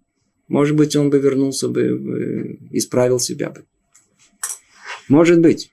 Может 0.47 0.75
быть, 0.75 0.95
он 0.95 1.09
бы 1.09 1.19
вернулся 1.19 1.67
бы, 1.67 2.59
исправил 2.71 3.19
себя 3.19 3.49
бы. 3.49 3.65
Может 5.07 5.39
быть. 5.39 5.71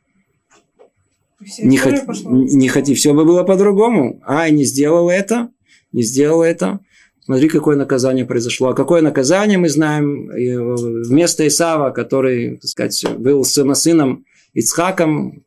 Не, 1.58 1.78
хот... 1.78 1.94
не 2.24 2.68
хоти, 2.68 2.94
все 2.94 3.14
бы 3.14 3.24
было 3.24 3.44
по-другому. 3.44 4.20
А, 4.26 4.48
не 4.50 4.64
сделал 4.64 5.08
это, 5.08 5.50
не 5.92 6.02
сделал 6.02 6.42
это. 6.42 6.80
Смотри, 7.24 7.48
какое 7.48 7.76
наказание 7.76 8.24
произошло. 8.24 8.68
А 8.68 8.74
какое 8.74 9.02
наказание 9.02 9.56
мы 9.56 9.68
знаем 9.68 10.28
вместо 10.28 11.46
Исава, 11.46 11.90
который, 11.90 12.56
так 12.56 12.68
сказать, 12.68 13.04
был 13.18 13.44
сыном 13.44 14.24
Ицхаком, 14.52 15.44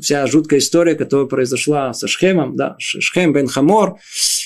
вся 0.00 0.26
жуткая 0.26 0.60
история, 0.60 0.94
которая 0.94 1.26
произошла 1.26 1.92
со 1.92 2.06
Шхемом, 2.06 2.54
да, 2.56 2.76
Шхем 2.78 3.32
бен 3.32 3.48
Хамор, 3.48 3.98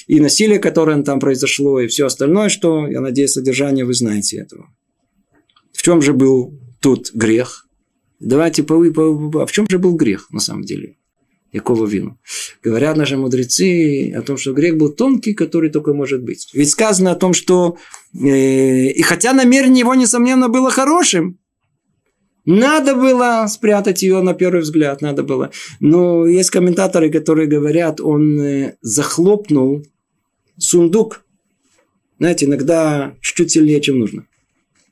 и 0.07 0.19
насилие, 0.19 0.59
которое 0.59 1.03
там 1.03 1.21
произошло, 1.21 1.79
и 1.81 1.89
все 1.89 2.07
остальное, 2.07 2.49
что, 2.49 2.89
я 2.89 3.01
надеюсь, 3.01 3.33
содержание 3.33 3.85
вы 3.85 3.93
знаете 3.93 4.39
этого. 4.39 4.71
В 5.75 5.83
чем 5.83 6.01
же 6.01 6.15
был 6.15 6.59
тут 6.81 7.11
грех? 7.13 7.68
Давайте, 8.21 8.63
по, 8.63 8.83
по, 8.93 9.43
а 9.43 9.47
в 9.47 9.53
чем 9.53 9.69
же 9.69 9.79
был 9.79 9.95
грех 9.95 10.31
на 10.31 10.41
самом 10.41 10.65
деле? 10.65 10.97
Якова 11.53 11.87
вину. 11.87 12.19
Говорят 12.63 12.97
наши 12.97 13.17
мудрецы 13.17 14.13
о 14.13 14.23
том, 14.23 14.37
что 14.37 14.53
грех 14.53 14.77
был 14.77 14.91
тонкий, 14.91 15.33
который 15.33 15.71
только 15.71 15.95
может 15.95 16.23
быть. 16.23 16.51
Ведь 16.53 16.71
сказано 16.71 17.13
о 17.13 17.15
том, 17.15 17.33
что 17.33 17.79
э, 18.15 18.89
и 18.89 19.03
хотя 19.03 19.33
намерение 19.33 19.81
его, 19.81 19.95
несомненно, 19.95 20.49
было 20.49 20.71
хорошим, 20.71 21.39
надо 22.45 22.95
было 22.95 23.47
спрятать 23.49 24.03
ее 24.03 24.21
на 24.21 24.35
первый 24.35 24.61
взгляд, 24.61 25.01
надо 25.01 25.23
было. 25.23 25.51
Но 25.81 26.27
есть 26.27 26.51
комментаторы, 26.51 27.11
которые 27.11 27.47
говорят, 27.47 28.01
он 28.01 28.41
э, 28.41 28.77
захлопнул 28.83 29.87
сундук. 30.59 31.25
Знаете, 32.19 32.45
иногда 32.45 33.15
чуть-чуть 33.23 33.53
сильнее, 33.53 33.81
чем 33.81 34.01
нужно. 34.01 34.27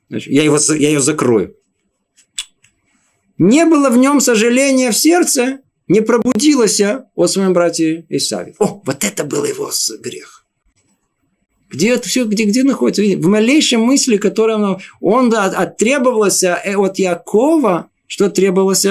Значит, 0.09 0.33
я, 0.33 0.43
его, 0.43 0.57
я 0.75 0.87
ее 0.87 1.01
закрою 1.01 1.56
не 3.37 3.65
было 3.65 3.89
в 3.89 3.97
нем 3.97 4.19
сожаления 4.19 4.91
в 4.91 4.97
сердце, 4.97 5.59
не 5.87 6.01
пробудилось 6.01 6.81
о 6.81 7.27
своем 7.27 7.53
брате 7.53 8.05
Исаве. 8.09 8.55
О, 8.59 8.81
вот 8.85 9.03
это 9.03 9.23
был 9.23 9.45
его 9.45 9.71
грех. 9.99 10.45
Где 11.69 11.89
это 11.89 12.07
все, 12.07 12.25
где, 12.25 12.45
где 12.45 12.63
находится? 12.63 13.01
В 13.01 13.27
малейшем 13.27 13.81
мысли, 13.81 14.17
которым 14.17 14.77
он 15.01 15.29
да, 15.29 15.45
оттребовалось 15.45 16.43
э, 16.43 16.75
от 16.75 16.97
Якова, 16.97 17.89
что 18.07 18.29
требовалось? 18.29 18.85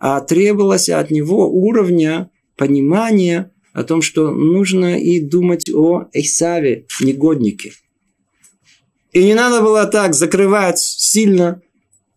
А 0.00 0.20
требовалось 0.20 0.88
от 0.88 1.10
него 1.10 1.48
уровня 1.48 2.30
понимания 2.56 3.52
о 3.72 3.84
том, 3.84 4.02
что 4.02 4.30
нужно 4.32 4.98
и 4.98 5.20
думать 5.20 5.70
о 5.72 6.06
Исаве, 6.12 6.86
негоднике. 7.00 7.74
И 9.12 9.22
не 9.22 9.34
надо 9.34 9.62
было 9.62 9.86
так 9.86 10.14
закрывать 10.14 10.78
сильно 10.78 11.62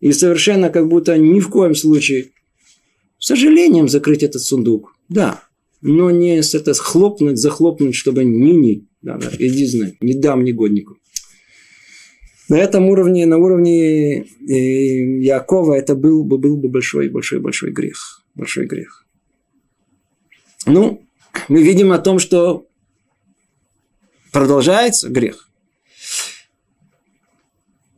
и 0.00 0.12
совершенно 0.12 0.70
как 0.70 0.88
будто 0.88 1.16
ни 1.18 1.40
в 1.40 1.48
коем 1.48 1.74
случае 1.74 2.30
с 3.18 3.26
сожалением 3.26 3.88
закрыть 3.88 4.22
этот 4.22 4.42
сундук. 4.42 4.96
Да, 5.08 5.44
но 5.82 6.10
не 6.10 6.42
с 6.42 6.54
это 6.54 6.74
хлопнуть, 6.74 7.38
захлопнуть, 7.38 7.94
чтобы 7.94 8.24
ни-ни. 8.24 8.86
Да, 9.02 9.16
да, 9.16 9.30
иди 9.38 9.66
знай, 9.66 9.96
не 10.00 10.14
дам 10.14 10.44
негоднику. 10.44 10.96
На 12.48 12.56
этом 12.56 12.88
уровне, 12.88 13.26
на 13.26 13.38
уровне 13.38 14.22
э, 14.22 15.22
Якова 15.22 15.74
это 15.74 15.94
был 15.94 16.24
бы, 16.24 16.36
был 16.36 16.56
бы 16.56 16.68
большой, 16.68 17.08
большой, 17.08 17.38
большой 17.38 17.70
грех. 17.70 18.24
Большой 18.34 18.66
грех. 18.66 19.06
Ну, 20.66 21.06
мы 21.48 21.62
видим 21.62 21.92
о 21.92 21.98
том, 21.98 22.18
что 22.18 22.66
продолжается 24.32 25.08
грех. 25.08 25.48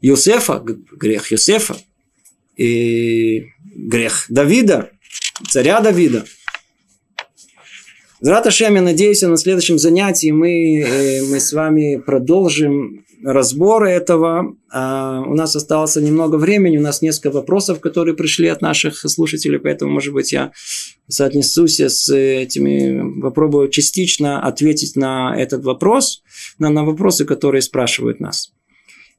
Йосефа, 0.03 0.59
грех 0.61 1.31
Йосефа, 1.31 1.77
и 2.63 3.49
грех 3.75 4.27
Давида, 4.29 4.91
царя 5.49 5.81
Давида. 5.81 6.25
Зраташем, 8.21 8.77
я 8.77 8.83
надеюсь, 8.83 9.23
на 9.23 9.37
следующем 9.37 9.79
занятии 9.79 10.31
мы, 10.31 10.81
э, 10.81 11.23
мы 11.23 11.41
с 11.41 11.53
вами 11.53 11.97
продолжим 11.97 13.05
разбор 13.25 13.85
этого. 13.85 14.57
А 14.71 15.23
у 15.27 15.35
нас 15.35 15.57
осталось 15.57 15.97
немного 15.97 16.37
времени, 16.37 16.79
у 16.79 16.83
нас 16.83 17.03
несколько 17.03 17.33
вопросов, 17.33 17.81
которые 17.81 18.15
пришли 18.15 18.47
от 18.49 18.63
наших 18.63 18.99
слушателей, 18.99 19.59
поэтому, 19.59 19.93
может 19.93 20.15
быть, 20.15 20.33
я 20.33 20.53
соотнесусь 21.09 21.81
с 21.81 22.15
этими, 22.15 23.21
попробую 23.21 23.69
частично 23.71 24.41
ответить 24.41 24.97
на 24.97 25.35
этот 25.37 25.65
вопрос, 25.65 26.23
на, 26.59 26.71
на 26.71 26.85
вопросы, 26.85 27.25
которые 27.25 27.63
спрашивают 27.63 28.21
нас. 28.21 28.53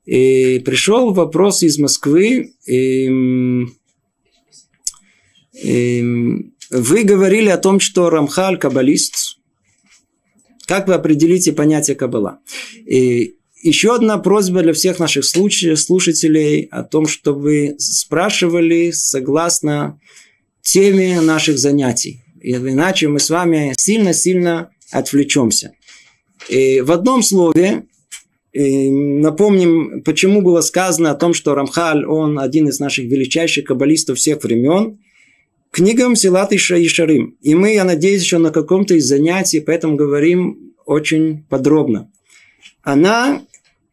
И 0.06 0.60
пришел 0.60 1.14
вопрос 1.14 1.64
из 1.64 1.78
Москвы. 1.80 2.54
И, 2.66 3.10
и, 5.54 6.04
вы 6.70 7.04
говорили 7.04 7.49
о 7.49 7.58
том, 7.58 7.80
что 7.80 8.10
Рамхаль 8.10 8.58
каббалист. 8.58 9.38
Как 10.66 10.88
вы 10.88 10.93
определите 10.93 11.54
понятие 11.54 11.95
Каббала? 11.95 12.39
И 12.86 13.36
еще 13.62 13.95
одна 13.95 14.18
просьба 14.18 14.62
для 14.62 14.74
всех 14.74 14.99
наших 14.99 15.24
слушателей 15.26 16.64
о 16.72 16.84
том, 16.84 17.08
чтобы 17.08 17.76
спрашивали 17.78 18.91
согласно 18.91 19.99
теме 20.62 21.22
наших 21.22 21.58
занятий. 21.58 22.24
Иначе 22.41 23.08
мы 23.08 23.20
с 23.20 23.30
вами 23.30 23.74
сильно-сильно 23.78 24.72
отвлечемся. 24.91 25.74
И 26.49 26.82
в 26.82 26.91
одном 26.91 27.24
слове 27.24 27.86
и 28.54 28.91
напомним, 28.91 30.04
почему 30.04 30.41
было 30.41 30.62
сказано 30.62 31.12
о 31.12 31.16
том, 31.16 31.34
что 31.34 31.56
Рамхаль, 31.56 32.06
он 32.06 32.39
один 32.39 32.68
из 32.68 32.80
наших 32.80 33.06
величайших 33.06 33.66
каббалистов 33.66 34.20
всех 34.20 34.43
времен, 34.43 34.99
книгам 35.72 36.16
Силат 36.16 36.54
и 36.54 36.58
Шарим. 36.58 37.36
И 37.41 37.56
мы, 37.56 37.74
я 37.74 37.84
надеюсь, 37.84 38.22
еще 38.22 38.38
на 38.38 38.51
каком-то 38.51 38.93
из 38.93 39.06
занятий, 39.06 39.60
поэтому 39.60 39.95
говорим 39.95 40.76
очень 40.86 41.43
подробно. 41.49 42.12
Она 42.84 43.41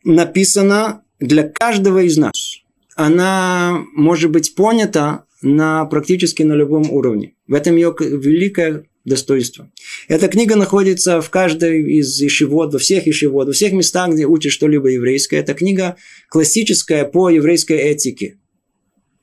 написана 0.05 1.05
для 1.19 1.45
каждого 1.45 2.01
из 2.03 2.19
нас. 2.19 2.59
Она 2.97 3.83
может 3.95 4.31
быть 4.31 4.55
понята 4.55 5.25
на 5.41 5.87
практически 5.87 6.43
на 6.43 6.53
любом 6.53 6.91
уровне. 6.91 7.35
В 7.47 7.55
этом 7.55 7.77
ее 7.77 7.95
великое 7.99 8.85
достоинство. 9.05 9.71
Эта 10.09 10.29
книга 10.29 10.57
находится 10.57 11.21
в 11.21 11.31
каждой 11.31 11.99
из 11.99 12.21
ешивод, 12.21 12.73
во 12.73 12.79
всех 12.79 13.07
ешивод, 13.07 13.47
во 13.47 13.53
всех 13.53 13.73
местах, 13.73 14.13
где 14.13 14.27
учат 14.27 14.53
что-либо 14.53 14.89
еврейское. 14.89 15.39
Это 15.39 15.55
книга 15.55 15.97
классическая 16.29 17.05
по 17.05 17.31
еврейской 17.31 17.77
этике. 17.77 18.39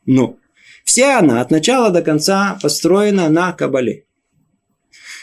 Но 0.05 0.37
вся 0.83 1.19
она 1.19 1.41
от 1.41 1.51
начала 1.51 1.91
до 1.91 2.01
конца 2.01 2.57
построена 2.61 3.29
на 3.29 3.53
Кабале. 3.53 4.05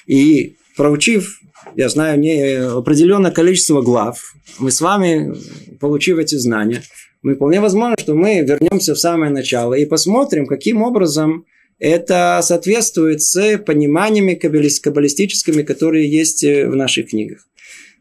И 0.07 0.57
проучив, 0.77 1.41
я 1.75 1.89
знаю, 1.89 2.21
не 2.21 2.57
определенное 2.57 3.31
количество 3.31 3.83
глав, 3.83 4.35
мы 4.59 4.71
с 4.71 4.81
вами, 4.81 5.35
получив 5.81 6.19
эти 6.19 6.37
знания, 6.37 6.83
мы 7.23 7.35
вполне 7.35 7.61
возможно, 7.61 7.97
что 7.99 8.15
мы 8.15 8.43
вернемся 8.43 8.95
в 8.95 8.99
самое 8.99 9.33
начало 9.33 9.75
и 9.75 9.87
посмотрим, 9.87 10.47
каким 10.47 10.83
образом 10.83 11.47
это 11.79 12.41
соответствует 12.43 13.23
с 13.23 13.59
пониманиями 13.59 14.35
каббалистическими, 14.35 15.63
которые 15.63 16.11
есть 16.11 16.45
э, 16.45 16.69
в 16.69 16.77
наших 16.77 17.11
книгах. 17.11 17.47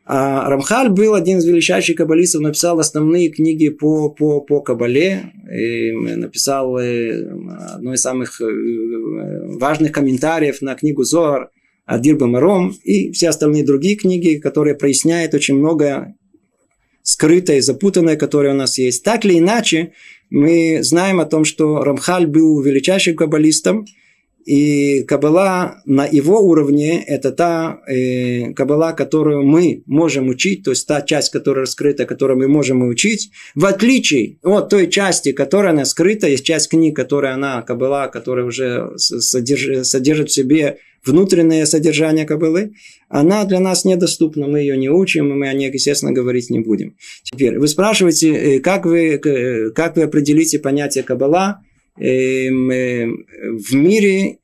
А 0.06 0.50
Рамхаль 0.50 0.90
был 0.90 1.14
один 1.14 1.38
из 1.38 1.46
величайших 1.46 1.96
каббалистов, 1.96 2.42
написал 2.42 2.80
основные 2.80 3.30
книги 3.30 3.70
по, 3.70 4.10
по, 4.10 4.42
по 4.42 4.60
каббале, 4.60 5.32
и 5.50 5.92
написал 5.92 6.78
э, 6.78 7.26
одно 7.74 7.94
из 7.94 8.02
самых 8.02 8.42
э, 8.42 8.46
важных 9.58 9.94
комментариев 9.94 10.62
на 10.62 10.76
книгу 10.76 11.04
Зоар 11.04 11.50
Адир 11.86 12.18
Бамаром 12.18 12.76
и 12.84 13.12
все 13.12 13.30
остальные 13.30 13.66
другие 13.66 13.96
книги, 13.96 14.40
которые 14.40 14.76
проясняют 14.76 15.34
очень 15.34 15.56
много 15.56 16.16
скрытое, 17.02 17.62
запутанное, 17.62 18.16
которое 18.16 18.54
у 18.54 18.58
нас 18.58 18.78
есть. 18.78 19.04
Так 19.04 19.26
или 19.26 19.40
иначе, 19.40 19.94
мы 20.34 20.80
знаем 20.82 21.20
о 21.20 21.26
том, 21.26 21.46
что 21.46 21.84
Рамхаль 21.84 22.26
был 22.26 22.60
величайшим 22.60 23.16
каббалистом, 23.16 23.86
и 24.46 25.04
Каббала 25.04 25.82
на 25.86 26.06
его 26.06 26.42
уровне– 26.42 27.04
это 27.08 27.32
та 27.32 27.80
э, 27.88 28.52
Каббала, 28.54 28.94
которую 28.94 29.44
мы 29.44 29.84
можем 29.86 30.28
учить, 30.28 30.64
то 30.64 30.72
есть 30.72 30.88
та 30.88 31.02
часть, 31.02 31.32
которая 31.32 31.62
раскрыта, 31.62 32.06
которую 32.06 32.40
мы 32.40 32.48
можем 32.48 32.82
учить, 32.82 33.30
в 33.56 33.66
отличие 33.66 34.40
от 34.44 34.70
той 34.70 34.90
части, 34.90 35.32
которая 35.32 35.72
она 35.72 35.86
скрыта, 35.86 36.28
есть 36.28 36.44
часть 36.44 36.70
книг, 36.70 36.96
которая 36.96 37.36
она, 37.36 37.62
Каббала, 37.62 38.08
которая 38.08 38.46
уже 38.46 38.92
содержит, 38.98 39.86
содержит 39.86 40.30
в 40.30 40.34
себе 40.34 40.80
внутреннее 41.06 41.66
содержание 41.66 42.26
Каббалы, 42.26 42.74
она 43.10 43.46
для 43.46 43.60
нас 43.60 43.86
недоступна, 43.86 44.48
мы 44.48 44.60
ее 44.60 44.78
не 44.78 44.90
учим, 44.90 45.38
мы 45.38 45.48
о 45.48 45.54
ней, 45.54 45.72
естественно, 45.72 46.12
говорить 46.12 46.50
не 46.50 46.60
будем. 46.60 46.96
Теперь, 47.24 47.60
вы 47.60 47.68
спрашиваете, 47.68 48.30
э, 48.34 48.60
как 48.60 48.86
вы, 48.86 49.16
э, 49.16 49.70
как 49.72 49.96
вы 49.96 50.04
определите 50.04 50.60
понятие 50.60 51.04
Каббала 51.04 51.62
эм, 51.98 52.72
э, 52.72 53.08
в 53.08 53.74
мире, 53.74 54.38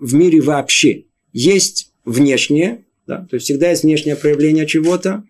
в 0.00 0.14
мире 0.14 0.40
вообще? 0.40 1.04
Есть 1.32 1.92
внешнее, 2.04 2.84
да, 3.06 3.26
то 3.28 3.36
есть 3.36 3.44
всегда 3.44 3.70
есть 3.70 3.84
внешнее 3.84 4.16
проявление 4.16 4.66
чего-то, 4.66 5.24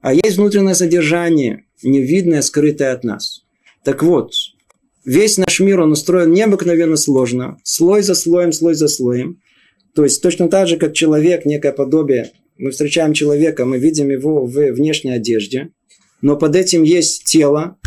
а 0.00 0.12
есть 0.12 0.36
внутреннее 0.36 0.74
содержание, 0.74 1.64
невидное, 1.82 2.42
скрытое 2.42 2.92
от 2.92 3.04
нас. 3.04 3.44
Так 3.84 4.02
вот, 4.02 4.32
весь 5.04 5.38
наш 5.38 5.60
мир, 5.60 5.80
он 5.80 5.92
устроен 5.92 6.32
необыкновенно 6.32 6.96
сложно, 6.96 7.58
слой 7.62 8.02
за 8.02 8.14
слоем, 8.14 8.52
слой 8.52 8.74
за 8.74 8.88
слоем. 8.88 9.40
То 9.96 10.04
есть 10.04 10.22
точно 10.22 10.50
так 10.50 10.68
же, 10.68 10.76
как 10.76 10.92
человек, 10.92 11.46
некое 11.46 11.72
подобие, 11.72 12.30
мы 12.58 12.70
встречаем 12.70 13.14
человека, 13.14 13.64
мы 13.64 13.78
видим 13.78 14.10
его 14.10 14.44
в 14.44 14.52
внешней 14.52 15.12
одежде, 15.12 15.70
но 16.20 16.36
под 16.36 16.54
этим 16.54 16.82
есть 16.82 17.24
тело, 17.24 17.78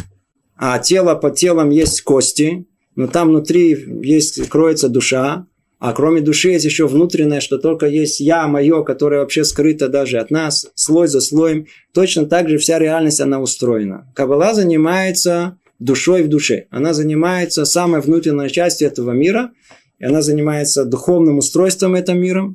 а 0.57 0.79
тело 0.79 1.13
под 1.13 1.35
телом 1.35 1.69
есть 1.69 2.01
кости, 2.01 2.65
но 2.95 3.05
там 3.05 3.29
внутри 3.29 3.77
есть, 4.01 4.49
кроется 4.49 4.89
душа, 4.89 5.45
а 5.77 5.93
кроме 5.93 6.21
души 6.21 6.49
есть 6.49 6.65
еще 6.65 6.87
внутреннее, 6.87 7.41
что 7.41 7.59
только 7.59 7.85
есть 7.85 8.19
я, 8.19 8.47
мое, 8.47 8.83
которое 8.83 9.21
вообще 9.21 9.43
скрыто 9.43 9.87
даже 9.87 10.17
от 10.17 10.31
нас, 10.31 10.65
слой 10.73 11.07
за 11.07 11.21
слоем. 11.21 11.67
Точно 11.93 12.25
так 12.25 12.49
же 12.49 12.57
вся 12.57 12.79
реальность, 12.79 13.21
она 13.21 13.39
устроена. 13.39 14.11
Кабала 14.15 14.55
занимается 14.55 15.59
душой 15.77 16.23
в 16.23 16.27
душе. 16.27 16.65
Она 16.71 16.93
занимается 16.93 17.65
самой 17.65 18.01
внутренней 18.01 18.49
частью 18.49 18.87
этого 18.87 19.11
мира– 19.11 19.51
и 19.99 20.05
она 20.05 20.21
занимается 20.21 20.85
духовным 20.85 21.37
устройством 21.37 21.95
этого 21.95 22.15
мира, 22.15 22.53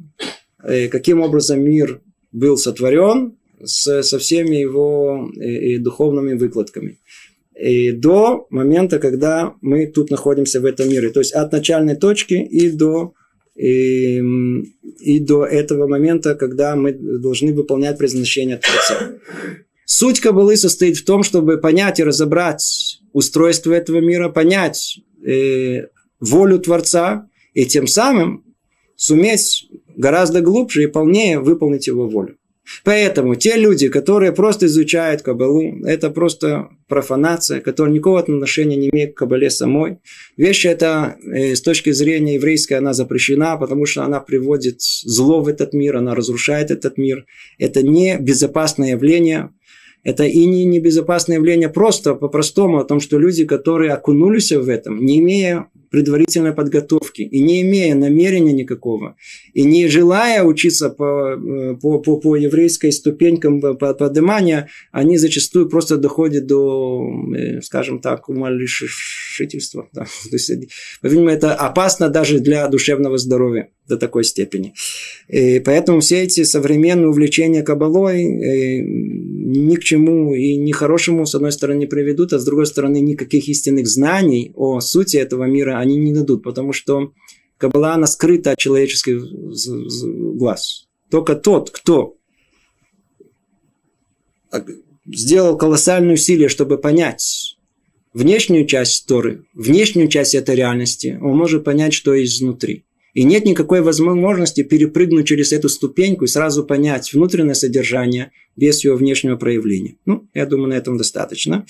каким 0.90 1.20
образом 1.20 1.62
мир 1.62 2.00
был 2.32 2.56
сотворен 2.56 3.36
с, 3.62 4.02
со 4.02 4.18
всеми 4.18 4.56
его 4.56 5.30
и, 5.36 5.74
и 5.74 5.78
духовными 5.78 6.34
выкладками. 6.34 6.98
И 7.58 7.92
до 7.92 8.46
момента, 8.50 8.98
когда 8.98 9.54
мы 9.60 9.86
тут 9.86 10.10
находимся 10.10 10.60
в 10.60 10.64
этом 10.64 10.88
мире. 10.88 11.10
То 11.10 11.20
есть 11.20 11.32
от 11.32 11.52
начальной 11.52 11.94
точки 11.94 12.34
и 12.34 12.68
до, 12.70 13.14
и, 13.54 14.20
и 14.98 15.20
до 15.20 15.44
этого 15.44 15.86
момента, 15.86 16.34
когда 16.34 16.74
мы 16.74 16.92
должны 16.92 17.52
выполнять 17.52 17.96
предназначение 17.96 18.56
Творца. 18.56 19.12
Суть 19.86 20.20
Кабалы 20.20 20.56
состоит 20.56 20.96
в 20.96 21.04
том, 21.04 21.22
чтобы 21.22 21.58
понять 21.58 22.00
и 22.00 22.04
разобрать 22.04 23.00
устройство 23.12 23.72
этого 23.72 24.00
мира, 24.00 24.30
понять 24.30 24.98
э, 25.24 25.86
волю 26.18 26.58
Творца 26.58 27.28
и 27.54 27.64
тем 27.64 27.86
самым 27.86 28.44
суметь 28.96 29.68
гораздо 29.96 30.40
глубже 30.40 30.84
и 30.84 30.88
полнее 30.88 31.40
выполнить 31.40 31.86
его 31.86 32.08
волю. 32.08 32.36
Поэтому 32.82 33.34
те 33.34 33.56
люди, 33.56 33.88
которые 33.88 34.32
просто 34.32 34.66
изучают 34.66 35.20
Кабалу, 35.20 35.84
это 35.84 36.10
просто 36.10 36.68
профанация, 36.88 37.60
которая 37.60 37.92
никакого 37.92 38.20
отношения 38.20 38.76
не 38.76 38.88
имеет 38.88 39.14
к 39.14 39.18
Кабале 39.18 39.50
самой. 39.50 39.98
Вещь 40.38 40.64
эта 40.64 41.16
э, 41.22 41.54
с 41.54 41.60
точки 41.60 41.90
зрения 41.92 42.34
еврейской, 42.34 42.74
она 42.74 42.94
запрещена, 42.94 43.56
потому 43.58 43.84
что 43.84 44.02
она 44.02 44.20
приводит 44.20 44.80
зло 44.80 45.42
в 45.42 45.48
этот 45.48 45.74
мир, 45.74 45.96
она 45.96 46.14
разрушает 46.14 46.70
этот 46.70 46.96
мир. 46.96 47.26
Это 47.58 47.82
не 47.82 48.16
безопасное 48.18 48.92
явление, 48.92 49.50
это 50.04 50.24
и 50.24 50.44
не 50.44 50.64
небезопасное 50.66 51.38
явление 51.38 51.68
просто 51.68 52.14
по-простому 52.14 52.78
о 52.78 52.84
том, 52.84 53.00
что 53.00 53.18
люди, 53.18 53.44
которые 53.44 53.92
окунулись 53.92 54.52
в 54.52 54.68
этом, 54.68 55.04
не 55.04 55.18
имея 55.18 55.66
предварительной 55.90 56.52
подготовки 56.52 57.22
и 57.22 57.40
не 57.40 57.62
имея 57.62 57.94
намерения 57.94 58.52
никакого, 58.52 59.16
и 59.52 59.62
не 59.62 59.86
желая 59.86 60.42
учиться 60.42 60.90
по, 60.90 61.36
э, 61.36 61.76
по, 61.80 62.00
по, 62.00 62.16
по 62.16 62.34
еврейской 62.34 62.90
ступенькам 62.90 63.60
поднимания, 63.60 64.68
они 64.90 65.18
зачастую 65.18 65.68
просто 65.68 65.96
доходят 65.96 66.46
до, 66.46 67.00
э, 67.36 67.60
скажем 67.60 68.00
так, 68.00 68.28
умалишительства. 68.28 69.88
Да. 69.92 70.02
То 70.30 70.36
есть, 70.36 70.50
по-видимому, 71.00 71.30
это 71.30 71.54
опасно 71.54 72.08
даже 72.08 72.40
для 72.40 72.66
душевного 72.66 73.16
здоровья 73.16 73.68
до 73.88 73.96
такой 73.96 74.24
степени. 74.24 74.74
И 75.28 75.60
поэтому 75.60 76.00
все 76.00 76.22
эти 76.22 76.42
современные 76.44 77.08
увлечения 77.08 77.62
кабалой 77.62 78.24
э, 78.24 78.82
ни 78.82 79.76
к 79.76 79.84
чему 79.84 80.34
и 80.34 80.56
ни 80.56 80.72
хорошему, 80.72 81.26
с 81.26 81.34
одной 81.34 81.52
стороны, 81.52 81.80
не 81.80 81.86
приведут, 81.86 82.32
а 82.32 82.38
с 82.38 82.44
другой 82.44 82.66
стороны, 82.66 83.00
никаких 83.00 83.48
истинных 83.48 83.86
знаний 83.86 84.52
о 84.54 84.80
сути 84.80 85.16
этого 85.16 85.44
мира 85.44 85.78
они 85.78 85.96
не 85.96 86.12
дадут, 86.12 86.42
потому 86.42 86.72
что 86.72 87.12
Каббала, 87.58 87.94
она 87.94 88.06
скрыта 88.06 88.52
от 88.52 88.58
человеческих 88.58 89.22
глаз. 90.36 90.86
Только 91.10 91.34
тот, 91.36 91.70
кто 91.70 92.16
сделал 95.06 95.56
колоссальные 95.56 96.14
усилия, 96.14 96.48
чтобы 96.48 96.78
понять 96.78 97.56
внешнюю 98.12 98.66
часть 98.66 99.06
Торы, 99.06 99.44
внешнюю 99.54 100.08
часть 100.08 100.34
этой 100.34 100.56
реальности, 100.56 101.18
он 101.20 101.36
может 101.36 101.64
понять, 101.64 101.94
что 101.94 102.14
есть 102.14 102.40
внутри. 102.40 102.84
И 103.14 103.22
нет 103.22 103.44
никакой 103.44 103.80
возможности 103.80 104.62
перепрыгнуть 104.62 105.26
через 105.26 105.52
эту 105.52 105.68
ступеньку 105.68 106.24
и 106.24 106.28
сразу 106.28 106.64
понять 106.64 107.12
внутреннее 107.12 107.54
содержание 107.54 108.32
без 108.56 108.82
его 108.84 108.96
внешнего 108.96 109.36
проявления. 109.36 109.96
Ну, 110.04 110.28
я 110.34 110.46
думаю, 110.46 110.70
на 110.70 110.74
этом 110.74 110.98
достаточно. 110.98 111.64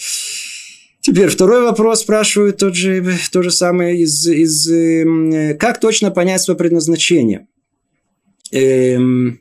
Теперь 1.00 1.28
второй 1.28 1.62
вопрос 1.62 2.00
спрашивают 2.00 2.56
тот 2.56 2.74
же, 2.74 3.04
то 3.30 3.42
же 3.42 3.50
самое 3.50 4.00
из, 4.00 4.26
из 4.26 4.66
э, 4.70 5.54
как 5.60 5.78
точно 5.78 6.10
понять 6.10 6.40
свое 6.40 6.56
предназначение. 6.56 7.46
Эм, 8.50 9.40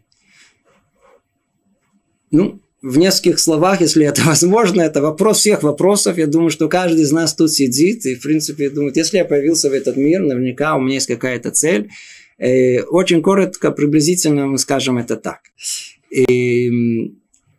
Ну, 2.31 2.62
в 2.83 2.97
нескольких 2.97 3.39
словах, 3.39 3.81
если 3.81 4.05
это 4.05 4.21
возможно, 4.25 4.81
это 4.81 5.01
вопрос 5.01 5.39
всех 5.39 5.63
вопросов. 5.63 6.17
Я 6.17 6.27
думаю, 6.27 6.51
что 6.51 6.67
каждый 6.67 7.01
из 7.01 7.11
нас 7.11 7.33
тут 7.33 7.51
сидит 7.51 8.05
и, 8.05 8.15
в 8.15 8.21
принципе, 8.21 8.69
думает, 8.69 8.97
если 8.97 9.17
я 9.17 9.25
появился 9.25 9.69
в 9.69 9.73
этот 9.73 9.97
мир, 9.97 10.21
наверняка 10.21 10.75
у 10.75 10.81
меня 10.81 10.95
есть 10.95 11.07
какая-то 11.07 11.49
цель. 11.51 11.89
Э, 12.37 12.81
очень 12.83 13.21
коротко, 13.21 13.71
приблизительно 13.71 14.47
мы 14.47 14.57
скажем 14.57 14.97
это 14.97 15.15
так. 15.15 15.39
И 16.11 17.15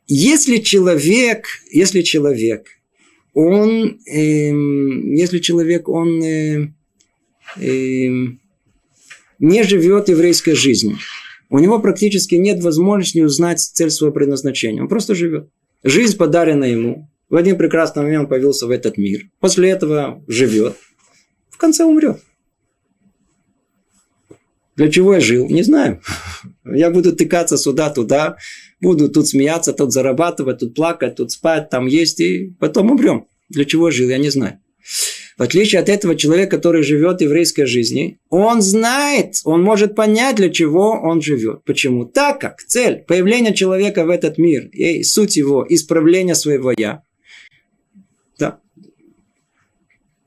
если 0.06 0.58
человек, 0.58 1.46
если 1.72 2.02
человек, 2.02 2.66
он, 3.32 3.98
э, 4.06 4.50
если 5.16 5.38
человек, 5.38 5.88
он 5.88 6.22
э, 6.22 6.68
э, 7.56 8.08
не 9.38 9.62
живет 9.62 10.08
еврейской 10.10 10.54
жизнью, 10.54 10.98
у 11.50 11.58
него 11.58 11.78
практически 11.78 12.34
нет 12.34 12.62
возможности 12.62 13.20
узнать 13.20 13.60
цель 13.60 13.90
своего 13.90 14.14
предназначения. 14.14 14.82
Он 14.82 14.88
просто 14.88 15.14
живет. 15.14 15.48
Жизнь 15.82 16.16
подарена 16.16 16.64
ему. 16.64 17.10
В 17.28 17.36
один 17.36 17.56
прекрасный 17.56 18.02
момент 18.02 18.24
он 18.24 18.28
появился 18.28 18.66
в 18.66 18.70
этот 18.70 18.96
мир. 18.96 19.22
После 19.40 19.70
этого 19.70 20.22
живет. 20.28 20.76
В 21.50 21.56
конце 21.56 21.84
умрет. 21.84 22.20
Для 24.76 24.90
чего 24.90 25.14
я 25.14 25.20
жил? 25.20 25.48
Не 25.48 25.62
знаю. 25.62 26.00
Я 26.64 26.90
буду 26.90 27.14
тыкаться 27.14 27.56
сюда-туда, 27.56 28.38
буду 28.80 29.08
тут 29.08 29.28
смеяться, 29.28 29.72
тут 29.72 29.92
зарабатывать, 29.92 30.58
тут 30.58 30.74
плакать, 30.74 31.16
тут 31.16 31.30
спать, 31.30 31.70
там 31.70 31.86
есть, 31.86 32.20
и 32.20 32.54
потом 32.58 32.90
умрем. 32.90 33.26
Для 33.48 33.64
чего 33.64 33.90
жил, 33.90 34.08
я 34.08 34.18
не 34.18 34.30
знаю. 34.30 34.58
В 35.36 35.42
отличие 35.42 35.80
от 35.80 35.88
этого 35.88 36.14
человека, 36.14 36.56
который 36.56 36.84
живет 36.84 37.20
еврейской 37.20 37.64
жизнью, 37.64 38.18
он 38.28 38.62
знает, 38.62 39.36
он 39.44 39.62
может 39.62 39.96
понять, 39.96 40.36
для 40.36 40.48
чего 40.48 40.92
он 40.92 41.22
живет. 41.22 41.64
Почему? 41.64 42.04
Так 42.04 42.40
как 42.40 42.62
цель 42.62 43.04
появления 43.06 43.52
человека 43.52 44.04
в 44.04 44.10
этот 44.10 44.38
мир 44.38 44.66
и 44.68 45.02
суть 45.02 45.36
его 45.36 45.66
исправления 45.68 46.36
своего 46.36 46.72
«я», 46.76 47.02
да, 48.38 48.60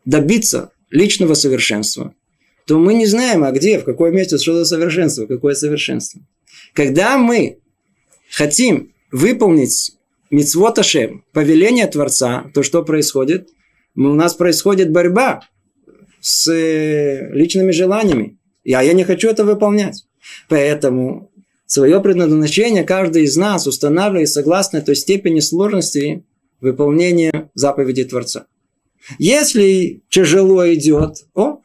добиться 0.03 0.72
личного 0.91 1.36
совершенства, 1.36 2.14
то 2.66 2.78
мы 2.78 2.93
не 2.93 3.05
знаем, 3.05 3.45
а 3.45 3.51
где, 3.51 3.80
в 3.80 3.86
каком 3.86 4.14
месте, 4.14 4.38
что 4.38 4.55
за 4.55 4.66
совершенство, 4.66 5.26
какое 5.26 5.55
совершенство. 5.55 6.22
Когда 6.74 7.18
мы 7.18 7.60
хотим 8.30 8.91
выполнить 9.10 9.93
мицвот 10.30 10.80
Ашем, 10.80 11.24
повеление 11.32 11.88
Творца, 11.88 12.51
то 12.53 12.62
что 12.62 12.84
происходит? 12.84 13.49
У 14.05 14.13
нас 14.13 14.35
происходит 14.35 14.91
борьба 14.91 15.41
с 16.21 16.47
э, 16.51 17.29
личными 17.33 17.71
желаниями. 17.71 18.37
Я, 18.63 18.81
я 18.81 18.93
не 18.93 19.03
хочу 19.03 19.29
это 19.29 19.43
выполнять. 19.43 20.05
Поэтому 20.49 21.31
свое 21.65 21.99
предназначение 22.01 22.83
каждый 22.83 23.23
из 23.23 23.35
нас 23.37 23.65
устанавливает 23.65 24.29
согласно 24.29 24.81
той 24.81 24.95
степени 24.95 25.39
сложности 25.39 26.23
выполнения 26.61 27.49
заповедей 27.53 28.03
Творца. 28.03 28.45
Если 29.19 30.03
тяжело 30.09 30.71
идет, 30.73 31.25
о, 31.33 31.61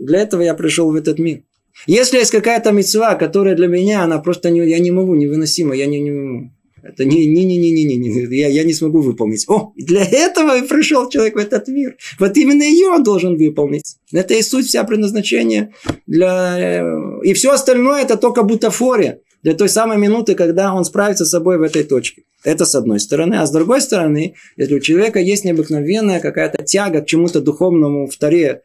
для 0.00 0.20
этого 0.20 0.42
я 0.42 0.54
пришел 0.54 0.90
в 0.90 0.94
этот 0.94 1.18
мир. 1.18 1.42
Если 1.86 2.18
есть 2.18 2.30
какая-то 2.30 2.72
мецва, 2.72 3.16
которая 3.16 3.54
для 3.54 3.66
меня, 3.66 4.02
она 4.02 4.18
просто 4.18 4.50
не, 4.50 4.66
я 4.66 4.78
не 4.78 4.90
могу, 4.90 5.14
невыносима, 5.14 5.74
я 5.74 5.86
не, 5.86 6.00
не, 6.00 6.52
это 6.88 7.04
не, 7.04 7.26
не, 7.26 7.44
не. 7.44 8.36
Я, 8.36 8.48
я 8.48 8.64
не 8.64 8.72
смогу 8.72 9.00
выполнить. 9.00 9.44
О, 9.48 9.72
для 9.76 10.04
этого 10.04 10.58
и 10.58 10.66
пришел 10.66 11.08
человек 11.08 11.34
в 11.34 11.38
этот 11.38 11.68
мир. 11.68 11.96
Вот 12.18 12.36
именно 12.36 12.62
ее 12.62 12.88
он 12.88 13.02
должен 13.02 13.36
выполнить. 13.36 13.96
Это 14.12 14.34
и 14.34 14.42
суть 14.42 14.66
вся 14.66 14.84
предназначения 14.84 15.72
для... 16.06 16.58
Э, 16.58 17.20
и 17.22 17.32
все 17.34 17.52
остальное 17.52 18.02
это 18.02 18.16
только 18.16 18.42
бутафория. 18.42 19.20
Для 19.42 19.54
той 19.54 19.68
самой 19.68 19.98
минуты, 19.98 20.34
когда 20.34 20.74
он 20.74 20.84
справится 20.84 21.24
с 21.24 21.30
собой 21.30 21.58
в 21.58 21.62
этой 21.62 21.84
точке. 21.84 22.22
Это 22.42 22.64
с 22.64 22.74
одной 22.74 23.00
стороны. 23.00 23.36
А 23.36 23.46
с 23.46 23.52
другой 23.52 23.80
стороны, 23.80 24.34
если 24.56 24.74
у 24.74 24.80
человека 24.80 25.20
есть 25.20 25.44
необыкновенная 25.44 26.20
какая-то 26.20 26.64
тяга 26.64 27.00
к 27.02 27.06
чему-то 27.06 27.40
духовному 27.40 28.06
в 28.06 28.16
таре, 28.16 28.62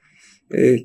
э, 0.50 0.78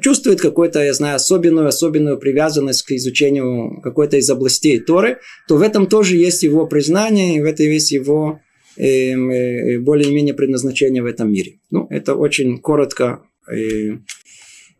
чувствует 0.00 0.40
какую-то, 0.40 0.84
я 0.84 0.92
знаю, 0.92 1.16
особенную, 1.16 1.66
особенную 1.66 2.18
привязанность 2.18 2.82
к 2.82 2.92
изучению 2.92 3.80
какой-то 3.82 4.16
из 4.16 4.30
областей 4.30 4.78
Торы, 4.78 5.18
то 5.48 5.56
в 5.56 5.62
этом 5.62 5.86
тоже 5.86 6.16
есть 6.16 6.44
его 6.44 6.66
признание, 6.66 7.36
и 7.36 7.40
в 7.40 7.44
этом 7.44 7.66
есть 7.66 7.90
его 7.90 8.40
эм, 8.76 9.30
э, 9.30 9.78
более-менее 9.80 10.34
предназначение 10.34 11.02
в 11.02 11.06
этом 11.06 11.32
мире. 11.32 11.58
Ну, 11.70 11.86
это 11.90 12.14
очень 12.14 12.58
коротко. 12.58 13.22
Э, 13.50 13.96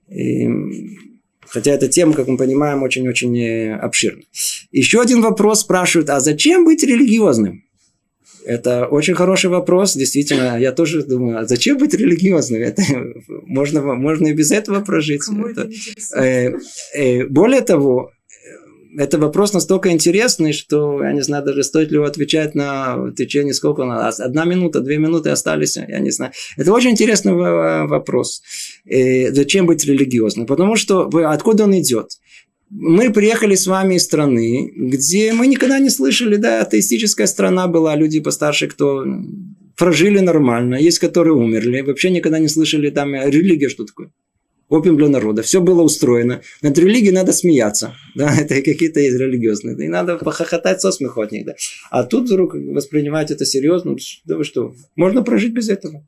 э, 0.08 0.48
хотя 1.48 1.72
эта 1.72 1.88
тема, 1.88 2.12
как 2.12 2.28
мы 2.28 2.36
понимаем, 2.36 2.84
очень-очень 2.84 3.36
э, 3.36 3.74
обширна. 3.74 4.22
Еще 4.70 5.00
один 5.00 5.22
вопрос 5.22 5.62
спрашивают, 5.62 6.08
а 6.10 6.20
зачем 6.20 6.64
быть 6.64 6.84
религиозным? 6.84 7.64
Это 8.44 8.86
очень 8.86 9.14
хороший 9.14 9.50
вопрос, 9.50 9.94
действительно. 9.94 10.58
Я 10.58 10.72
тоже 10.72 11.02
думаю, 11.02 11.38
а 11.38 11.46
зачем 11.46 11.78
быть 11.78 11.94
религиозным? 11.94 12.62
Это 12.62 12.82
можно, 13.46 13.82
можно 13.94 14.28
и 14.28 14.32
без 14.32 14.50
этого 14.50 14.80
прожить. 14.80 15.22
это, 15.28 15.68
э, 16.16 16.52
э, 16.94 17.26
более 17.26 17.60
того, 17.60 18.12
это 18.96 19.18
вопрос 19.18 19.52
настолько 19.52 19.90
интересный, 19.90 20.52
что 20.52 21.02
я 21.02 21.12
не 21.12 21.20
знаю 21.20 21.44
даже 21.44 21.62
стоит 21.62 21.90
ли 21.90 21.96
его 21.96 22.06
отвечать 22.06 22.54
на 22.54 22.96
в 22.96 23.12
течение 23.12 23.54
сколько 23.54 23.82
у 23.82 23.84
нас 23.84 24.20
одна 24.20 24.44
минута, 24.44 24.80
две 24.80 24.98
минуты 24.98 25.30
остались, 25.30 25.76
я 25.76 25.98
не 26.00 26.10
знаю. 26.10 26.32
Это 26.56 26.72
очень 26.72 26.90
интересный 26.90 27.32
вопрос. 27.32 28.42
Э, 28.86 29.32
зачем 29.32 29.66
быть 29.66 29.84
религиозным? 29.84 30.46
Потому 30.46 30.76
что 30.76 31.08
откуда 31.26 31.64
он 31.64 31.78
идет? 31.78 32.10
Мы 32.70 33.12
приехали 33.12 33.56
с 33.56 33.66
вами 33.66 33.96
из 33.96 34.04
страны, 34.04 34.72
где 34.76 35.32
мы 35.32 35.48
никогда 35.48 35.78
не 35.78 35.90
слышали, 35.90 36.36
да, 36.36 36.62
атеистическая 36.62 37.26
страна 37.26 37.66
была, 37.66 37.96
люди 37.96 38.20
постарше, 38.20 38.68
кто 38.68 39.04
прожили 39.76 40.20
нормально, 40.20 40.76
есть 40.76 41.00
которые 41.00 41.34
умерли, 41.34 41.80
вообще 41.80 42.10
никогда 42.10 42.38
не 42.38 42.48
слышали 42.48 42.90
там 42.90 43.14
религия, 43.14 43.68
что 43.68 43.84
такое. 43.84 44.12
Опиум 44.68 44.96
для 44.96 45.08
народа. 45.08 45.42
Все 45.42 45.60
было 45.60 45.82
устроено. 45.82 46.42
Над 46.62 46.78
религией 46.78 47.10
надо 47.12 47.32
смеяться. 47.32 47.96
Да, 48.14 48.32
это 48.32 48.62
какие-то 48.62 49.00
есть 49.00 49.18
религиозные. 49.18 49.74
И 49.84 49.88
надо 49.88 50.16
похохотать 50.16 50.80
со 50.80 50.92
смеху. 50.92 51.26
Да. 51.44 51.54
А 51.90 52.04
тут 52.04 52.26
вдруг 52.26 52.54
воспринимать 52.54 53.32
это 53.32 53.44
серьезно. 53.44 53.96
Да 54.26 54.36
вы 54.36 54.44
что? 54.44 54.74
Можно 54.94 55.22
прожить 55.22 55.52
без 55.52 55.68
этого. 55.68 56.06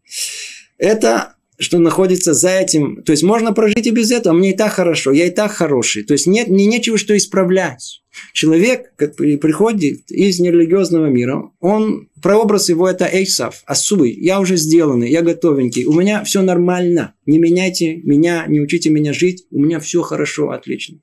Это 0.79 1.35
что 1.63 1.79
находится 1.79 2.35
за 2.35 2.51
этим. 2.51 3.03
То 3.03 3.13
есть 3.13 3.23
можно 3.23 3.53
прожить 3.53 3.87
и 3.87 3.91
без 3.91 4.11
этого, 4.11 4.35
мне 4.35 4.53
и 4.53 4.57
так 4.57 4.73
хорошо, 4.73 5.13
я 5.13 5.27
и 5.27 5.31
так 5.31 5.53
хороший. 5.53 6.03
То 6.05 6.13
есть 6.13 6.27
нет, 6.27 6.49
мне 6.49 6.67
нечего 6.67 6.99
что 6.99 7.17
исправлять. 7.17 8.03
Человек, 8.33 8.93
как 8.97 9.17
приходит 9.17 10.11
из 10.11 10.39
нерелигиозного 10.39 11.07
мира, 11.07 11.51
он, 11.61 12.09
прообраз 12.21 12.69
его 12.69 12.89
это 12.89 13.09
Эйсав, 13.11 13.63
Асуй, 13.65 14.13
я 14.13 14.39
уже 14.39 14.57
сделанный, 14.57 15.11
я 15.11 15.23
готовенький, 15.23 15.87
у 15.87 15.95
меня 15.95 16.23
все 16.25 16.43
нормально, 16.43 17.15
не 17.25 17.39
меняйте 17.39 17.97
меня, 17.97 18.45
не 18.49 18.61
учите 18.61 18.91
меня 18.91 19.15
жить, 19.15 19.47
у 19.51 19.59
меня 19.61 19.81
все 19.81 20.03
хорошо, 20.03 20.51
отлично. 20.51 20.99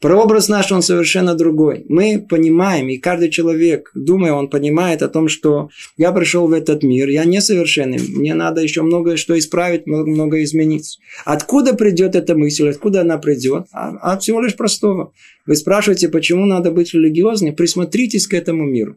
Прообраз 0.00 0.48
наш, 0.48 0.70
он 0.70 0.82
совершенно 0.82 1.34
другой. 1.34 1.86
Мы 1.88 2.24
понимаем, 2.28 2.88
и 2.88 2.98
каждый 2.98 3.30
человек, 3.30 3.90
думая, 3.94 4.32
он 4.32 4.48
понимает 4.48 5.02
о 5.02 5.08
том, 5.08 5.28
что 5.28 5.70
я 5.96 6.12
пришел 6.12 6.46
в 6.46 6.52
этот 6.52 6.82
мир, 6.82 7.08
я 7.08 7.24
несовершенный, 7.24 7.98
мне 7.98 8.34
надо 8.34 8.60
еще 8.60 8.82
многое 8.82 9.16
что 9.16 9.38
исправить, 9.38 9.86
много, 9.86 10.10
много 10.10 10.42
изменить. 10.42 10.98
Откуда 11.24 11.74
придет 11.74 12.16
эта 12.16 12.34
мысль, 12.34 12.68
откуда 12.68 13.00
она 13.00 13.18
придет? 13.18 13.66
А, 13.72 14.12
от 14.12 14.22
всего 14.22 14.42
лишь 14.42 14.56
простого. 14.56 15.12
Вы 15.46 15.56
спрашиваете, 15.56 16.08
почему 16.08 16.44
надо 16.44 16.70
быть 16.70 16.92
религиозным? 16.92 17.54
Присмотритесь 17.54 18.26
к 18.26 18.34
этому 18.34 18.64
миру. 18.64 18.96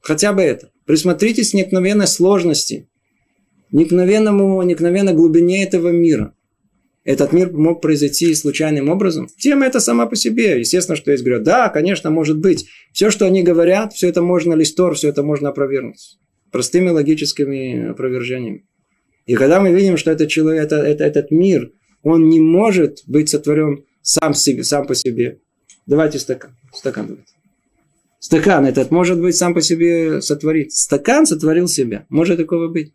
Хотя 0.00 0.32
бы 0.32 0.42
это. 0.42 0.70
Присмотритесь 0.84 1.50
к 1.50 1.54
необыкновенной 1.54 2.06
сложности, 2.06 2.88
необыкновенному, 3.70 4.62
необыкновенной 4.62 5.12
глубине 5.12 5.62
этого 5.62 5.90
мира 5.90 6.34
этот 7.08 7.32
мир 7.32 7.50
мог 7.54 7.80
произойти 7.80 8.34
случайным 8.34 8.90
образом. 8.90 9.28
Тема 9.38 9.64
это 9.64 9.80
сама 9.80 10.04
по 10.04 10.14
себе. 10.14 10.60
Естественно, 10.60 10.94
что 10.94 11.10
есть 11.10 11.24
говорят, 11.24 11.42
да, 11.42 11.70
конечно, 11.70 12.10
может 12.10 12.36
быть. 12.36 12.66
Все, 12.92 13.10
что 13.10 13.24
они 13.24 13.42
говорят, 13.42 13.94
все 13.94 14.10
это 14.10 14.20
можно 14.20 14.52
листор, 14.52 14.94
все 14.94 15.08
это 15.08 15.22
можно 15.22 15.48
опровергнуть. 15.48 16.18
Простыми 16.52 16.90
логическими 16.90 17.88
опровержениями. 17.92 18.66
И 19.24 19.36
когда 19.36 19.58
мы 19.58 19.72
видим, 19.72 19.96
что 19.96 20.10
этот, 20.10 20.28
человек, 20.28 20.64
это, 20.64 20.76
это, 20.76 21.02
этот 21.02 21.30
мир, 21.30 21.72
он 22.02 22.28
не 22.28 22.40
может 22.40 22.98
быть 23.06 23.30
сотворен 23.30 23.86
сам, 24.02 24.34
себе, 24.34 24.62
сам 24.62 24.86
по 24.86 24.94
себе. 24.94 25.38
Давайте 25.86 26.18
стакан. 26.18 26.58
Стакан 26.74 27.06
давайте. 27.06 27.32
Стакан 28.20 28.66
этот 28.66 28.90
может 28.90 29.18
быть 29.18 29.34
сам 29.34 29.54
по 29.54 29.62
себе 29.62 30.20
сотворить. 30.20 30.76
Стакан 30.76 31.24
сотворил 31.24 31.68
себя. 31.68 32.04
Может 32.10 32.36
такого 32.36 32.68
быть? 32.68 32.92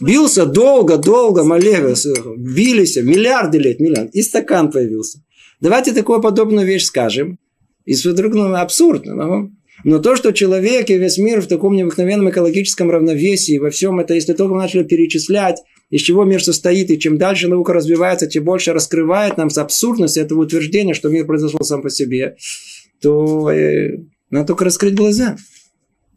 Бился 0.00 0.46
долго, 0.46 0.96
долго, 0.96 1.42
молился, 1.42 2.12
бились, 2.36 2.96
миллиарды 2.96 3.58
лет, 3.58 3.80
миллиард, 3.80 4.14
и 4.14 4.22
стакан 4.22 4.70
появился. 4.70 5.22
Давайте 5.60 5.92
такую 5.92 6.20
подобную 6.20 6.66
вещь 6.66 6.84
скажем. 6.84 7.38
И 7.84 7.94
вдруг 7.94 8.34
ну, 8.34 8.54
абсурдно. 8.54 9.14
Но, 9.14 9.50
но 9.84 9.98
то, 9.98 10.16
что 10.16 10.32
человек 10.32 10.90
и 10.90 10.98
весь 10.98 11.18
мир 11.18 11.40
в 11.40 11.48
таком 11.48 11.74
необыкновенном 11.74 12.30
экологическом 12.30 12.90
равновесии, 12.90 13.58
во 13.58 13.70
всем 13.70 14.00
это, 14.00 14.14
если 14.14 14.32
только 14.32 14.54
мы 14.54 14.60
начали 14.60 14.84
перечислять, 14.84 15.62
из 15.90 16.02
чего 16.02 16.24
мир 16.24 16.42
состоит, 16.42 16.90
и 16.90 16.98
чем 16.98 17.18
дальше 17.18 17.48
наука 17.48 17.72
развивается, 17.72 18.26
тем 18.26 18.44
больше 18.44 18.72
раскрывает 18.72 19.36
нам 19.36 19.50
с 19.50 19.58
абсурдность 19.58 20.16
этого 20.16 20.42
утверждения, 20.42 20.94
что 20.94 21.08
мир 21.08 21.26
произошел 21.26 21.60
сам 21.62 21.82
по 21.82 21.90
себе. 21.90 22.36
то 23.02 23.50
э, 23.50 23.98
надо 24.30 24.48
только 24.48 24.64
раскрыть 24.64 24.94
глаза. 24.94 25.36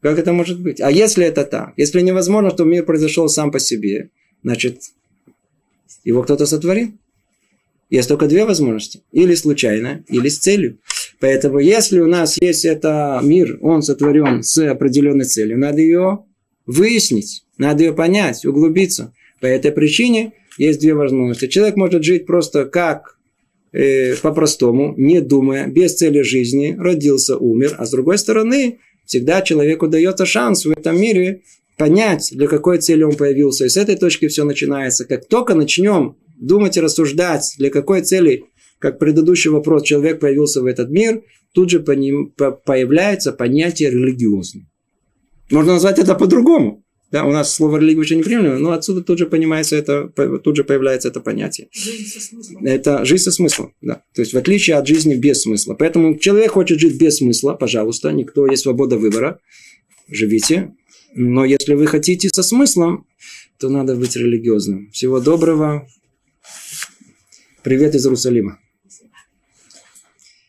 Как 0.03 0.19
это 0.19 0.33
может 0.33 0.59
быть? 0.59 0.81
А 0.81 0.91
если 0.91 1.25
это 1.25 1.45
так? 1.45 1.73
Если 1.77 2.01
невозможно, 2.01 2.51
что 2.51 2.65
мир 2.65 2.83
произошел 2.83 3.29
сам 3.29 3.51
по 3.51 3.59
себе, 3.59 4.09
значит, 4.43 4.81
его 6.03 6.23
кто-то 6.23 6.45
сотворил. 6.45 6.91
Есть 7.89 8.09
только 8.09 8.27
две 8.27 8.43
возможности. 8.43 9.01
Или 9.13 9.33
случайно, 9.33 10.03
или 10.09 10.27
с 10.27 10.39
целью. 10.39 10.79
Поэтому, 11.21 11.59
если 11.59 12.01
у 12.01 12.07
нас 12.07 12.37
есть 12.41 12.65
это 12.65 13.21
мир, 13.23 13.57
он 13.61 13.81
сотворен 13.81 14.43
с 14.43 14.57
определенной 14.69 15.23
целью, 15.23 15.57
надо 15.57 15.79
ее 15.79 16.25
выяснить, 16.65 17.45
надо 17.57 17.83
ее 17.83 17.93
понять, 17.93 18.45
углубиться. 18.45 19.13
По 19.39 19.45
этой 19.45 19.71
причине 19.71 20.33
есть 20.57 20.81
две 20.81 20.95
возможности. 20.95 21.47
Человек 21.47 21.77
может 21.77 22.03
жить 22.03 22.25
просто 22.25 22.65
как 22.65 23.17
э, 23.71 24.15
по-простому, 24.17 24.95
не 24.97 25.21
думая, 25.21 25.67
без 25.67 25.95
цели 25.95 26.23
жизни, 26.23 26.75
родился, 26.77 27.37
умер. 27.37 27.75
А 27.77 27.85
с 27.85 27.91
другой 27.91 28.17
стороны, 28.17 28.79
всегда 29.05 29.41
человеку 29.41 29.87
дается 29.87 30.25
шанс 30.25 30.65
в 30.65 30.71
этом 30.71 30.99
мире 30.99 31.41
понять, 31.77 32.29
для 32.33 32.47
какой 32.47 32.79
цели 32.79 33.03
он 33.03 33.15
появился. 33.15 33.65
И 33.65 33.69
с 33.69 33.77
этой 33.77 33.95
точки 33.95 34.27
все 34.27 34.43
начинается. 34.43 35.05
Как 35.05 35.27
только 35.27 35.55
начнем 35.55 36.17
думать 36.37 36.77
и 36.77 36.81
рассуждать, 36.81 37.55
для 37.57 37.69
какой 37.69 38.01
цели, 38.01 38.45
как 38.79 38.99
предыдущий 38.99 39.49
вопрос, 39.49 39.83
человек 39.83 40.19
появился 40.19 40.61
в 40.61 40.65
этот 40.65 40.89
мир, 40.89 41.23
тут 41.53 41.69
же 41.69 41.79
по 41.79 41.91
ним, 41.91 42.31
по, 42.31 42.51
появляется 42.51 43.31
понятие 43.31 43.91
религиозное. 43.91 44.67
Можно 45.51 45.73
назвать 45.73 45.99
это 45.99 46.15
по-другому. 46.15 46.83
Да, 47.14 47.26
у 47.26 47.32
нас 47.32 47.53
слово 47.53 47.78
религия 47.78 47.99
очень 47.99 48.18
неприемлемо, 48.18 48.57
но 48.57 48.72
отсюда 48.72 49.03
тут 49.03 49.20
же 49.20 49.28
понимается 49.28 49.76
это, 49.76 50.07
тут 50.07 50.55
же 50.55 50.64
появляется 50.64 51.09
это 51.09 51.20
понятие. 51.20 51.68
Жизнь 51.72 52.07
со 52.07 52.20
смыслом. 52.20 52.66
Это 52.66 53.05
жизнь 53.05 53.24
со 53.24 53.32
смыслом, 53.32 53.76
да. 53.82 54.01
То 54.16 54.24
есть 54.24 54.34
в 54.34 54.38
отличие 54.38 54.78
от 54.78 54.88
жизни 54.88 55.14
без 55.14 55.43
смысла. 55.43 55.76
Поэтому 55.76 56.18
человек 56.18 56.53
хочет 56.53 56.80
жить 56.80 56.99
без 56.99 57.18
смысла, 57.18 57.53
пожалуйста, 57.53 58.11
никто 58.11 58.47
есть 58.47 58.64
свобода 58.64 58.97
выбора, 58.97 59.39
живите. 60.07 60.74
Но 61.14 61.45
если 61.45 61.76
вы 61.76 61.86
хотите 61.86 62.30
со 62.30 62.41
смыслом, 62.41 63.05
то 63.59 63.70
надо 63.70 63.95
быть 63.95 64.16
религиозным. 64.16 64.89
Всего 64.89 65.20
доброго. 65.20 65.88
Привет 67.61 67.93
из 67.93 68.07
Иерусалима. 68.07 68.57